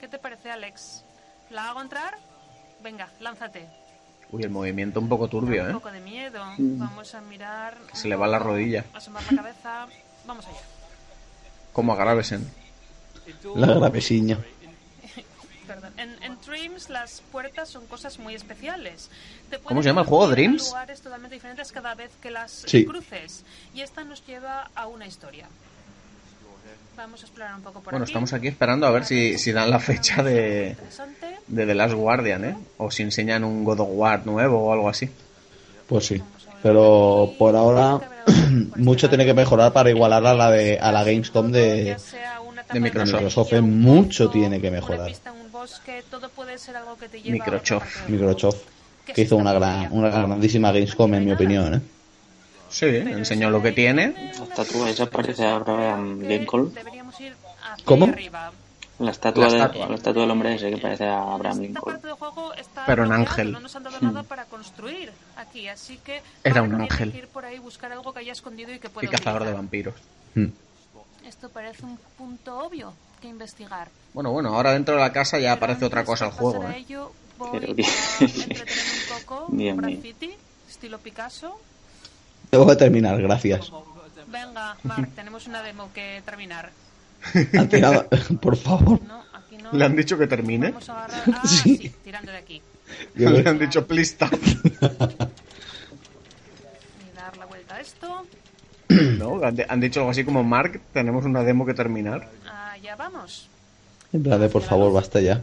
[0.00, 1.02] ¿Qué te parece, Alex?
[1.50, 2.14] ¿La hago entrar?
[2.82, 3.66] Venga, lánzate.
[4.30, 5.72] Uy, el movimiento un poco turbio, Un ¿eh?
[5.74, 6.44] poco de miedo.
[6.58, 6.78] Mm.
[6.78, 7.78] Vamos a mirar.
[7.92, 8.84] Se le va la rodilla.
[8.94, 9.86] Asomar la cabeza.
[10.26, 10.60] Vamos allá.
[11.72, 12.50] Como a Gravesen.
[13.54, 14.38] La gravesiña.
[15.74, 15.92] Perdón.
[15.96, 19.08] En, en Dreams las puertas son cosas muy especiales.
[19.50, 20.28] Te ¿Cómo se llama el juego?
[20.28, 20.66] ¿Dreams?
[20.68, 22.84] lugares totalmente diferentes cada vez que las Sí.
[22.84, 23.44] cruces.
[23.74, 25.46] Y esta nos lleva a una historia.
[26.96, 28.10] Vamos a explorar un poco por Bueno, aquí.
[28.12, 30.76] estamos aquí esperando a ver si, si dan la fecha de,
[31.48, 32.56] de The Last Guardian, ¿eh?
[32.76, 35.08] O si enseñan un God of War nuevo o algo así.
[35.88, 36.22] Pues sí.
[36.62, 37.98] Pero por ahora
[38.76, 41.96] mucho tiene que mejorar para igualar a la de a la Gamescom de,
[42.72, 43.14] De Microsoft.
[43.14, 43.52] Microsoft.
[43.62, 45.10] Mucho tiene que mejorar.
[45.62, 48.08] Un todo puede ser algo que te lleva a Microsoft.
[48.08, 48.62] Microsoft.
[49.06, 51.80] Que hizo una gran, una grandísima Gamescom en mi opinión, ¿eh?
[52.68, 54.32] Sí, enseñó lo que tiene.
[54.38, 56.72] La estatua esa parece a Abraham Lincoln.
[56.74, 58.06] Deberíamos ir hacia ¿Cómo?
[58.06, 58.50] arriba.
[58.98, 59.88] La estatua, La de- estatua.
[59.88, 61.92] la estatua del hombre ese que parece a Abraham Esta Lincoln.
[61.94, 63.52] parte del juego está Pero bloqueado, ángel.
[63.52, 64.04] No nos han dado Hmm.
[64.06, 67.12] nada para construir aquí, así que Era un ángel.
[67.12, 69.52] que ir por ahí buscar algo que haya escondido y que pueda Y cazador de
[69.52, 69.94] vampiros.
[71.26, 72.92] Esto parece un punto obvio
[73.22, 73.88] que investigar.
[74.12, 76.76] Bueno, bueno, ahora dentro de la casa ya aparece otra cosa al juego, ¿eh?
[76.78, 79.76] ello, voy Pero a entretenerme un poco Dios con mío.
[79.76, 80.34] graffiti,
[80.68, 81.58] estilo Picasso.
[82.50, 83.72] Tengo que terminar, gracias.
[84.26, 86.70] Venga, Mark, tenemos una demo que terminar.
[87.70, 88.06] Tirado-
[88.40, 89.00] por favor.
[89.04, 89.72] No, aquí no.
[89.72, 90.68] ¿Le han dicho que termine?
[90.72, 91.22] Vamos a agarrar...
[91.42, 91.90] Ah, sí.
[92.04, 92.60] tirando de aquí.
[93.14, 94.34] Yo Le han dicho please stop.
[94.34, 94.74] Y
[97.16, 98.26] dar la vuelta a esto.
[98.88, 99.42] ¿No?
[99.42, 102.28] Han, han dicho algo así como, Mark, tenemos una demo que terminar.
[102.92, 103.48] Allá vamos.
[104.12, 105.42] En plan de, por favor, basta ya.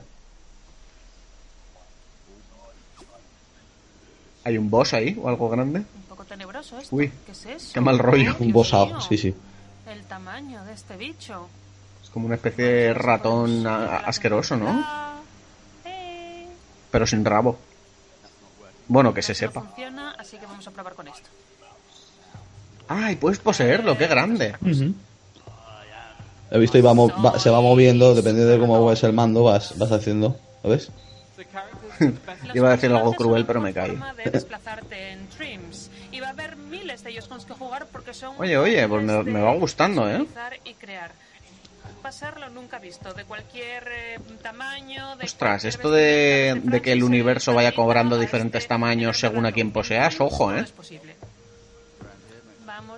[4.44, 5.80] ¿Hay un boss ahí o algo grande?
[5.80, 6.96] Un poco tenebroso esto.
[6.96, 7.72] Uy, ¿Qué es eso?
[7.74, 8.36] qué mal rollo.
[8.40, 9.34] Un bosao, sí, sí.
[9.88, 11.48] El tamaño de este bicho.
[12.04, 14.86] Es como una especie de ratón asqueroso, ¿no?
[16.92, 17.58] Pero sin rabo.
[18.88, 19.62] Bueno, que se sepa.
[19.62, 21.30] funciona, así que vamos a probar con esto.
[22.88, 23.98] ¡Ay, puedes poseerlo!
[23.98, 24.56] ¡Qué grande!
[26.52, 29.78] He visto y va va- se va moviendo, dependiendo de cómo es el mando, vas,
[29.78, 30.36] vas haciendo.
[30.64, 30.92] ¿Lo ves?
[32.54, 33.92] Iba a decir algo cruel, pero me caí.
[38.38, 40.26] Oye, oye, pues me, me va gustando, ¿eh?
[42.50, 47.74] nunca visto, de cualquier eh, tamaño, de Ostras, esto de, de que el universo vaya
[47.74, 50.66] cobrando diferentes tamaños según a quien poseas, ojo, ¿eh?
[50.76, 51.16] posible.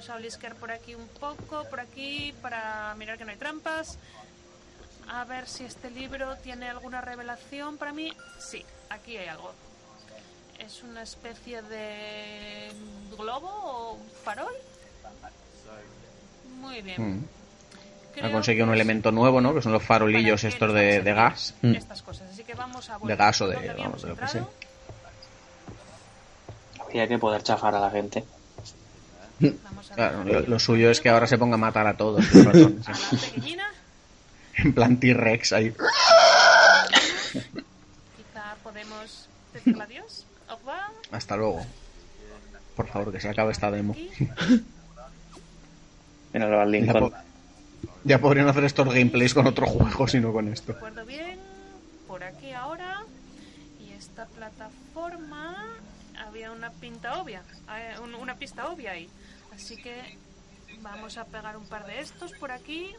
[0.02, 4.00] Vamos a olisquear por aquí un poco, por aquí, para mirar que no hay trampas.
[5.08, 8.12] A ver si este libro tiene alguna revelación para mí.
[8.40, 9.54] Sí, aquí hay algo.
[10.58, 12.72] Es una especie de
[13.16, 14.56] globo o farol.
[16.60, 17.18] Muy bien.
[17.18, 17.26] Mm.
[18.16, 19.54] Creo Ha conseguido un elemento nuevo, ¿no?
[19.54, 21.54] Que son los farolillos estos de, de gas.
[21.62, 21.76] Mm.
[21.76, 22.28] estas cosas.
[22.32, 24.48] Así que vamos a De volver gas o de, vamos, de lo que sea.
[26.80, 28.26] Habría que poder chafar a la gente.
[29.96, 32.88] Claro, lo, lo suyo es que ahora se ponga a matar a todos ratones.
[32.88, 33.58] ¿eh?
[34.56, 35.72] En plan T-Rex ahí.
[38.18, 40.26] quizá podemos decirle adiós.
[41.12, 41.66] Hasta luego.
[42.76, 43.96] Por favor, que se acabe esta demo.
[46.34, 47.12] Míralo al Ya, po-
[48.04, 50.74] ya podrían hacer estos gameplays con otro juego, si no con esto.
[50.74, 51.38] recuerdo bien,
[52.08, 53.02] por aquí ahora.
[53.80, 55.58] Y esta plataforma
[56.26, 57.42] había una pinta obvia,
[57.76, 59.10] eh, un- una pista obvia ahí.
[59.62, 60.18] Así que
[60.82, 62.96] vamos a pegar un par de estos por aquí.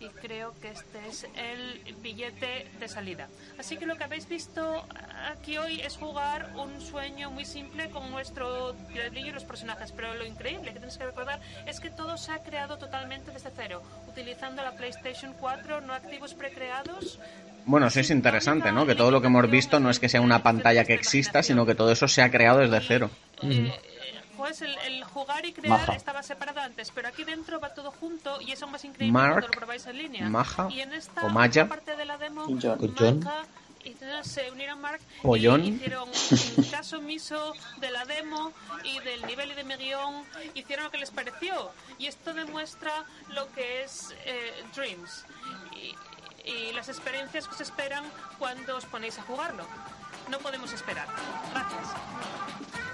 [0.00, 3.28] Y creo que este es el billete de salida.
[3.56, 4.84] Así que lo que habéis visto
[5.30, 9.92] aquí hoy es jugar un sueño muy simple con nuestro diablillo y los personajes.
[9.92, 13.50] Pero lo increíble que tienes que recordar es que todo se ha creado totalmente desde
[13.54, 17.20] cero, utilizando la PlayStation 4, no activos precreados,
[17.64, 18.84] Bueno, eso es interesante, ¿no?
[18.86, 21.64] Que todo lo que hemos visto no es que sea una pantalla que exista, sino
[21.64, 23.10] que todo eso se ha creado desde cero.
[24.42, 25.92] Pues el, el jugar y crear Maja.
[25.94, 29.34] estaba separado antes, pero aquí dentro va todo junto y es aún más increíble Mark,
[29.34, 30.28] cuando lo probáis en línea.
[30.28, 32.92] Maja, y en esta o Maya, parte de la demo, John.
[32.98, 33.20] John.
[33.20, 33.44] Maja
[33.84, 35.64] y se unieron Mark O y John.
[35.64, 36.08] hicieron
[36.56, 38.52] un caso omiso de la demo
[38.82, 40.24] y del nivel y de mi guion,
[40.54, 41.70] hicieron lo que les pareció.
[42.00, 42.90] Y esto demuestra
[43.28, 45.24] lo que es eh, Dreams
[45.76, 48.02] y, y las experiencias que os esperan
[48.40, 49.64] cuando os ponéis a jugarlo.
[50.28, 51.06] No podemos esperar.
[51.52, 52.91] Gracias.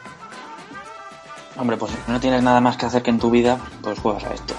[1.59, 4.25] Hombre, pues si no tienes nada más que hacer que en tu vida, pues juegas
[4.25, 4.55] a esto.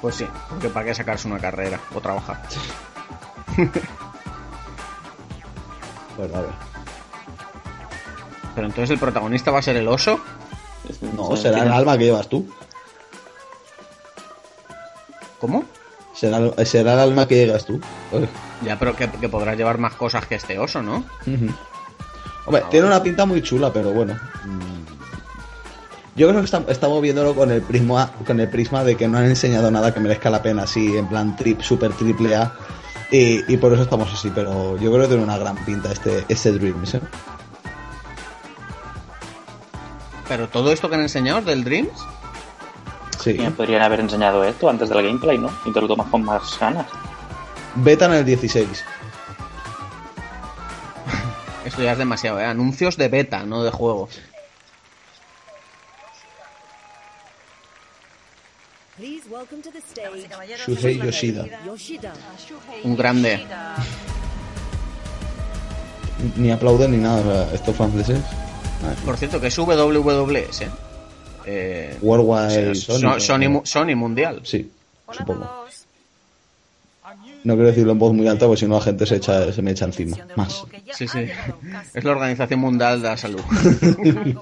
[0.00, 2.42] Pues sí, porque para qué sacarse una carrera o trabajar.
[6.16, 6.50] Bueno, a ver.
[8.54, 10.18] Pero entonces el protagonista va a ser el oso.
[11.16, 12.48] No, será el alma que llevas tú.
[15.40, 15.64] ¿Cómo?
[16.14, 17.80] Será, el- será el alma que llevas tú.
[18.62, 21.04] Ya, pero que, que podrás llevar más cosas que este oso, ¿no?
[22.44, 24.18] Hombre, tiene una pinta muy chula, pero bueno.
[26.14, 29.16] Yo creo que está- estamos viéndolo con el prisma con el prisma de que no
[29.18, 32.52] han enseñado nada que merezca la pena así, en plan trip, super triple A.
[33.10, 36.24] Y, y por eso estamos así, pero yo creo que tiene una gran pinta este,
[36.28, 37.00] este Dreams, ¿eh?
[40.28, 41.90] Pero todo esto que han enseñado del Dreams.
[43.18, 43.34] Sí.
[43.56, 45.50] Podrían haber enseñado esto antes del gameplay, ¿no?
[45.64, 46.86] Y te lo tomas con más ganas.
[47.76, 48.84] Beta en el 16.
[51.64, 52.44] Esto ya es demasiado, ¿eh?
[52.44, 54.08] Anuncios de beta, no de juego.
[60.66, 61.46] Shuhei Yoshida.
[62.84, 63.46] Un grande.
[66.36, 68.20] Ni aplauden ni nada, estos franceses.
[69.04, 70.68] Por cierto, que es WWS.
[71.44, 74.40] Eh, Worldwide o sea, Sony, So- Sony, Sony Mundial.
[74.44, 74.70] Sí,
[75.10, 75.66] supongo.
[77.44, 79.62] No quiero decirlo en voz muy alta porque si no la gente se, echa, se
[79.62, 80.16] me echa encima.
[80.36, 80.64] Más.
[80.92, 81.28] Sí, sí.
[81.94, 83.40] Es la Organización Mundial de la Salud.
[84.02, 84.34] en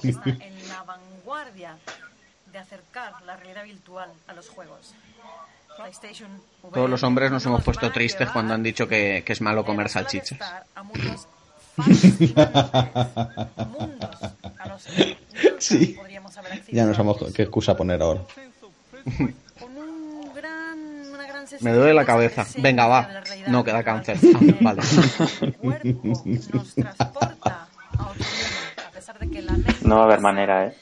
[0.68, 1.76] la vanguardia
[2.52, 4.94] de acercar la realidad virtual a los juegos.
[6.74, 9.88] Todos los hombres nos hemos puesto tristes cuando han dicho que, que es malo comer
[9.88, 10.38] salchichas.
[15.58, 15.86] Sí.
[15.96, 18.20] podríamos haber accedido Ya no sabemos qué excusa poner ahora.
[19.58, 20.78] con un gran,
[21.12, 22.46] una gran Me duele la de cabeza.
[22.58, 23.08] Venga, va.
[23.48, 24.02] No, que da virtual.
[24.02, 24.18] cáncer.
[24.34, 24.82] Ah, vale.
[29.82, 30.74] No va a haber manera, ¿eh?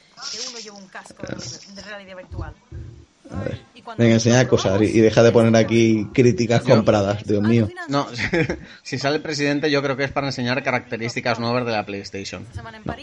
[3.31, 3.61] A ver.
[3.97, 7.69] Venga, enseña cosas y y deja de poner aquí críticas compradas, Dios mío.
[7.89, 8.07] No,
[8.83, 12.47] si sale el presidente yo creo que es para enseñar características nuevas de la PlayStation.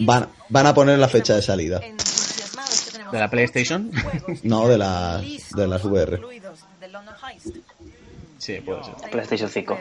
[0.01, 1.81] Van, van a poner la fecha de salida.
[3.11, 3.91] ¿De la PlayStation?
[4.43, 6.19] No, de las, de las VR.
[8.45, 8.93] Sí, puede ser.
[9.09, 9.80] PlayStation 5.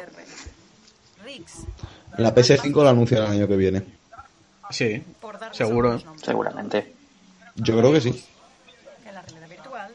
[2.17, 3.85] La PS5 la anunciarán el año que viene.
[4.71, 5.05] Sí,
[5.53, 6.01] seguro.
[6.17, 6.95] Seguramente.
[7.57, 8.25] Yo creo que sí.
[9.05, 9.93] Que la realidad virtual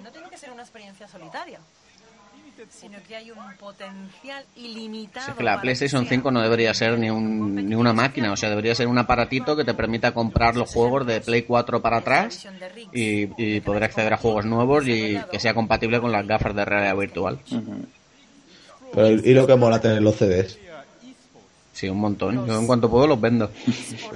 [0.00, 1.58] no tiene que ser una experiencia solitaria,
[2.80, 5.28] sino que hay un potencial ilimitado.
[5.28, 8.32] Es que la PlayStation que sea 5 no debería ser ni, un, ni una máquina,
[8.32, 11.82] o sea, debería ser un aparatito que te permita comprar los juegos de Play 4
[11.82, 12.48] para atrás
[12.92, 16.64] y, y poder acceder a juegos nuevos y que sea compatible con las gafas de
[16.64, 17.38] realidad virtual.
[18.94, 20.58] Pero y lo que mola tener los CDs.
[21.74, 22.46] Sí, un montón.
[22.46, 23.50] Yo en cuanto puedo los vendo.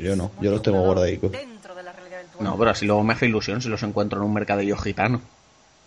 [0.01, 1.33] Yo no, yo los tengo guardadicos.
[2.41, 5.21] No, pero así luego me hace ilusión si los encuentro en un mercadillo gitano.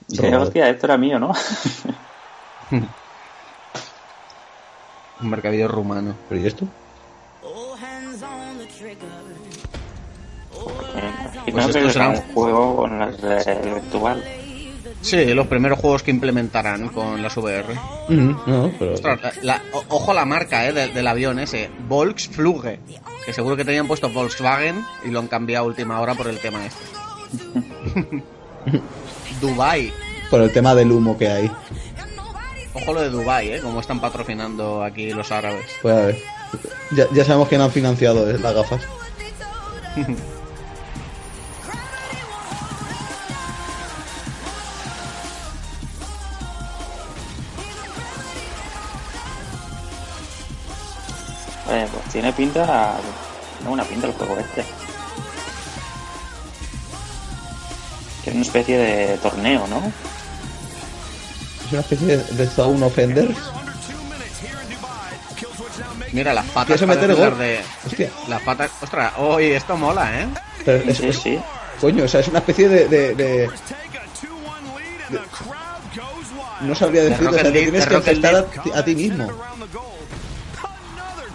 [0.07, 1.33] Sí, hostia, esto era mío, ¿no?
[5.21, 6.15] Un mercadillo rumano.
[6.29, 6.67] ¿Pero y esto?
[11.45, 14.23] Y Pues no esto que será un un- juego con la realidad virtual.
[15.01, 17.73] Sí, los primeros juegos que implementarán con las VR.
[17.73, 18.13] Ujú,
[18.47, 18.93] no, pero...
[18.93, 22.79] Ostras, la- la- o- ojo la marca eh, de- del avión ese, Volksfluge,
[23.25, 26.39] que seguro que tenían puesto Volkswagen y lo han cambiado a última hora por el
[26.39, 26.83] tema este.
[29.41, 29.93] Dubai,
[30.29, 31.51] Por el tema del humo que hay.
[32.77, 35.65] Ojo lo de Dubai, eh, como están patrocinando aquí los árabes.
[35.81, 36.17] Pues a ver.
[36.91, 38.81] Ya, ya sabemos quién han financiado eh, las gafas.
[51.69, 52.95] Eh, pues tiene pinta.
[53.57, 54.63] Tiene una pinta el juego este.
[58.23, 59.91] Que es una especie de torneo, ¿no?
[61.67, 63.37] Es una especie de, de Zone Offenders.
[66.13, 67.37] Mira, las patas meter gol.
[67.37, 67.59] de...
[67.85, 68.09] Hostia.
[68.29, 68.71] Las patas...
[68.81, 70.27] Ostras, oye, esto mola, ¿eh?
[70.63, 71.39] Pero es- Sí, es- sí.
[71.81, 72.87] Coño, o sea, es una especie de...
[72.87, 73.49] de- de-
[75.09, 75.19] de-
[76.61, 78.83] no sabría De decirlo, o sea, Rocket te tienes de que enfrentar a, ti- a
[78.85, 79.27] ti mismo.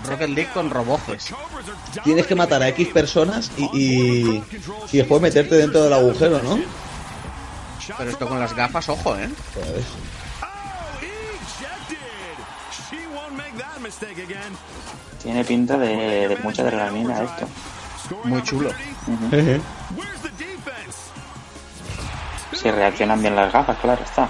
[0.09, 1.26] Rocket League con roboces.
[2.02, 4.44] Tienes que matar a X personas y, y,
[4.90, 6.59] y después meterte dentro del agujero, ¿no?
[7.98, 9.28] Pero esto con las gafas, ojo, ¿eh?
[9.54, 9.66] Pues,
[15.23, 17.48] Tiene pinta de, de mucha adrenalina esto.
[18.24, 18.70] Muy chulo.
[19.06, 19.62] Ujú.
[22.52, 24.28] Si reaccionan bien las gafas, claro está.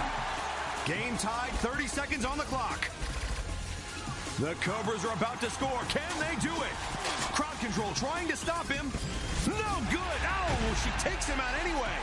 [0.86, 2.88] Game tied, 30 seconds on the clock.
[4.40, 5.80] The Cobras are about to score.
[5.88, 6.74] Can they do it?
[7.34, 8.90] Crowd control trying to stop him.
[9.46, 10.20] No good.
[10.24, 11.96] Oh, she takes him out anyway.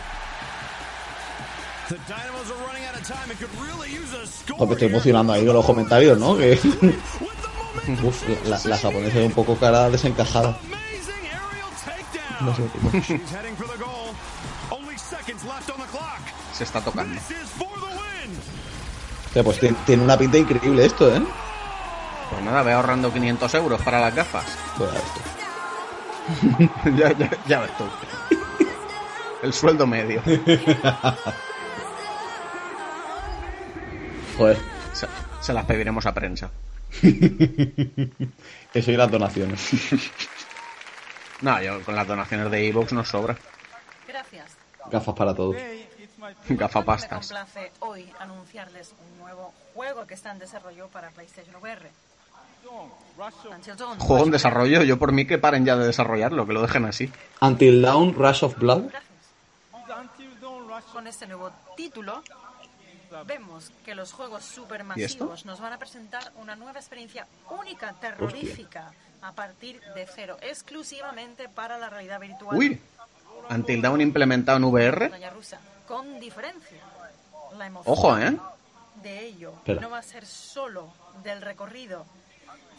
[1.89, 4.57] The Dynamos are running out of time and could really use a score.
[4.57, 6.37] Joder, me estoy emocionando ahí con los comentarios, ¿no?
[6.37, 6.57] Que...
[8.03, 10.57] Uf, la, la japonesa es un poco cara desencajada.
[12.41, 12.63] No sé.
[16.53, 17.19] Se está tocando.
[17.59, 18.37] Win.
[19.25, 21.21] Hostia, pues tiene, tiene una pinta increíble esto, ¿eh?
[22.29, 24.45] Pues nada, ve ahorrando 500 euros para las gafas.
[24.77, 25.19] Pues esto.
[26.97, 27.83] ya, ya, ya ves tú.
[29.41, 30.21] El sueldo medio.
[34.37, 34.57] Joder.
[34.93, 35.07] Se,
[35.41, 36.49] se las pediremos a prensa.
[38.73, 39.69] Eso y las donaciones.
[41.41, 43.37] No, yo con las donaciones de Evox nos sobra.
[44.05, 44.57] Gracias.
[44.91, 45.55] Gafas para todos.
[46.49, 47.29] Me Gafapastas.
[47.29, 51.89] complace hoy anunciarles un nuevo juego que está en desarrollo para PlayStation VR.
[53.55, 53.99] Until Dawn.
[53.99, 57.09] Juego en desarrollo, yo por mí que paren ya de desarrollarlo, que lo dejen así.
[57.39, 58.91] Until Dawn, Rush of Blood.
[60.91, 62.21] Con este nuevo título,
[63.25, 68.91] vemos que los juegos supermasivos nos van a presentar una nueva experiencia única, terrorífica,
[69.21, 72.57] a partir de cero, exclusivamente para la realidad virtual.
[72.57, 72.81] Uy,
[73.49, 75.29] Until Dawn implementado en VR.
[75.31, 76.77] rusa, con diferencia.
[77.57, 78.37] La emoción Ojo, ¿eh?
[79.01, 79.81] de ello Espera.
[79.81, 80.91] no va a ser solo
[81.23, 82.05] del recorrido,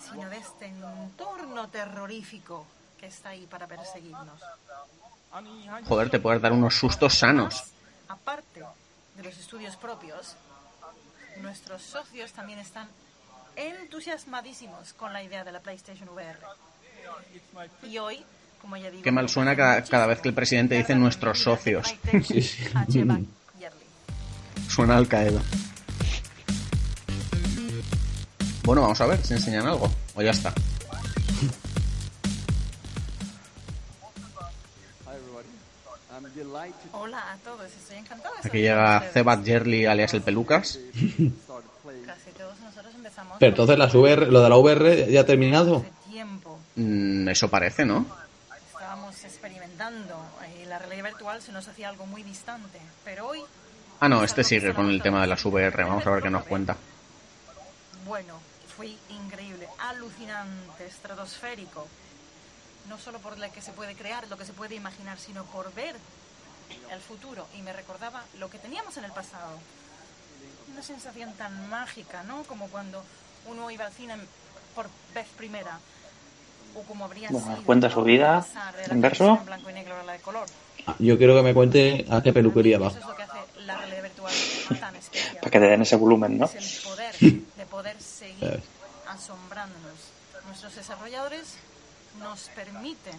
[0.00, 2.66] sino de este entorno terrorífico
[2.98, 4.40] que está ahí para perseguirnos.
[5.88, 7.64] Joder, te puedes dar unos sustos sanos.
[8.08, 8.62] Aparte
[9.20, 10.34] de los estudios propios,
[11.42, 12.88] nuestros socios también están
[13.56, 16.38] entusiasmadísimos con la idea de la PlayStation VR.
[17.82, 18.24] Y hoy,
[18.62, 21.94] como ya digo, Qué mal suena cada, cada vez que el presidente dice nuestros socios.
[22.24, 22.64] Sí, sí.
[24.68, 25.42] Suena al Qaeda.
[28.62, 29.90] Bueno, vamos a ver si enseñan algo.
[30.14, 30.54] O ya está.
[36.92, 38.34] Hola a todos, estoy encantada.
[38.42, 39.00] Aquí llega.
[39.12, 40.78] Cebat Jerly alias el Pelucas.
[42.06, 45.84] Casi todos nosotros empezamos Pero entonces las VR, lo de la VR ya ha terminado.
[46.08, 46.58] tiempo.
[46.76, 48.06] Mm, eso parece, ¿no?
[48.72, 50.16] Estábamos experimentando
[50.60, 52.78] y la realidad virtual se nos hacía algo muy distante.
[53.04, 53.42] Pero hoy,
[54.02, 55.84] Ah, no, este sigue con el tema de las VR.
[55.84, 56.76] Vamos a ver qué nos cuenta.
[58.06, 58.38] bueno,
[58.76, 61.86] fue increíble, alucinante, estratosférico.
[62.88, 65.72] No solo por lo que se puede crear, lo que se puede imaginar, sino por
[65.74, 65.94] ver
[66.90, 67.46] el futuro.
[67.56, 69.58] Y me recordaba lo que teníamos en el pasado.
[70.72, 72.42] Una sensación tan mágica, ¿no?
[72.44, 73.02] Como cuando
[73.46, 74.14] uno iba al cine
[74.74, 75.78] por vez primera.
[76.74, 78.46] O como habría Bueno, sido cuenta su vida
[78.88, 79.36] en verso.
[79.40, 80.46] en blanco y negro a la de color.
[81.00, 82.88] Yo quiero que me cuente a qué peluquería va.
[82.88, 84.32] Eso es lo que hace la realidad virtual
[84.78, 85.36] tan especial.
[85.40, 86.46] Para que te den ese volumen, ¿no?
[86.46, 88.62] Es el poder de poder seguir
[89.08, 89.98] asombrándonos.
[90.46, 91.56] Nuestros desarrolladores
[92.20, 93.18] nos permiten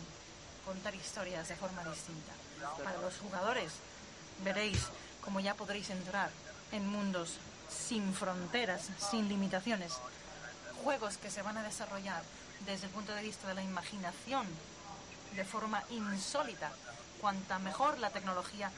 [0.65, 2.31] contar historias de forma distinta.
[2.83, 3.73] Para los jugadores,
[4.43, 4.87] veréis
[5.21, 6.29] cómo ya podréis entrar
[6.71, 7.37] en mundos
[7.69, 9.93] sin fronteras, sin limitaciones.
[10.83, 12.23] Juegos que se van a desarrollar
[12.65, 14.47] desde el punto de vista de la imaginación
[15.35, 16.71] de forma insólita.
[17.19, 18.71] Cuanta mejor la tecnología,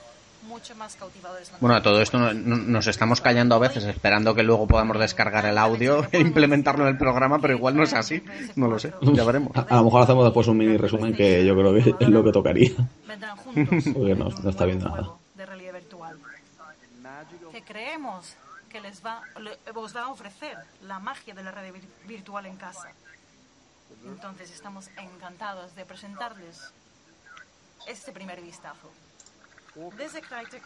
[0.43, 1.51] mucho más cautivadores.
[1.59, 4.99] Bueno, a todo esto no- no- nos estamos callando a veces esperando que luego podamos
[4.99, 8.23] descargar el audio e implementarlo en el programa, pero igual no es así.
[8.55, 9.55] No lo sé, ya veremos.
[9.55, 12.23] A, a lo mejor hacemos después un mini resumen que yo creo que es lo
[12.23, 12.71] que tocaría.
[13.07, 15.09] vendrán juntos Porque no, no está viendo nada.
[15.35, 16.17] de realidad virtual
[17.51, 18.35] que creemos
[18.69, 22.55] que les va le- os va a ofrecer la magia de la vir- virtual en
[22.57, 22.89] casa.
[24.05, 26.71] Entonces estamos encantados de presentarles
[27.87, 28.89] este primer vistazo.
[29.97, 30.63] Desde Crytek,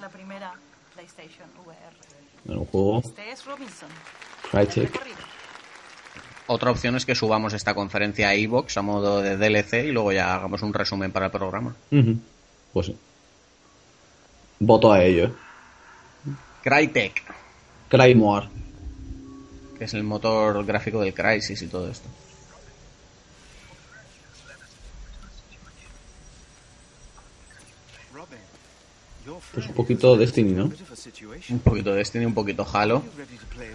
[0.00, 0.52] la primera
[0.94, 2.58] PlayStation VR.
[2.58, 3.00] Un juego.
[3.04, 3.88] Este es Robinson.
[4.50, 4.98] Crytek.
[6.46, 10.12] Otra opción es que subamos esta conferencia a iVoox a modo de DLC y luego
[10.12, 11.76] ya hagamos un resumen para el programa.
[11.90, 12.16] Ujú.
[12.72, 12.96] Pues sí.
[14.60, 15.30] Voto a ello.
[16.62, 17.22] Crytek,
[17.88, 18.48] Crymoar.
[19.78, 22.08] que es el motor gráfico del Crysis y todo esto.
[29.54, 30.70] Pues un poquito Destiny, ¿no?
[31.50, 33.02] Un poquito Destiny, un poquito Halo.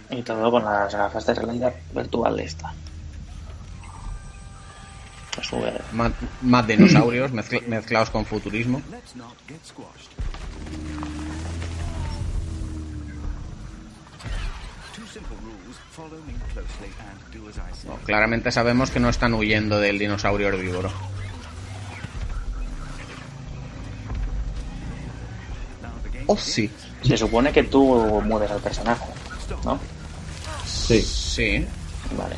[0.09, 2.73] Y todo con las gafas de realidad virtual de esta.
[5.93, 8.81] Más, más dinosaurios mezcla- mezclados con futurismo.
[8.91, 10.11] Let's not get squashed.
[14.95, 15.75] Two simple rules.
[15.91, 17.89] Follow me closely and do as I say.
[17.89, 20.91] No, claramente sabemos que no están huyendo del dinosaurio herbívoro.
[26.27, 26.69] Oh, sí.
[27.03, 29.05] Se supone que tú mueves al personaje,
[29.65, 29.79] ¿no?
[30.65, 31.01] Sí.
[31.01, 31.65] Sí.
[32.17, 32.35] Vale.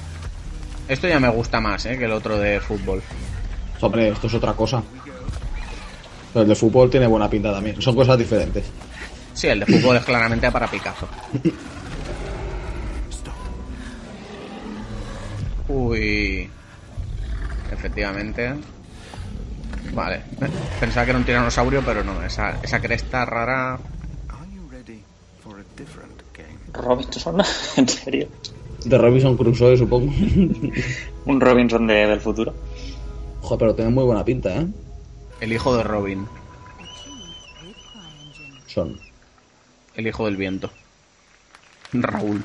[0.87, 1.97] Esto ya me gusta más ¿eh?
[1.97, 3.01] que el otro de fútbol.
[3.81, 4.83] Hombre, esto es otra cosa.
[6.33, 7.81] Pero el de fútbol tiene buena pinta también.
[7.81, 8.65] Son cosas diferentes.
[9.33, 11.07] Sí, el de fútbol es claramente para Picasso.
[15.67, 16.49] Uy.
[17.71, 18.53] Efectivamente.
[19.91, 20.21] Vale.
[20.79, 22.23] Pensaba que era un tiranosaurio, pero no.
[22.23, 23.79] Esa, esa cresta rara.
[26.73, 27.41] Robinson,
[27.77, 28.27] en serio.
[28.83, 30.11] De Robinson Crusoe, supongo.
[31.25, 32.53] Un Robinson de- del futuro.
[33.41, 34.67] Joder, pero tiene muy buena pinta, ¿eh?
[35.41, 36.27] El hijo de Robin.
[38.67, 38.97] Son.
[39.95, 40.69] El hijo del viento.
[41.93, 42.43] Raúl.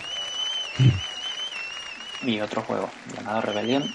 [2.23, 3.95] Y otro juego llamado Rebellion.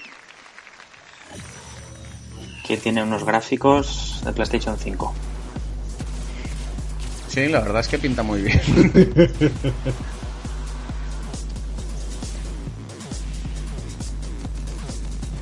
[2.66, 5.14] Que tiene unos gráficos de PlayStation 5.
[7.28, 8.60] Sí, la verdad es que pinta muy bien.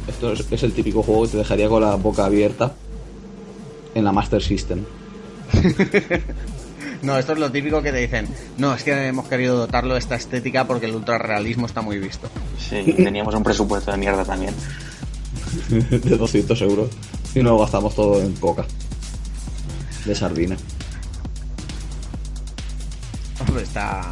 [0.09, 2.75] Esto es, es el típico juego que te dejaría con la boca abierta
[3.95, 4.85] en la Master System.
[7.05, 8.27] No, esto es lo típico que te dicen.
[8.57, 12.31] No, es que hemos querido dotarlo de esta estética porque el ultrarrealismo está muy visto.
[12.59, 14.55] Sí, teníamos un presupuesto de mierda también.
[15.69, 16.91] de 200 euros.
[17.35, 18.65] Y nos lo gastamos todo en coca.
[20.05, 20.57] De sardina.
[23.47, 24.03] Hombre, está.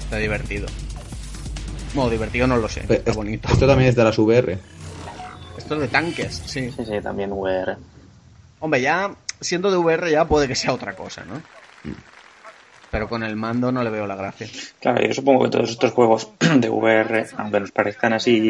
[0.00, 0.66] Está divertido.
[1.94, 2.82] Bueno, divertido no lo sé.
[2.86, 3.48] Pero Está es- bonito.
[3.52, 4.58] Esto también es de las VR.
[5.56, 6.70] Esto es de tanques, sí.
[6.70, 7.76] Sí, sí, también VR.
[8.60, 11.40] Hombre, ya siendo de VR ya puede que sea otra cosa, ¿no?
[12.90, 14.48] Pero con el mando no le veo la gracia.
[14.80, 18.40] Claro, yo supongo que todos estos juegos de VR, aunque nos parezcan así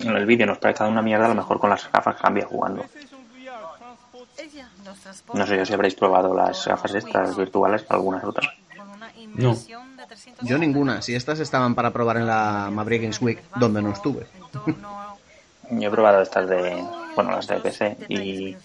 [0.00, 2.84] el vídeo, nos parezcan una mierda, a lo mejor con las gafas cambia jugando.
[5.34, 8.52] No sé yo si habréis probado las gafas estas virtuales, algunas otras.
[9.34, 9.50] No.
[9.50, 11.00] inversión de 300 Yo ninguna.
[11.00, 14.26] Si estas estaban para probar en la Maverick Games Week, donde no estuve.
[15.70, 16.84] Yo he probado estas de,
[17.14, 18.56] bueno, las de PC y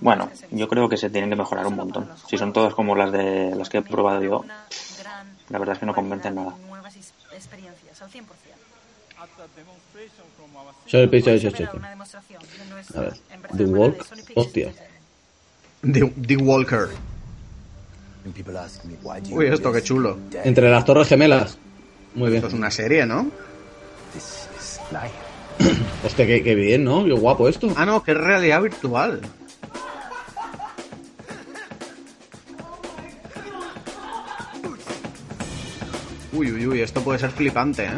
[0.00, 2.08] bueno, yo creo que se tienen que mejorar un montón.
[2.26, 4.44] Si son todas como las de las que he probado yo,
[5.48, 6.54] la verdad es que no convencen nada.
[7.32, 8.24] experiencias al 100%.
[10.86, 11.68] Soy el piso de
[12.94, 13.14] A ver,
[13.56, 14.72] The Walk, hostia.
[15.82, 16.88] The, The Walker.
[19.30, 20.18] Uy, esto qué chulo.
[20.44, 21.58] Entre las torres gemelas.
[22.14, 22.36] Muy bien.
[22.36, 23.30] Esto es una serie, ¿no?
[26.04, 27.04] Hostia, qué, qué bien, ¿no?
[27.04, 27.72] Qué guapo esto.
[27.76, 29.20] Ah, no, que es realidad virtual.
[36.32, 37.96] Uy, uy, uy, esto puede ser flipante, ¿eh?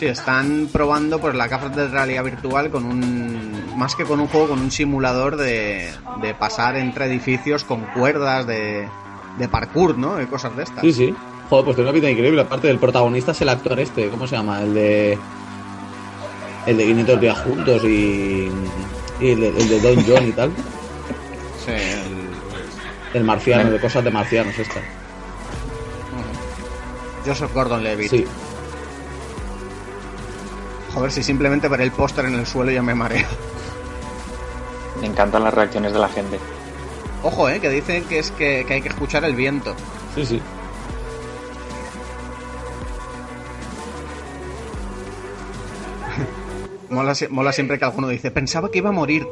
[0.00, 3.76] Sí, están probando pues las gafas de realidad virtual con un...
[3.76, 5.90] Más que con un juego, con un simulador de,
[6.22, 8.88] de pasar entre edificios con cuerdas de,
[9.36, 10.18] de parkour, ¿no?
[10.22, 10.80] Y cosas de estas.
[10.80, 11.14] Sí, sí.
[11.50, 12.40] Joder, pues tiene una pinta increíble.
[12.40, 14.62] Aparte del protagonista es el actor este, ¿cómo se llama?
[14.62, 15.18] El de.
[16.64, 18.50] El de 500 días juntos y.
[19.20, 20.50] Y el de, el de Don John y tal.
[21.66, 23.18] Sí, el...
[23.18, 24.80] El marciano, de cosas de marcianos esta.
[27.26, 28.10] Joseph Gordon-Levitt.
[28.10, 28.24] Sí.
[31.00, 33.26] Joder, si simplemente ver el póster en el suelo ya me mareo.
[35.00, 36.38] Me encantan las reacciones de la gente.
[37.22, 39.74] Ojo, eh, que dicen que es que, que hay que escuchar el viento.
[40.14, 40.42] Sí, sí.
[47.30, 49.26] Mola siempre que alguno dice, pensaba que iba a morir.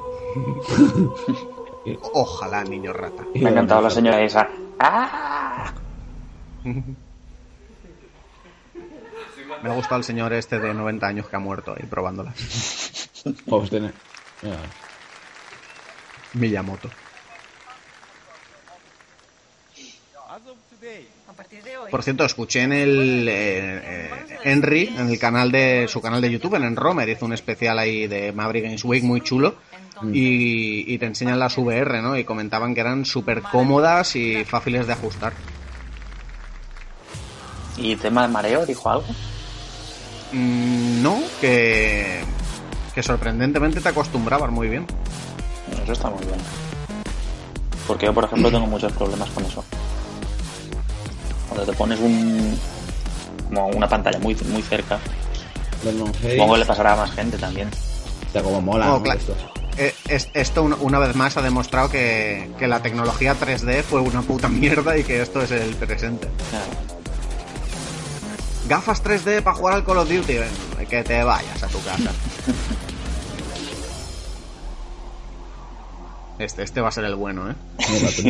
[2.14, 3.24] Ojalá, niño rata.
[3.34, 4.48] Me ha encantado la señora esa.
[4.80, 5.74] ¡Ah!
[9.62, 12.34] Me ha gustado el señor este de 90 años que ha muerto ahí probándolas.
[13.46, 13.92] Pues tiene.
[14.42, 14.58] Mira.
[16.34, 16.88] Miyamoto.
[21.90, 24.10] Por cierto, escuché en el eh, eh,
[24.44, 27.78] Henry, en el canal de su canal de YouTube, en el Romer, hizo un especial
[27.78, 29.56] ahí de Maverick Games Week muy chulo
[30.12, 32.16] y, y te enseñan las VR, ¿no?
[32.16, 35.32] Y comentaban que eran súper cómodas y fáciles de ajustar.
[37.76, 38.66] ¿Y tema de mareo?
[38.66, 39.06] ¿Dijo algo?
[40.32, 42.20] Mm, no, que,
[42.94, 44.86] que sorprendentemente te acostumbrabas muy bien.
[45.82, 46.38] Eso está muy bien.
[47.86, 49.64] Porque yo, por ejemplo, tengo muchos problemas con eso.
[51.48, 52.58] Cuando te pones un
[53.48, 54.98] como una pantalla muy muy cerca,
[55.82, 57.70] supongo que le pasará a más gente también.
[58.26, 59.02] Hostia, como mola, No, ¿no?
[59.02, 59.18] claro.
[59.18, 59.34] Esto.
[59.78, 64.00] Eh, es- esto una, una vez más ha demostrado que, que la tecnología 3D fue
[64.02, 66.28] una puta mierda y que esto es el presente.
[68.68, 70.50] Gafas 3D para jugar al Call of Duty, ven,
[70.88, 72.10] que te vayas a tu casa.
[76.38, 77.54] Este, este va a ser el bueno, ¿eh?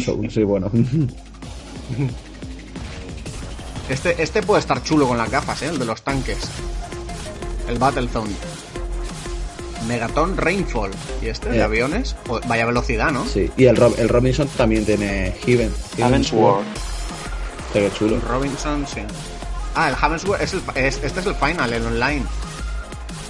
[0.02, 0.70] Soy- soy bueno.
[3.90, 5.68] Este, este puede estar chulo con las gafas, ¿eh?
[5.68, 6.36] El de los tanques.
[7.68, 8.34] El Battlezone.
[9.86, 10.90] Megaton Rainfall.
[11.22, 11.48] ¿Y este?
[11.48, 11.62] ¿De Eh.
[11.62, 12.14] aviones?
[12.26, 13.24] Joder, vaya velocidad, ¿no?
[13.24, 15.72] Sí, y el, Rob- el Robinson también tiene Heaven.
[15.96, 16.64] Heaven's Ward.
[17.72, 18.20] Qué chulo.
[18.28, 19.00] Robinson, sí.
[19.80, 22.24] Ah, el Heavensward es el, es- este es el final, el online.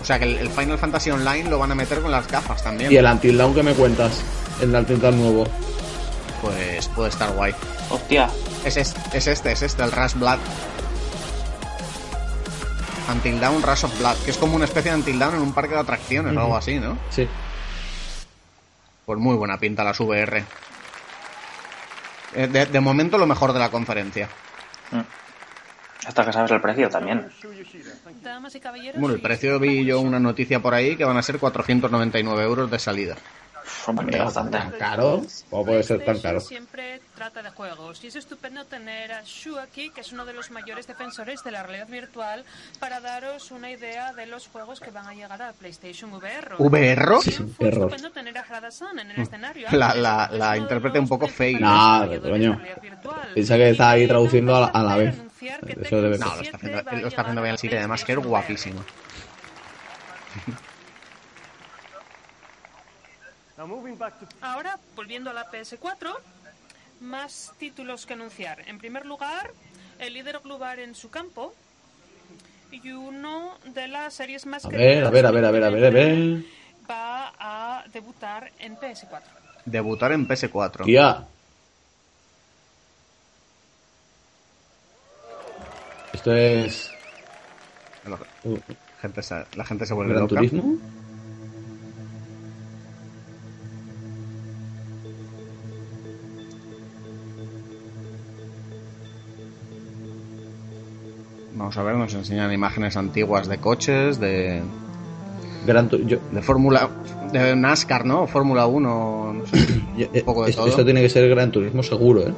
[0.00, 2.62] O sea que el, el Final Fantasy Online lo van a meter con las gafas
[2.64, 2.90] también.
[2.90, 4.22] Y el Until Dawn que me cuentas.
[4.62, 5.46] El Until Dawn nuevo.
[6.40, 7.54] Pues puede estar guay.
[7.90, 8.30] Hostia.
[8.64, 10.38] Es, es, es este, es este, el Rush Blood.
[13.12, 15.52] Until Dawn Rush of Blood, que es como una especie de Until Dawn en un
[15.52, 16.96] parque de atracciones o algo así, ¿no?
[17.10, 17.26] Sí.
[19.06, 20.44] Pues muy buena pinta las VR.
[22.34, 24.28] Eh, De, de momento lo mejor de la conferencia.
[26.06, 27.26] Hasta que sabes el precio también.
[28.96, 32.70] Bueno, el precio vi yo una noticia por ahí que van a ser 499 euros
[32.70, 33.16] de salida.
[33.86, 34.58] Hombre, bastante.
[34.78, 35.22] ¿Caro?
[35.50, 36.40] ¿Cómo puede ser tan caro?
[36.40, 40.32] siempre trata de juegos y es estupendo tener a Shu aquí, que es uno de
[40.32, 42.44] los mayores defensores de la realidad virtual,
[42.78, 46.56] para daros una idea de los juegos que van a llegar a PlayStation VR.
[46.58, 46.68] ¿VR?
[46.68, 47.20] Fue Error.
[47.24, 49.68] estupendo tener a Harada-san en el escenario.
[49.72, 51.60] La, la, la intérprete un poco fake.
[51.60, 52.60] Nah, coño.
[53.34, 55.14] Piensa que está ahí traduciendo a la, a la vez.
[55.40, 58.12] Eso debe No, lo está haciendo, él lo está haciendo bien así, que además que
[58.12, 58.84] es guapísimo.
[64.40, 66.14] Ahora, volviendo a la PS4,
[67.00, 68.62] más títulos que anunciar.
[68.68, 69.50] En primer lugar,
[69.98, 71.54] el líder global en su campo
[72.70, 75.70] y uno de las series más A ver, a ver, a ver, a ver, a
[75.70, 76.44] ver, a ver.
[76.88, 79.22] va a debutar en PS4.
[79.64, 80.84] Debutar en PS4.
[80.84, 81.26] Tía.
[86.18, 86.90] Esto es.
[88.04, 88.18] La
[89.00, 90.34] gente se, la gente se vuelve ¿Gran loca.
[90.34, 90.76] Turismo?
[101.54, 104.60] Vamos a ver, nos enseñan imágenes antiguas de coches, de.
[105.66, 106.88] Gran yo- de Fórmula.
[107.32, 108.26] de NASCAR, ¿no?
[108.26, 109.56] Fórmula 1, no sé,
[110.14, 110.70] un poco de esto, todo.
[110.70, 112.32] esto tiene que ser Gran Turismo seguro, ¿eh?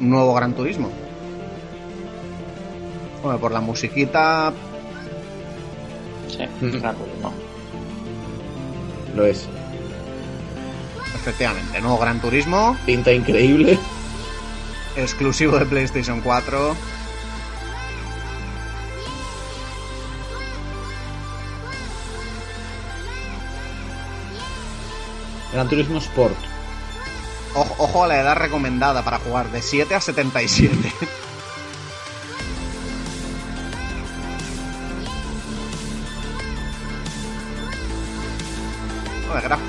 [0.00, 0.88] Un nuevo Gran Turismo.
[3.26, 4.52] Bueno, por la musiquita.
[6.28, 7.32] Sí, Gran Turismo.
[9.16, 9.48] Lo es.
[11.12, 12.76] Efectivamente, nuevo Gran Turismo.
[12.86, 13.80] Pinta increíble.
[14.94, 16.76] Exclusivo de PlayStation 4.
[25.52, 26.36] Gran Turismo Sport.
[27.56, 30.92] Ojo, ojo a la edad recomendada para jugar, de 7 a 77.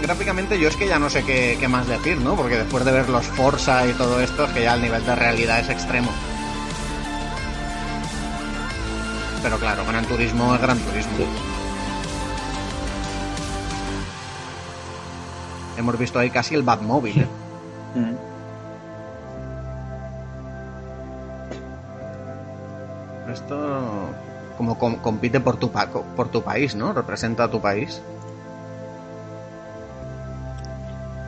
[0.02, 2.36] Gráficamente yo es que ya no sé qué, qué más decir, ¿no?
[2.36, 5.16] Porque después de ver los Forza y todo esto, es que ya el nivel de
[5.16, 6.10] realidad es extremo.
[9.44, 11.14] Pero claro, Gran Turismo es Gran Turismo.
[15.78, 17.28] Hemos visto ahí casi el Batmóvil, ¿eh?
[23.32, 24.10] Esto
[24.58, 26.94] como com- compite por tu, pa- por tu país, ¿no?
[26.94, 28.02] Representa a tu país.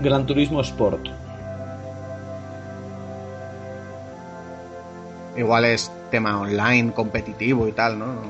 [0.01, 1.07] Gran Turismo Sport.
[5.35, 8.21] Igual es tema online, competitivo y tal, ¿no?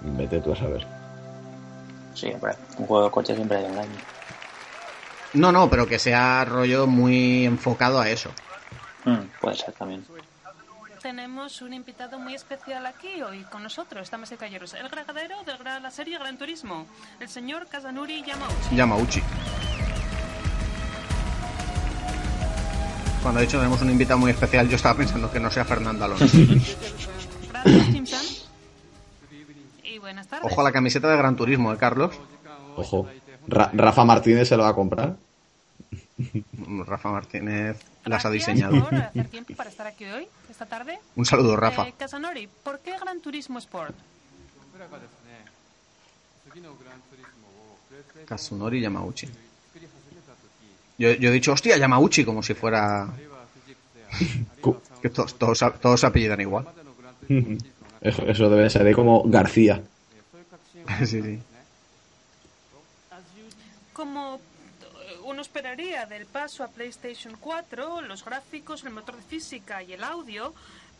[0.00, 0.86] Vete tú a saber.
[2.14, 3.94] Sí, hombre, un juego de coche siempre hay online.
[5.34, 8.30] No, no, pero que sea rollo muy enfocado a eso.
[9.04, 10.04] Mm, puede ser también.
[11.00, 14.74] Tenemos un invitado muy especial aquí hoy con nosotros, damas y caballeros.
[14.74, 16.86] El gregadero de la serie Gran Turismo,
[17.18, 18.76] el señor Kazanuri Yamauchi.
[18.76, 19.22] Yamauchi.
[23.22, 26.04] Cuando he dicho tenemos un invitado muy especial, yo estaba pensando que no sea Fernando
[26.04, 26.24] Alonso.
[27.52, 28.24] Gracias, Jim-san.
[29.84, 30.50] Y buenas tardes.
[30.50, 32.14] Ojo a la camiseta de Gran Turismo, ¿eh, Carlos?
[32.76, 33.06] Ojo.
[33.46, 35.16] Ra- Rafa Martínez se lo va a comprar.
[36.86, 38.80] Rafa Martínez las ha diseñado.
[38.84, 40.98] por hacer tiempo para estar aquí hoy, esta tarde.
[41.16, 41.86] Un saludo, Rafa.
[41.88, 43.94] Eh, Kazanori, ¿por qué Gran Turismo Sport?
[48.26, 49.28] Kazunori Yamauchi.
[51.02, 53.08] Yo, yo he dicho, hostia, Yamauchi, como si fuera...
[55.02, 56.64] que todos, todos, todos se apellidan igual.
[58.00, 59.80] Eso, eso debe ser como García.
[61.06, 61.38] sí, sí.
[63.92, 64.40] Como
[64.80, 69.92] eh, uno esperaría del paso a PlayStation 4, los gráficos, el motor de física y
[69.92, 70.52] el audio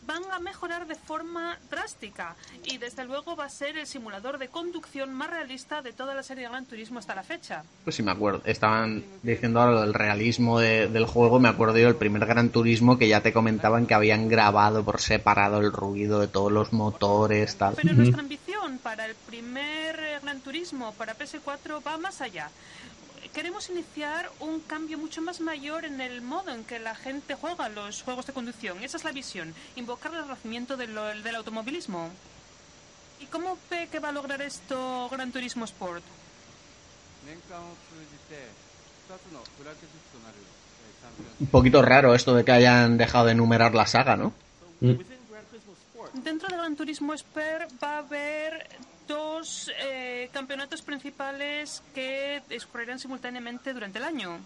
[0.05, 2.35] van a mejorar de forma drástica
[2.65, 6.23] y desde luego va a ser el simulador de conducción más realista de toda la
[6.23, 7.63] serie de Gran Turismo hasta la fecha.
[7.83, 8.41] Pues sí, me acuerdo.
[8.45, 11.39] Estaban diciendo ahora lo del realismo de- del juego.
[11.39, 14.99] Me acuerdo yo del primer Gran Turismo que ya te comentaban que habían grabado por
[14.99, 17.75] separado el ruido de todos los motores, tal.
[17.75, 22.49] Pero nuestra ambición para el primer eh, Gran Turismo para PS4 va más allá
[23.33, 27.67] queremos iniciar un cambio mucho más mayor en el modo en que la gente juega
[27.69, 28.83] los juegos de conducción.
[28.83, 30.93] Esa es la visión, invocar el renacimiento del,
[31.23, 32.09] del automovilismo.
[33.19, 36.03] ¿Y cómo ve que va a lograr esto Gran Turismo Sport?
[41.39, 44.33] Un poquito raro esto de que hayan dejado de enumerar la saga, ¿no?
[44.81, 44.93] Mm.
[46.23, 48.67] Dentro de Gran Turismo Sport va a haber
[49.07, 54.39] dos eh, campeonatos principales que discurrirán simultáneamente durante el año.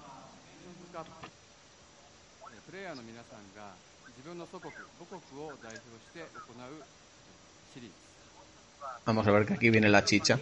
[9.05, 10.39] Vamos a ver que aquí viene la chicha.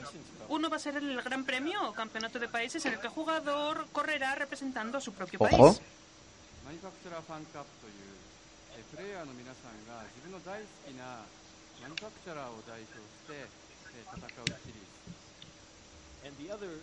[0.49, 3.13] Uno va a ser el Gran Premio o Campeonato de Países en el que el
[3.13, 5.53] jugador correrá representando a su propio país.
[5.53, 5.79] Ojo.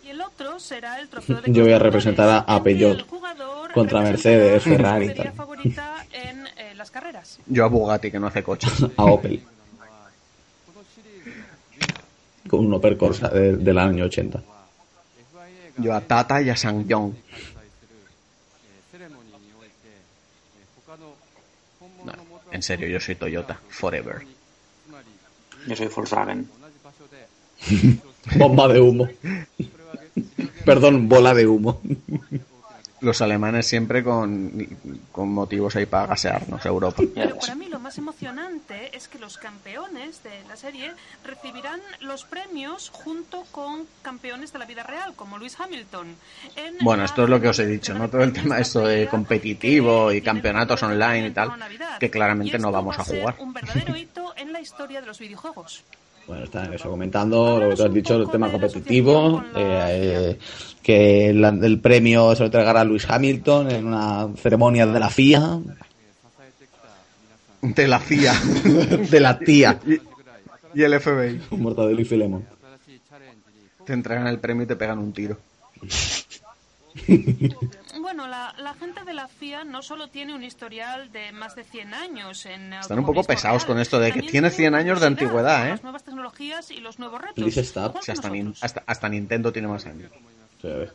[0.03, 3.05] Y el otro será el trofeo de Yo voy a representar a, a Peugeot
[3.73, 5.31] contra Mercedes, Ferrari y tal.
[5.33, 7.39] favorita en eh, las carreras.
[7.47, 8.71] Yo a Bugatti, que no hace coches.
[8.97, 9.41] a Opel.
[12.47, 14.43] Con un Opel Corsa de, del año 80.
[15.77, 17.13] Yo a Tata y a Sang Yong.
[22.03, 22.13] No,
[22.51, 24.21] en serio, yo soy Toyota, forever.
[25.65, 26.49] Yo soy Volkswagen.
[28.37, 29.07] Bomba de humo.
[30.65, 31.81] Perdón, bola de humo.
[33.01, 34.65] Los alemanes siempre con,
[35.11, 37.03] con motivos ahí para gasearnos, Europa.
[37.13, 40.93] Pero para mí lo más emocionante es que los campeones de la serie
[41.25, 46.15] recibirán los premios junto con campeones de la vida real, como Lewis Hamilton.
[46.55, 48.09] En Bueno, esto es lo que os he dicho, ¿no?
[48.09, 51.51] Todo el tema esto de competitivo y campeonatos online y tal,
[51.99, 53.35] que claramente no vamos a jugar.
[53.39, 55.83] un verdadero hito en la historia de los videojuegos.
[56.27, 60.39] Bueno, están eso comentando lo que tú has dicho, el tema competitivo, eh, eh,
[60.81, 65.09] que el, el premio se lo entregará a Luis Hamilton en una ceremonia de la
[65.09, 65.59] FIA.
[67.61, 68.33] De la CIA.
[69.09, 69.79] de la tía.
[69.85, 69.99] Y,
[70.79, 71.41] y el FBI.
[71.51, 72.45] Un mortadelo y filemón.
[73.85, 75.37] Te entregan el premio y te pegan un tiro.
[78.23, 81.65] Bueno, la, la gente de la FIA no solo tiene un historial de más de
[81.65, 85.07] 100 años en Están un poco pesados con esto de que tiene 100 años de
[85.07, 85.71] antigüedad, ¿eh?
[85.71, 87.43] las nuevas tecnologías y los nuevos retos.
[87.43, 88.01] Dice Stab.
[88.01, 90.09] Sí, hasta, Nin- hasta, hasta Nintendo tiene más años.
[90.61, 90.93] Sí, a ver.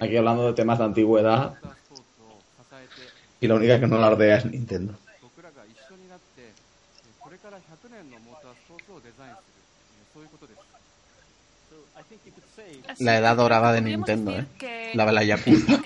[0.00, 1.54] Aquí hablando de temas de antigüedad.
[3.40, 4.94] Y la única que no lardea es Nintendo.
[12.98, 14.46] la edad dorada de Nintendo, ¿eh?
[14.94, 15.80] La de la Yakuza.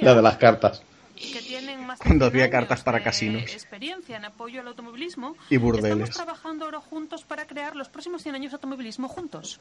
[0.00, 0.82] la de las cartas.
[1.14, 3.42] Que tienen más Cuando había cartas para casinos.
[3.42, 5.36] Experiencia en apoyo al automovilismo.
[5.50, 6.10] Y burdeles.
[6.10, 9.58] Estamos trabajando ahora juntos para crear los próximos 100 años de automovilismo juntos.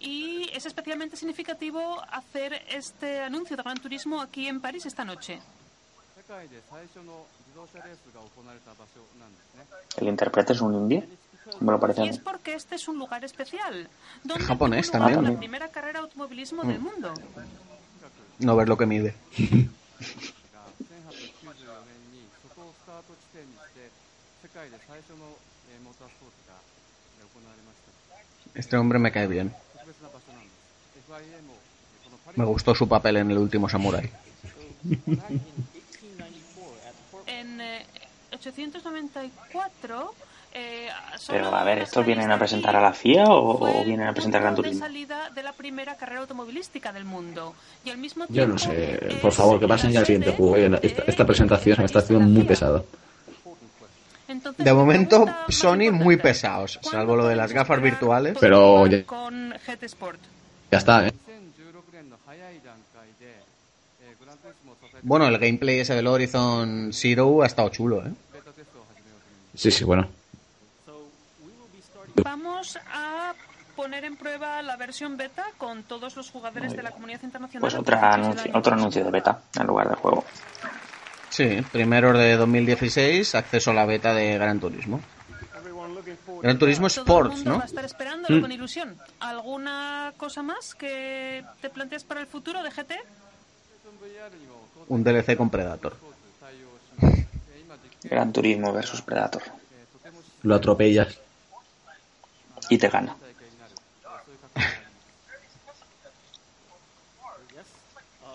[0.00, 5.40] Y es especialmente significativo hacer este anuncio de Gran Turismo aquí en París esta noche.
[9.96, 11.02] ¿El intérprete es un indio?
[11.58, 12.04] ¿Cómo lo parece?
[12.04, 13.88] Y es porque este es un lugar especial.
[14.22, 15.24] Donde japonés también.
[15.24, 16.68] La primera carrera automovilismo mm.
[16.68, 17.14] del mundo.
[18.38, 19.14] No ver lo que mide.
[28.54, 29.52] Este hombre me cae bien.
[32.36, 34.10] Me gustó su papel en el último samurai.
[38.40, 40.14] 1894
[40.52, 40.88] eh,
[41.28, 44.40] Pero a ver, ¿estos vienen a presentar a la FIA o, o vienen a presentar
[44.40, 44.80] Gran Turismo?
[44.80, 47.54] salida de la primera carrera automovilística del mundo.
[47.84, 50.32] Y al mismo tiempo, Yo no sé, eh, por favor, que pasen ya al siguiente
[50.32, 50.56] juego.
[50.82, 52.82] Esta, esta eh, presentación se me está haciendo muy pesada.
[54.26, 58.36] Entonces, de momento, Sony muy pesados, salvo lo de las gafas virtuales.
[58.40, 59.52] Pero ya, con
[59.82, 60.20] Sport.
[60.70, 61.12] ya está, ¿eh?
[65.02, 68.10] Bueno, el gameplay ese del Horizon Zero ha estado chulo, ¿eh?
[69.54, 70.08] Sí, sí, bueno.
[72.22, 73.34] Vamos a
[73.76, 77.60] poner en prueba la versión beta con todos los jugadores de la comunidad internacional.
[77.62, 80.24] Pues otra anuncio, otro anuncio de beta en lugar del juego.
[81.30, 85.00] Sí, primero de 2016, acceso a la beta de Gran Turismo.
[86.42, 87.56] Gran Turismo Todo el Sports, mundo ¿no?
[87.58, 88.40] va a estar esperándolo Mm.
[88.40, 88.96] con ilusión.
[89.20, 92.94] ¿Alguna cosa más que te planteas para el futuro de GT?
[94.88, 95.96] Un DLC con Predator.
[98.04, 99.42] Gran Turismo versus Predator.
[100.42, 101.18] Lo atropellas.
[102.68, 103.14] Y te gana.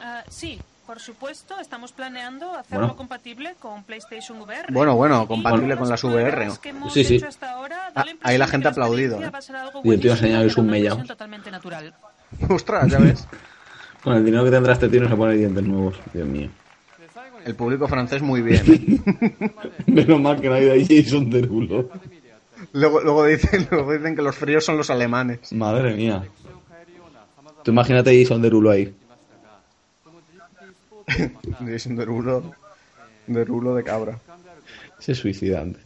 [0.02, 2.96] Ah, sí, por supuesto, estamos planeando hacerlo Bueno.
[2.98, 4.68] compatible con PlayStation VR.
[4.72, 6.44] Bueno, bueno, compatible con las VR.
[6.64, 7.22] hemos Sí, sí.
[7.42, 9.26] ahora, Ah, la ahí la gente ha aplaudido, ¿eh?
[9.26, 9.32] a
[9.84, 10.96] Y el tío enseñado es un mellao.
[10.98, 11.94] versión totalmente natural.
[12.50, 13.28] Ostras, ya ves.
[14.04, 15.96] Con el dinero que tendrá este tío no se pone dientes nuevos.
[16.14, 16.50] Dios mío.
[17.46, 18.64] El público francés muy bien.
[19.08, 19.52] ¿eh?
[19.86, 21.90] Menos mal que no hay de ahí Jason Derulo.
[22.74, 25.54] luego, luego, dicen, luego dicen que los fríos son los alemanes.
[25.54, 26.24] Madre mía.
[27.64, 28.94] Tú imagínate Jason Derulo ahí.
[31.60, 32.52] Un derulo,
[33.28, 34.20] derulo de cabra.
[34.98, 35.80] Se suicida ante,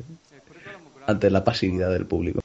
[1.05, 2.39] ante la pasividad del público.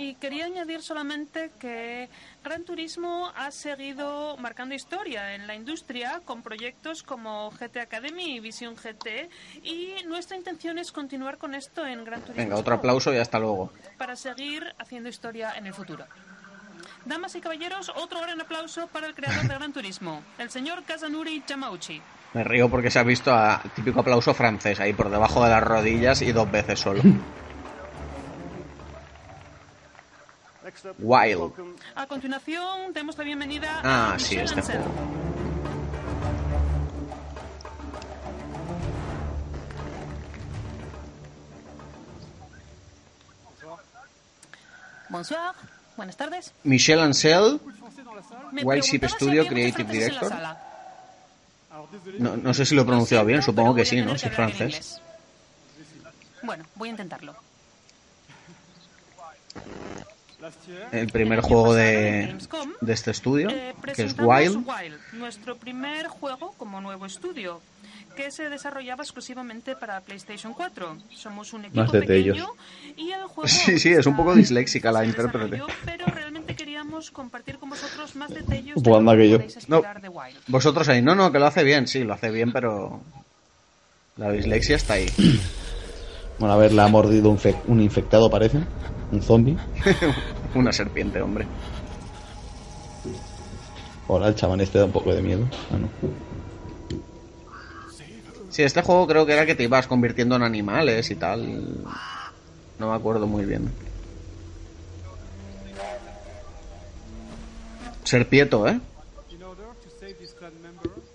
[0.00, 2.08] Y quería añadir solamente que
[2.42, 8.40] Gran Turismo ha seguido marcando historia en la industria con proyectos como GT Academy y
[8.40, 9.28] Vision GT
[9.62, 13.38] y nuestra intención es continuar con esto en Gran Turismo Venga, otro aplauso y hasta
[13.38, 13.74] luego.
[13.98, 16.06] para seguir haciendo historia en el futuro.
[17.04, 21.42] Damas y caballeros, otro gran aplauso para el creador de Gran Turismo, el señor Kazanuri
[21.46, 22.00] Yamauchi.
[22.32, 25.62] Me río porque se ha visto a típico aplauso francés ahí por debajo de las
[25.62, 27.02] rodillas y dos veces solo.
[30.98, 31.52] Wild.
[31.94, 34.84] A continuación, demos la bienvenida Ah, a sí, este juego.
[45.08, 45.52] Bonsoir,
[45.96, 46.52] buenas tardes.
[46.64, 47.60] Michel Ancel,
[48.52, 50.32] Me Wild Sheep Studio Creative Director.
[52.18, 54.16] No, no sé si lo he pronunciado bien, supongo que sí, ¿no?
[54.16, 55.00] Si es francés.
[56.42, 57.34] Bueno, voy a intentarlo.
[60.92, 62.34] El primer juego de,
[62.80, 64.96] de este estudio, Eh, que es presentamos Wild.
[65.12, 67.60] nuestro primer juego como nuevo estudio,
[68.16, 70.96] que se desarrollaba exclusivamente para PlayStation 4.
[71.14, 72.46] Somos un equipo Más de pequeño
[72.96, 75.62] y el juego Sí, sí, es un poco disléxica la intérprete.
[75.84, 79.38] pero realmente queríamos compartir con vosotros más detalles de Pues lo que yo.
[79.68, 80.36] No, de Wild.
[80.48, 83.00] vosotros ahí, no, no, que lo hace bien, sí, lo hace bien, pero
[84.16, 85.06] la dislexia está ahí.
[86.40, 88.58] Bueno, a ver, le ha mordido un, fe- un infectado, parece.
[89.12, 89.56] Un zombie.
[90.54, 91.46] Una serpiente, hombre.
[94.08, 95.46] Ahora el chaval este da un poco de miedo.
[95.72, 95.88] Ah, no.
[98.50, 101.62] Sí, este juego creo que era que te ibas convirtiendo en animales y tal.
[102.78, 103.70] No me acuerdo muy bien.
[108.04, 108.80] Serpieto, ¿eh?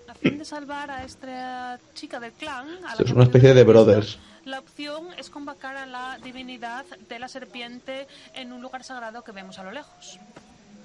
[0.07, 3.53] A fin de salvar a esta chica del clan, a la Esto es una especie
[3.53, 4.17] de brothers.
[4.45, 9.31] La opción es convocar a la divinidad de la serpiente en un lugar sagrado que
[9.31, 10.19] vemos a lo lejos.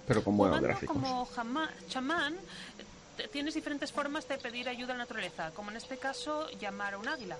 [0.08, 0.96] Pero con buenos gráficos.
[0.96, 2.34] como jama- chamán,
[3.32, 6.98] tienes diferentes formas de pedir ayuda a la naturaleza, como en este caso llamar a
[6.98, 7.36] un águila.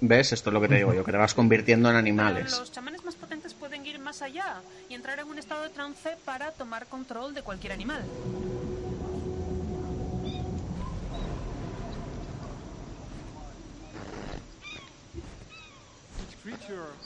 [0.00, 0.32] ¿Ves?
[0.32, 2.58] Esto es lo que te digo yo, que te vas convirtiendo en Pero animales.
[2.58, 4.56] los chamanes más potentes pueden ir más allá
[4.90, 8.02] y entrar en un estado de trance para tomar control de cualquier animal.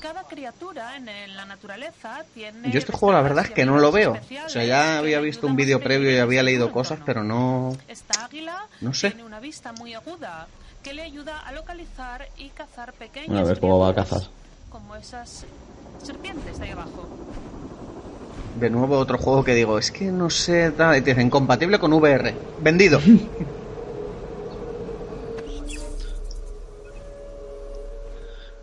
[0.01, 1.07] Cada criatura en
[1.37, 4.17] la naturaleza tiene Yo este juego la verdad es que no lo veo.
[4.47, 7.77] O sea, ya había visto un vídeo previo y había leído cosas, pero no...
[7.89, 9.11] Esta águila No sé.
[9.11, 10.47] tiene una vista muy aguda
[10.83, 14.23] que le ayuda a localizar y cazar pequeñas Bueno, a ver cómo va a cazar.
[14.71, 15.45] como esas
[16.03, 17.07] serpientes de ahí abajo.
[18.59, 20.71] De nuevo otro juego que digo, es que no sé...
[20.73, 22.35] tal, Y te dicen, compatible con VR.
[22.61, 23.01] Vendido.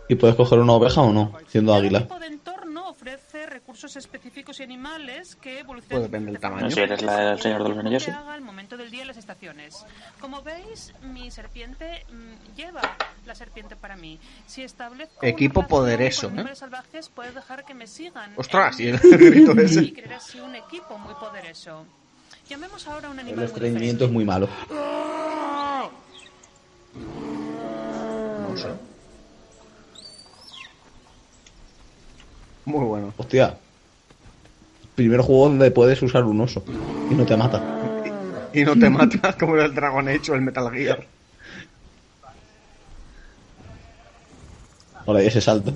[0.09, 1.33] ¿Y puedes coger una oveja o no?
[1.47, 2.01] Siendo águila.
[2.03, 6.01] tipo de entorno ofrece recursos específicos y animales que evolucionan.
[6.01, 6.71] Pues depende del tamaño.
[6.71, 8.11] Si eres la del Señor de los Anillos, sí.
[8.11, 9.85] haga al momento del día en las estaciones.
[10.21, 12.05] Como veis, mi serpiente
[12.55, 12.81] lleva
[13.25, 14.19] la serpiente para mí.
[14.45, 16.31] Si establezco una Equipo poderoso, ¿eh?
[16.31, 18.31] animales salvajes, puedes dejar que me sigan.
[18.37, 19.83] Ostras, y el grito ese.
[19.83, 21.85] Y crear así un equipo muy poderoso.
[22.49, 24.47] Llamemos ahora a un El animal muy estreñimiento es muy malo.
[28.49, 28.69] No sé.
[32.67, 33.13] Muy bueno.
[33.15, 33.57] Hostia.
[34.93, 36.65] Primer juego donde puedes usar un oso
[37.09, 37.63] y no te mata.
[38.53, 41.05] Y no te matas como el Dragon Age o el Metal Gear.
[45.05, 45.73] Ahora, y ese salto.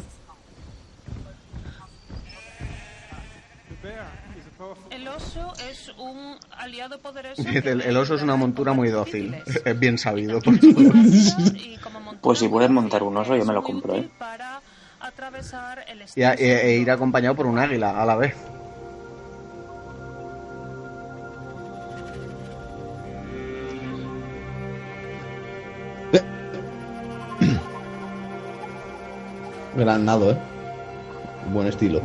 [4.89, 7.41] El oso es un aliado poderoso.
[7.47, 9.33] El, el oso es una montura muy dócil.
[9.65, 10.41] Es bien sabido.
[10.41, 10.55] por.
[12.19, 14.09] Pues si puedes montar un oso, yo me lo compro, ¿eh?
[14.19, 14.50] para
[15.13, 18.35] atravesar el Y a- e, e ir acompañado por un águila a la vez.
[29.75, 30.37] Gran nado, ¿eh?
[31.53, 32.01] Buen estilo.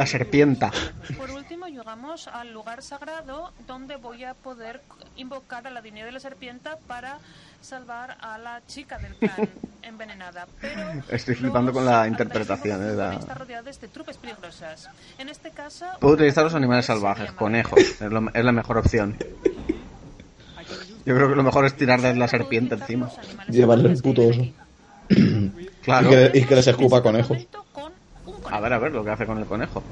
[0.00, 0.70] La serpienta.
[1.18, 4.80] Por último, llegamos al lugar sagrado donde voy a poder
[5.18, 7.18] invocar a la divinidad de la serpiente para
[7.60, 9.46] salvar a la chica del clan
[9.82, 10.46] envenenada.
[10.58, 12.82] Pero Estoy flipando con la interpretación.
[12.82, 12.94] ¿eh?
[12.96, 14.88] La- está rodeada de trupes peligrosas.
[15.18, 17.78] En este caso, Puedo utilizar los animales salvajes, conejos.
[17.78, 19.18] Es, lo- es la mejor opción.
[21.04, 23.10] Yo creo que lo mejor es tirar de la serpiente encima.
[23.50, 24.46] Llevarle el puto oso.
[25.82, 26.08] Claro.
[26.08, 27.36] Y que, y que les escupa conejos.
[28.50, 29.82] A ver, a ver lo que hace con el conejo.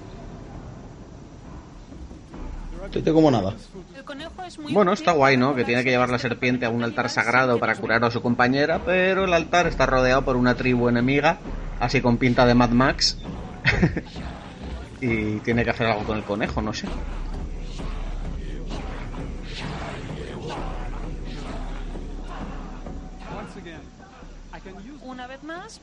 [2.90, 3.54] Te como nada.
[3.96, 5.54] el conejo es muy Bueno, está guay, ¿no?
[5.54, 8.80] Que tiene que llevar la serpiente a un altar sagrado para curar a su compañera,
[8.84, 11.38] pero el altar está rodeado por una tribu enemiga,
[11.80, 13.18] así con pinta de Mad Max.
[15.00, 16.88] y tiene que hacer algo con el conejo, no sé.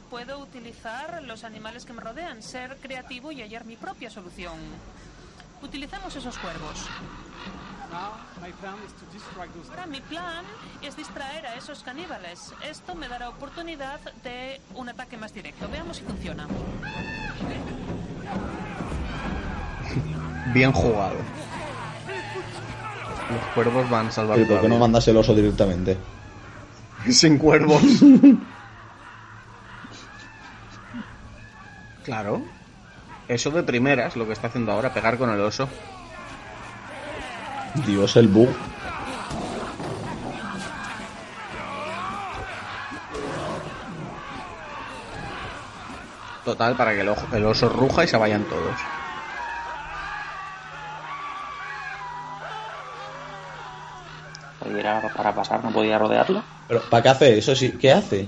[0.10, 4.54] Puedo utilizar los animales que me rodean, ser creativo y hallar mi propia solución.
[5.62, 6.88] Utilicemos esos cuervos.
[9.70, 10.46] Ahora mi plan
[10.82, 12.54] es distraer a esos caníbales.
[12.70, 15.68] Esto me dará oportunidad de un ataque más directo.
[15.72, 16.48] Veamos si funciona.
[20.54, 21.16] Bien jugado.
[23.32, 25.98] Los cuervos van a salvar ¿Y tu por qué no mandas el oso directamente?
[27.10, 27.82] Sin cuervos.
[32.06, 32.42] claro.
[33.28, 35.68] Eso de primeras, lo que está haciendo ahora, pegar con el oso.
[37.88, 38.50] Dios, el bug.
[46.44, 48.76] Total, para que el, ojo- el oso ruja y se vayan todos.
[55.16, 56.44] Para pasar, no podía rodearlo.
[56.68, 57.56] Pero, ¿para qué hace eso?
[57.56, 58.28] Sí, ¿Qué hace?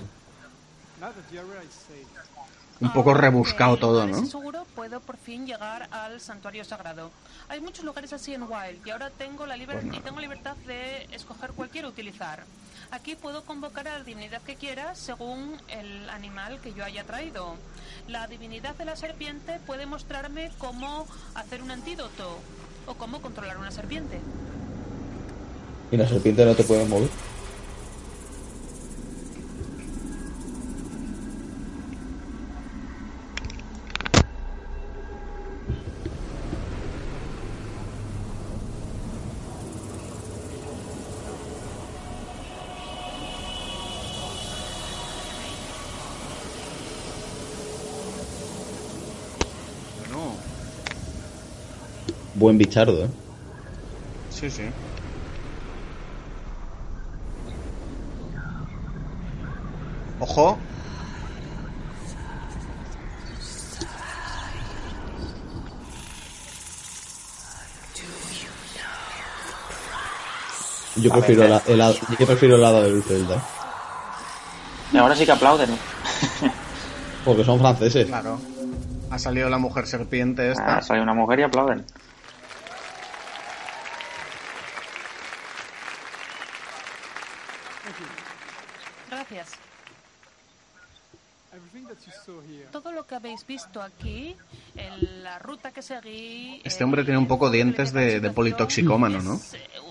[2.79, 4.25] Un poco rebuscado todo, ¿no?
[4.25, 7.09] seguro puedo por fin llegar al santuario sagrado.
[7.49, 9.95] Hay muchos lugares así en Wild y ahora tengo la liber- Pues no.
[9.95, 12.43] y tengo libertad de escoger cuál quiero utilizar.
[12.91, 17.55] Aquí puedo convocar a la divinidad que quiera según el animal que yo haya traído.
[18.07, 22.37] La divinidad de la serpiente puede mostrarme cómo hacer un antídoto
[22.85, 24.19] o cómo controlar una serpiente.
[25.91, 27.09] Y la serpiente no te puede mover.
[49.99, 50.35] Bueno,
[52.37, 53.09] Buen bichardo, ¿eh?
[54.29, 54.61] sí, sí.
[60.19, 60.59] Ojo.
[70.97, 71.79] Yo prefiero, la, el,
[72.19, 73.43] yo prefiero el hada de Zelda.
[74.93, 75.75] Ahora sí que aplauden.
[77.25, 78.05] Porque son franceses.
[78.05, 78.39] Claro.
[79.09, 80.77] Ha salido la mujer serpiente esta.
[80.77, 81.83] Ah, sale una mujer y aplauden.
[89.09, 89.57] Gracias.
[91.53, 92.67] Everything that you saw here.
[92.71, 94.35] Todo lo que habéis visto aquí,
[94.75, 99.39] en la ruta que seguí, Este hombre tiene un poco dientes de, de politoxicómano, ¿no?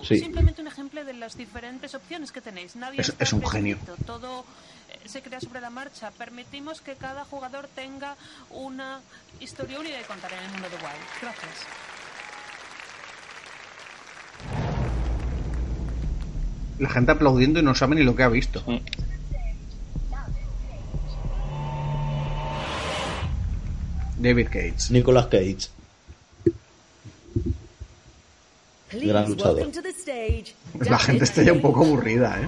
[0.03, 0.19] Sí.
[0.19, 2.75] simplemente un ejemplo de las diferentes opciones que tenéis.
[2.75, 3.77] Nadie Es- es un genio.
[4.05, 4.45] Todo
[4.89, 6.11] eh, se crea sobre la marcha.
[6.11, 8.15] Permitimos que cada jugador tenga
[8.51, 8.99] una
[9.39, 11.05] historia única que contar en el mundo de Wild.
[11.21, 11.65] Gracias.
[16.79, 18.63] La gente aplaudiendo y no sabe ni lo que ha visto.
[24.17, 24.89] David Cage.
[24.89, 25.69] Nicolas Cage.
[28.91, 29.55] Gran luchador.
[29.55, 30.55] welcome to the stage.
[30.89, 32.47] La gente está ya un poco aburrida, ¿eh?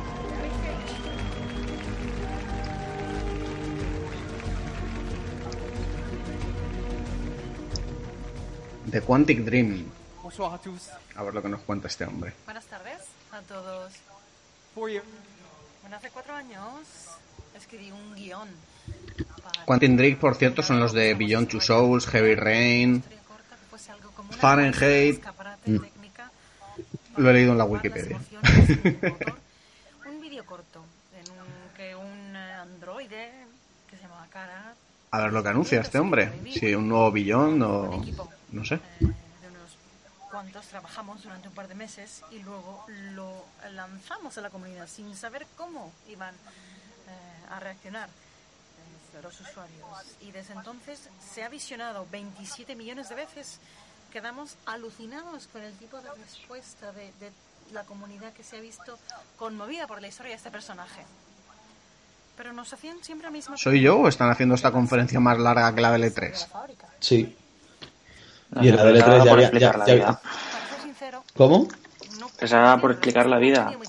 [8.89, 9.85] The Quantic Dream.
[11.15, 12.33] A ver lo que nos cuenta este hombre.
[12.45, 13.01] Buenas tardes
[13.31, 13.93] a todos.
[14.73, 15.01] Bueno,
[15.97, 16.87] hace cuatro años
[17.55, 18.47] escribí un guion
[19.65, 23.03] Quantic Dream, por cierto, son los de Beyond Two Souls, Heavy Rain,
[24.31, 25.23] Fahrenheit.
[25.65, 25.77] Mm.
[27.17, 28.17] Lo he leído en la Wikipedia.
[30.07, 30.83] un vídeo corto
[31.75, 33.31] que un eh, androide
[33.89, 34.73] que se llamaba Cara
[35.11, 36.31] A ver lo que anuncia este hombre.
[36.51, 38.03] Si un nuevo Beyond o...
[38.51, 38.79] No sé.
[38.99, 39.77] de unos
[40.31, 45.15] cuantos trabajamos durante un par de meses y luego lo lanzamos a la comunidad sin
[45.15, 48.09] saber cómo iban eh, a reaccionar
[49.21, 49.79] los usuarios.
[50.21, 50.99] Y desde entonces
[51.33, 53.59] se ha visionado 27 millones de veces.
[54.11, 57.31] Quedamos alucinados con el tipo de respuesta de, de
[57.73, 58.97] la comunidad que se ha visto
[59.37, 61.01] conmovida por la historia de este personaje.
[62.37, 65.75] Pero nos hacían siempre la misma ¿Soy yo o están haciendo esta conferencia más larga
[65.75, 66.47] que la del E3?
[66.99, 67.35] Sí.
[68.61, 69.51] Y en la estaba E3 ya había...
[69.51, 70.21] ya- ya- vida.
[71.35, 71.67] ¿Cómo?
[72.39, 73.71] Esa era por explicar la vida.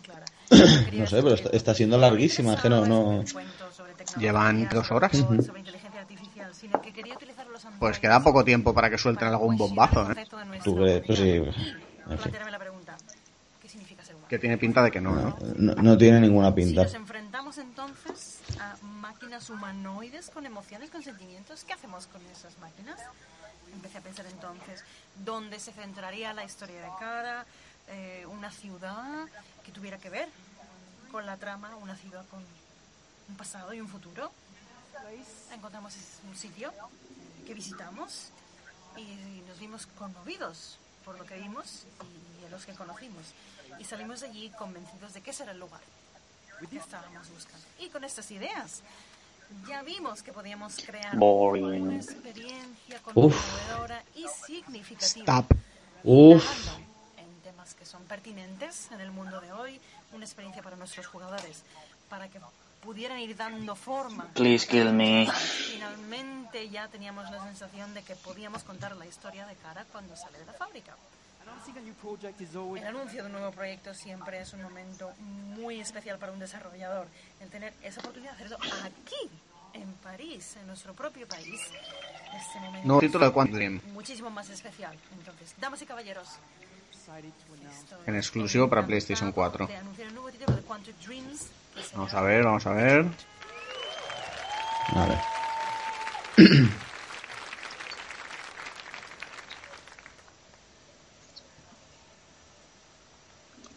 [0.93, 2.55] No sé, pero está, está siendo larguísima.
[2.55, 2.85] Es que no...
[2.85, 3.23] no...
[4.19, 5.15] Llevan dos horas.
[5.15, 5.43] Ujú.
[5.43, 9.29] sobre inteligencia artificial, sino que quería utilizar los Pues queda poco tiempo para que suelten
[9.29, 10.27] algún bombazo, ¿eh?
[10.65, 11.03] ¿Tú crees?
[11.07, 11.31] Pues sí.
[11.31, 11.77] En fin.
[12.17, 12.97] plantearme la pregunta,
[13.63, 14.29] ¿qué significa ser humano?
[14.29, 15.39] Que tiene pinta de que no, ¿no?
[15.57, 16.83] No, no tiene ninguna Si pinta.
[16.85, 22.99] nos enfrentamos entonces a máquinas humanoides con emociones, con sentimientos, ¿qué hacemos con esas máquinas?
[23.73, 24.83] Empecé a pensar entonces,
[25.25, 27.47] ¿dónde se centraría la historia de Cara?
[27.89, 29.27] Eh, ¿Una ciudad
[29.65, 30.29] que tuviera que ver
[31.13, 31.77] con la trama?
[31.77, 32.41] ¿Una ciudad con
[33.31, 34.31] un pasado y un futuro?
[35.55, 35.95] Encontramos
[36.29, 36.73] un sitio
[37.47, 38.29] que visitamos
[38.97, 41.85] y nos vimos conmovidos por lo que vimos
[42.43, 43.27] y a los que conocimos.
[43.79, 45.81] Y salimos de allí convencidos de que ese era el lugar
[46.69, 47.67] que estábamos buscando.
[47.79, 48.83] Y con estas ideas
[49.67, 51.83] ya vimos que podíamos crear Boring.
[51.83, 55.45] una experiencia conmovedora y significativa.
[56.03, 56.45] Uf.
[57.17, 59.81] en temas que son pertinentes en el mundo de hoy,
[60.13, 61.63] una experiencia para nuestros jugadores,
[62.09, 62.39] para que
[62.83, 64.27] pudieran ir dando forma.
[64.35, 65.29] Please kill me.
[65.31, 70.39] Finalmente ya teníamos la sensación de que podíamos contar la historia de cara cuando sale
[70.39, 70.97] de la fábrica.
[72.77, 77.07] El anuncio de un nuevo proyecto siempre es un momento muy especial para un desarrollador.
[77.41, 79.31] El tener esa oportunidad de hacerlo aquí,
[79.73, 81.61] en París, en nuestro propio país,
[82.35, 84.97] este momento es título de muchísimo más especial.
[85.19, 86.29] Entonces, damas y caballeros,
[88.07, 89.67] En exclusivo para PlayStation 4.
[89.67, 91.47] de anunciar el nuevo título de Quantum Dreams,
[91.95, 93.07] Vamos a ver, vamos a ver.
[94.95, 95.19] A ver.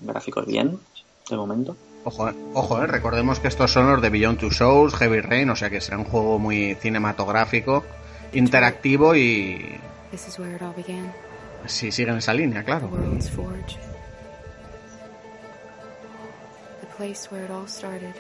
[0.02, 0.80] Gráficos bien,
[1.30, 1.78] de momento.
[2.04, 5.50] Ojo, eh, ojo, eh, recordemos que estos son los de Beyond Two Souls, Heavy Rain,
[5.50, 7.84] o sea que será un juego muy cinematográfico,
[8.34, 9.80] interactivo y
[10.12, 11.12] This is where it all began.
[11.66, 12.90] si siguen esa línea, claro.
[16.98, 18.14] Place where it all started.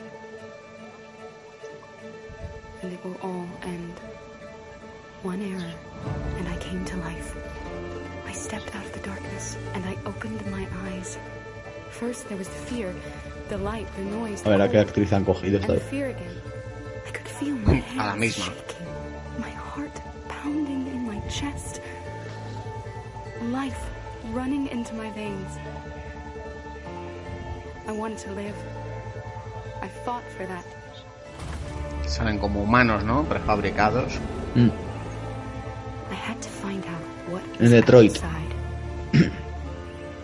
[2.81, 3.93] And it will all end.
[5.21, 5.71] One error,
[6.37, 7.35] and I came to life.
[8.25, 11.17] I stepped out of the darkness, and I opened my eyes.
[11.91, 12.93] First there was the fear,
[13.47, 15.75] the light, the noise, A the ver a qué cold, actriz han cogido esta and
[15.75, 15.89] the vez.
[15.89, 16.41] fear again.
[17.07, 18.45] I could feel my A la hands misma.
[18.45, 18.87] shaking,
[19.39, 21.79] my heart pounding in my chest.
[23.43, 23.79] Life
[24.31, 25.51] running into my veins.
[32.05, 33.23] Salen como humanos, ¿no?
[33.23, 34.14] Prefabricados.
[34.55, 34.69] Mm.
[36.11, 38.11] I had to find out what En Detroit.
[38.11, 38.53] outside.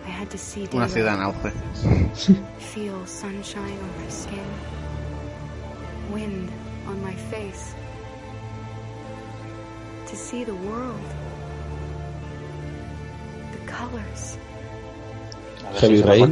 [0.06, 1.52] I had to see Una ciudad en auge.
[2.58, 4.44] feel sunshine on my skin,
[6.12, 6.48] wind
[6.86, 7.74] on my face,
[10.08, 11.00] to see the world,
[13.52, 14.38] the colors,
[15.80, 16.30] Heavy Rain.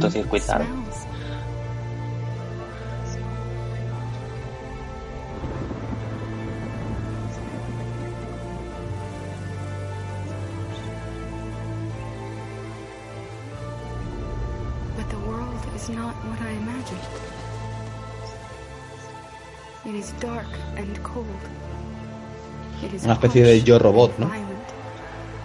[23.03, 24.31] Una especie de yo robot, ¿no?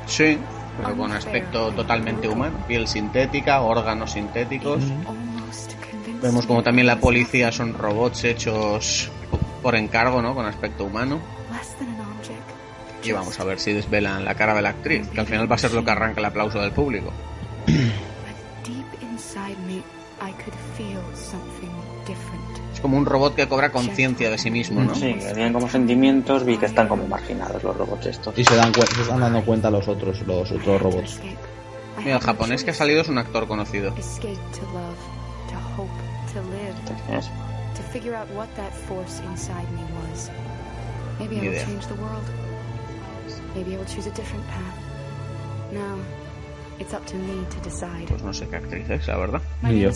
[0.07, 0.39] Sí,
[0.81, 2.59] pero con aspecto totalmente humano.
[2.67, 4.83] Piel sintética, órganos sintéticos.
[6.23, 9.11] Vemos como también la policía son robots hechos
[9.63, 10.35] por encargo, ¿no?
[10.35, 11.21] Con aspecto humano.
[11.53, 12.41] less than an object.
[13.05, 15.57] Y vamos a ver si desvelan la cara de la actriz, que al final va
[15.57, 17.13] a ser lo que arranca el aplauso del público.
[22.85, 24.95] como un robot que cobra conciencia de sí mismo, ¿no?
[24.95, 28.39] Sí, que tienen como sentimientos, vi que están como marginados los robots estos.
[28.39, 31.19] Y se dan se están dando cuenta los otros, los otros robots.
[31.97, 33.95] Mira, el japonés que ha salido es un actor conocido.
[41.19, 41.65] Maybe I Ni will idea.
[41.65, 42.25] change the world.
[43.55, 44.77] Maybe I will choose a different path.
[45.73, 45.97] Now,
[46.79, 48.09] it's up to me to decide.
[48.09, 49.41] Pues no sé qué actriz es, la verdad.
[49.63, 49.91] Ni yo.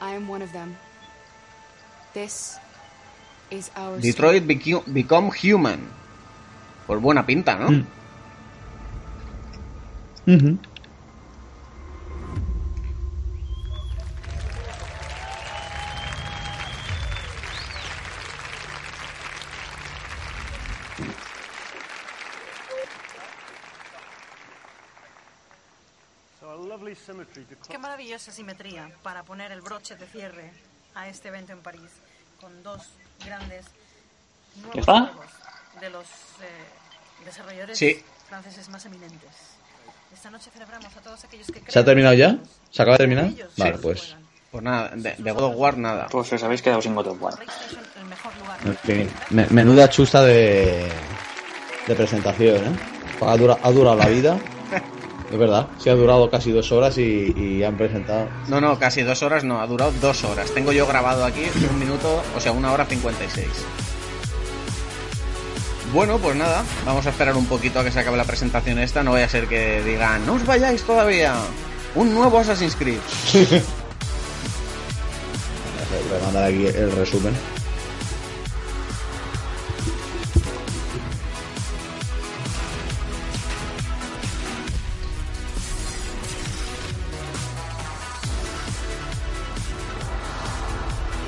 [0.00, 0.76] I am one of them.
[2.14, 2.56] This
[3.50, 5.80] is our Detroit Becu- Become Human.
[6.86, 7.68] Por buena pinta, ¿no?
[7.70, 7.84] Mm.
[10.26, 10.58] Ujú.
[27.68, 30.50] Qué maravillosa simetría para poner el broche de cierre
[30.94, 31.90] a este evento en París
[32.40, 32.82] con dos
[33.24, 33.64] grandes
[34.62, 34.86] nuevos
[35.80, 38.02] de los eh, desarrolladores Sí.
[38.28, 39.30] franceses más eminentes.
[40.12, 42.38] Esta noche celebramos a todos aquellos que ¿Se ha terminado ya?
[42.70, 43.30] ¿Se acaba de terminar?
[43.56, 44.16] Vale, pues.
[44.50, 46.06] Pues nada, de, de God of War nada.
[46.10, 47.34] Pues os habéis quedado sin God of War.
[49.30, 50.88] Me- menuda chusta de,
[51.86, 52.78] de presentación, ¿eh?
[53.20, 54.38] Ha durado la vida.
[55.30, 58.28] Es verdad, sí ha durado casi dos horas y, y han presentado.
[58.48, 60.50] No, no, casi dos horas no, ha durado dos horas.
[60.52, 63.48] Tengo yo grabado aquí un minuto, o sea, una hora cincuenta y seis.
[65.92, 69.02] Bueno, pues nada, vamos a esperar un poquito a que se acabe la presentación esta.
[69.02, 71.34] No vaya a ser que digan, no os vayáis todavía.
[71.94, 72.98] Un nuevo Assassin's Creed.
[76.08, 77.34] Voy a mandar aquí el resumen.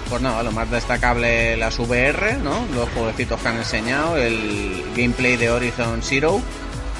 [0.09, 2.67] Pues nada, lo más destacable las VR, ¿no?
[2.75, 6.41] Los jueguecitos que han enseñado, el gameplay de Horizon Zero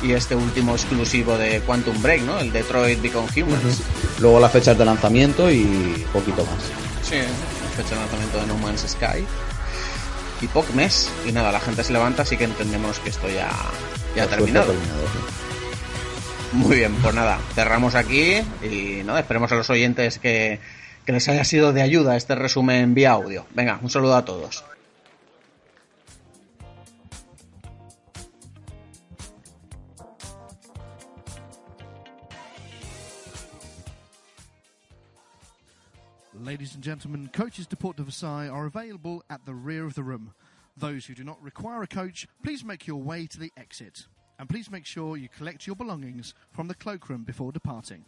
[0.03, 2.39] y este último exclusivo de Quantum Break, ¿no?
[2.39, 3.83] El Detroit Become Humans.
[4.21, 6.65] Luego las fechas de lanzamiento y poquito más.
[7.03, 7.17] Sí,
[7.77, 9.25] fecha de lanzamiento de No Man's Sky.
[10.41, 11.11] Y poc mes.
[11.27, 13.51] Y nada, la gente se levanta, así que entendemos que esto ya,
[14.15, 14.73] ya ha terminado.
[14.73, 15.19] terminado, sí.
[16.53, 20.59] Muy bien, pues nada, cerramos aquí y no esperemos a los oyentes que,
[21.09, 23.47] que les haya sido de ayuda este resumen vía audio.
[23.55, 24.63] Venga, un saludo a todos.
[36.35, 40.03] Ladies and gentlemen, coaches to Port de Versailles are available at the rear of the
[40.03, 40.35] room.
[40.77, 44.09] Those who do not require a coach, please make your way to the exit.
[44.39, 48.05] And please make sure you collect your belongings from the cloakroom before departing.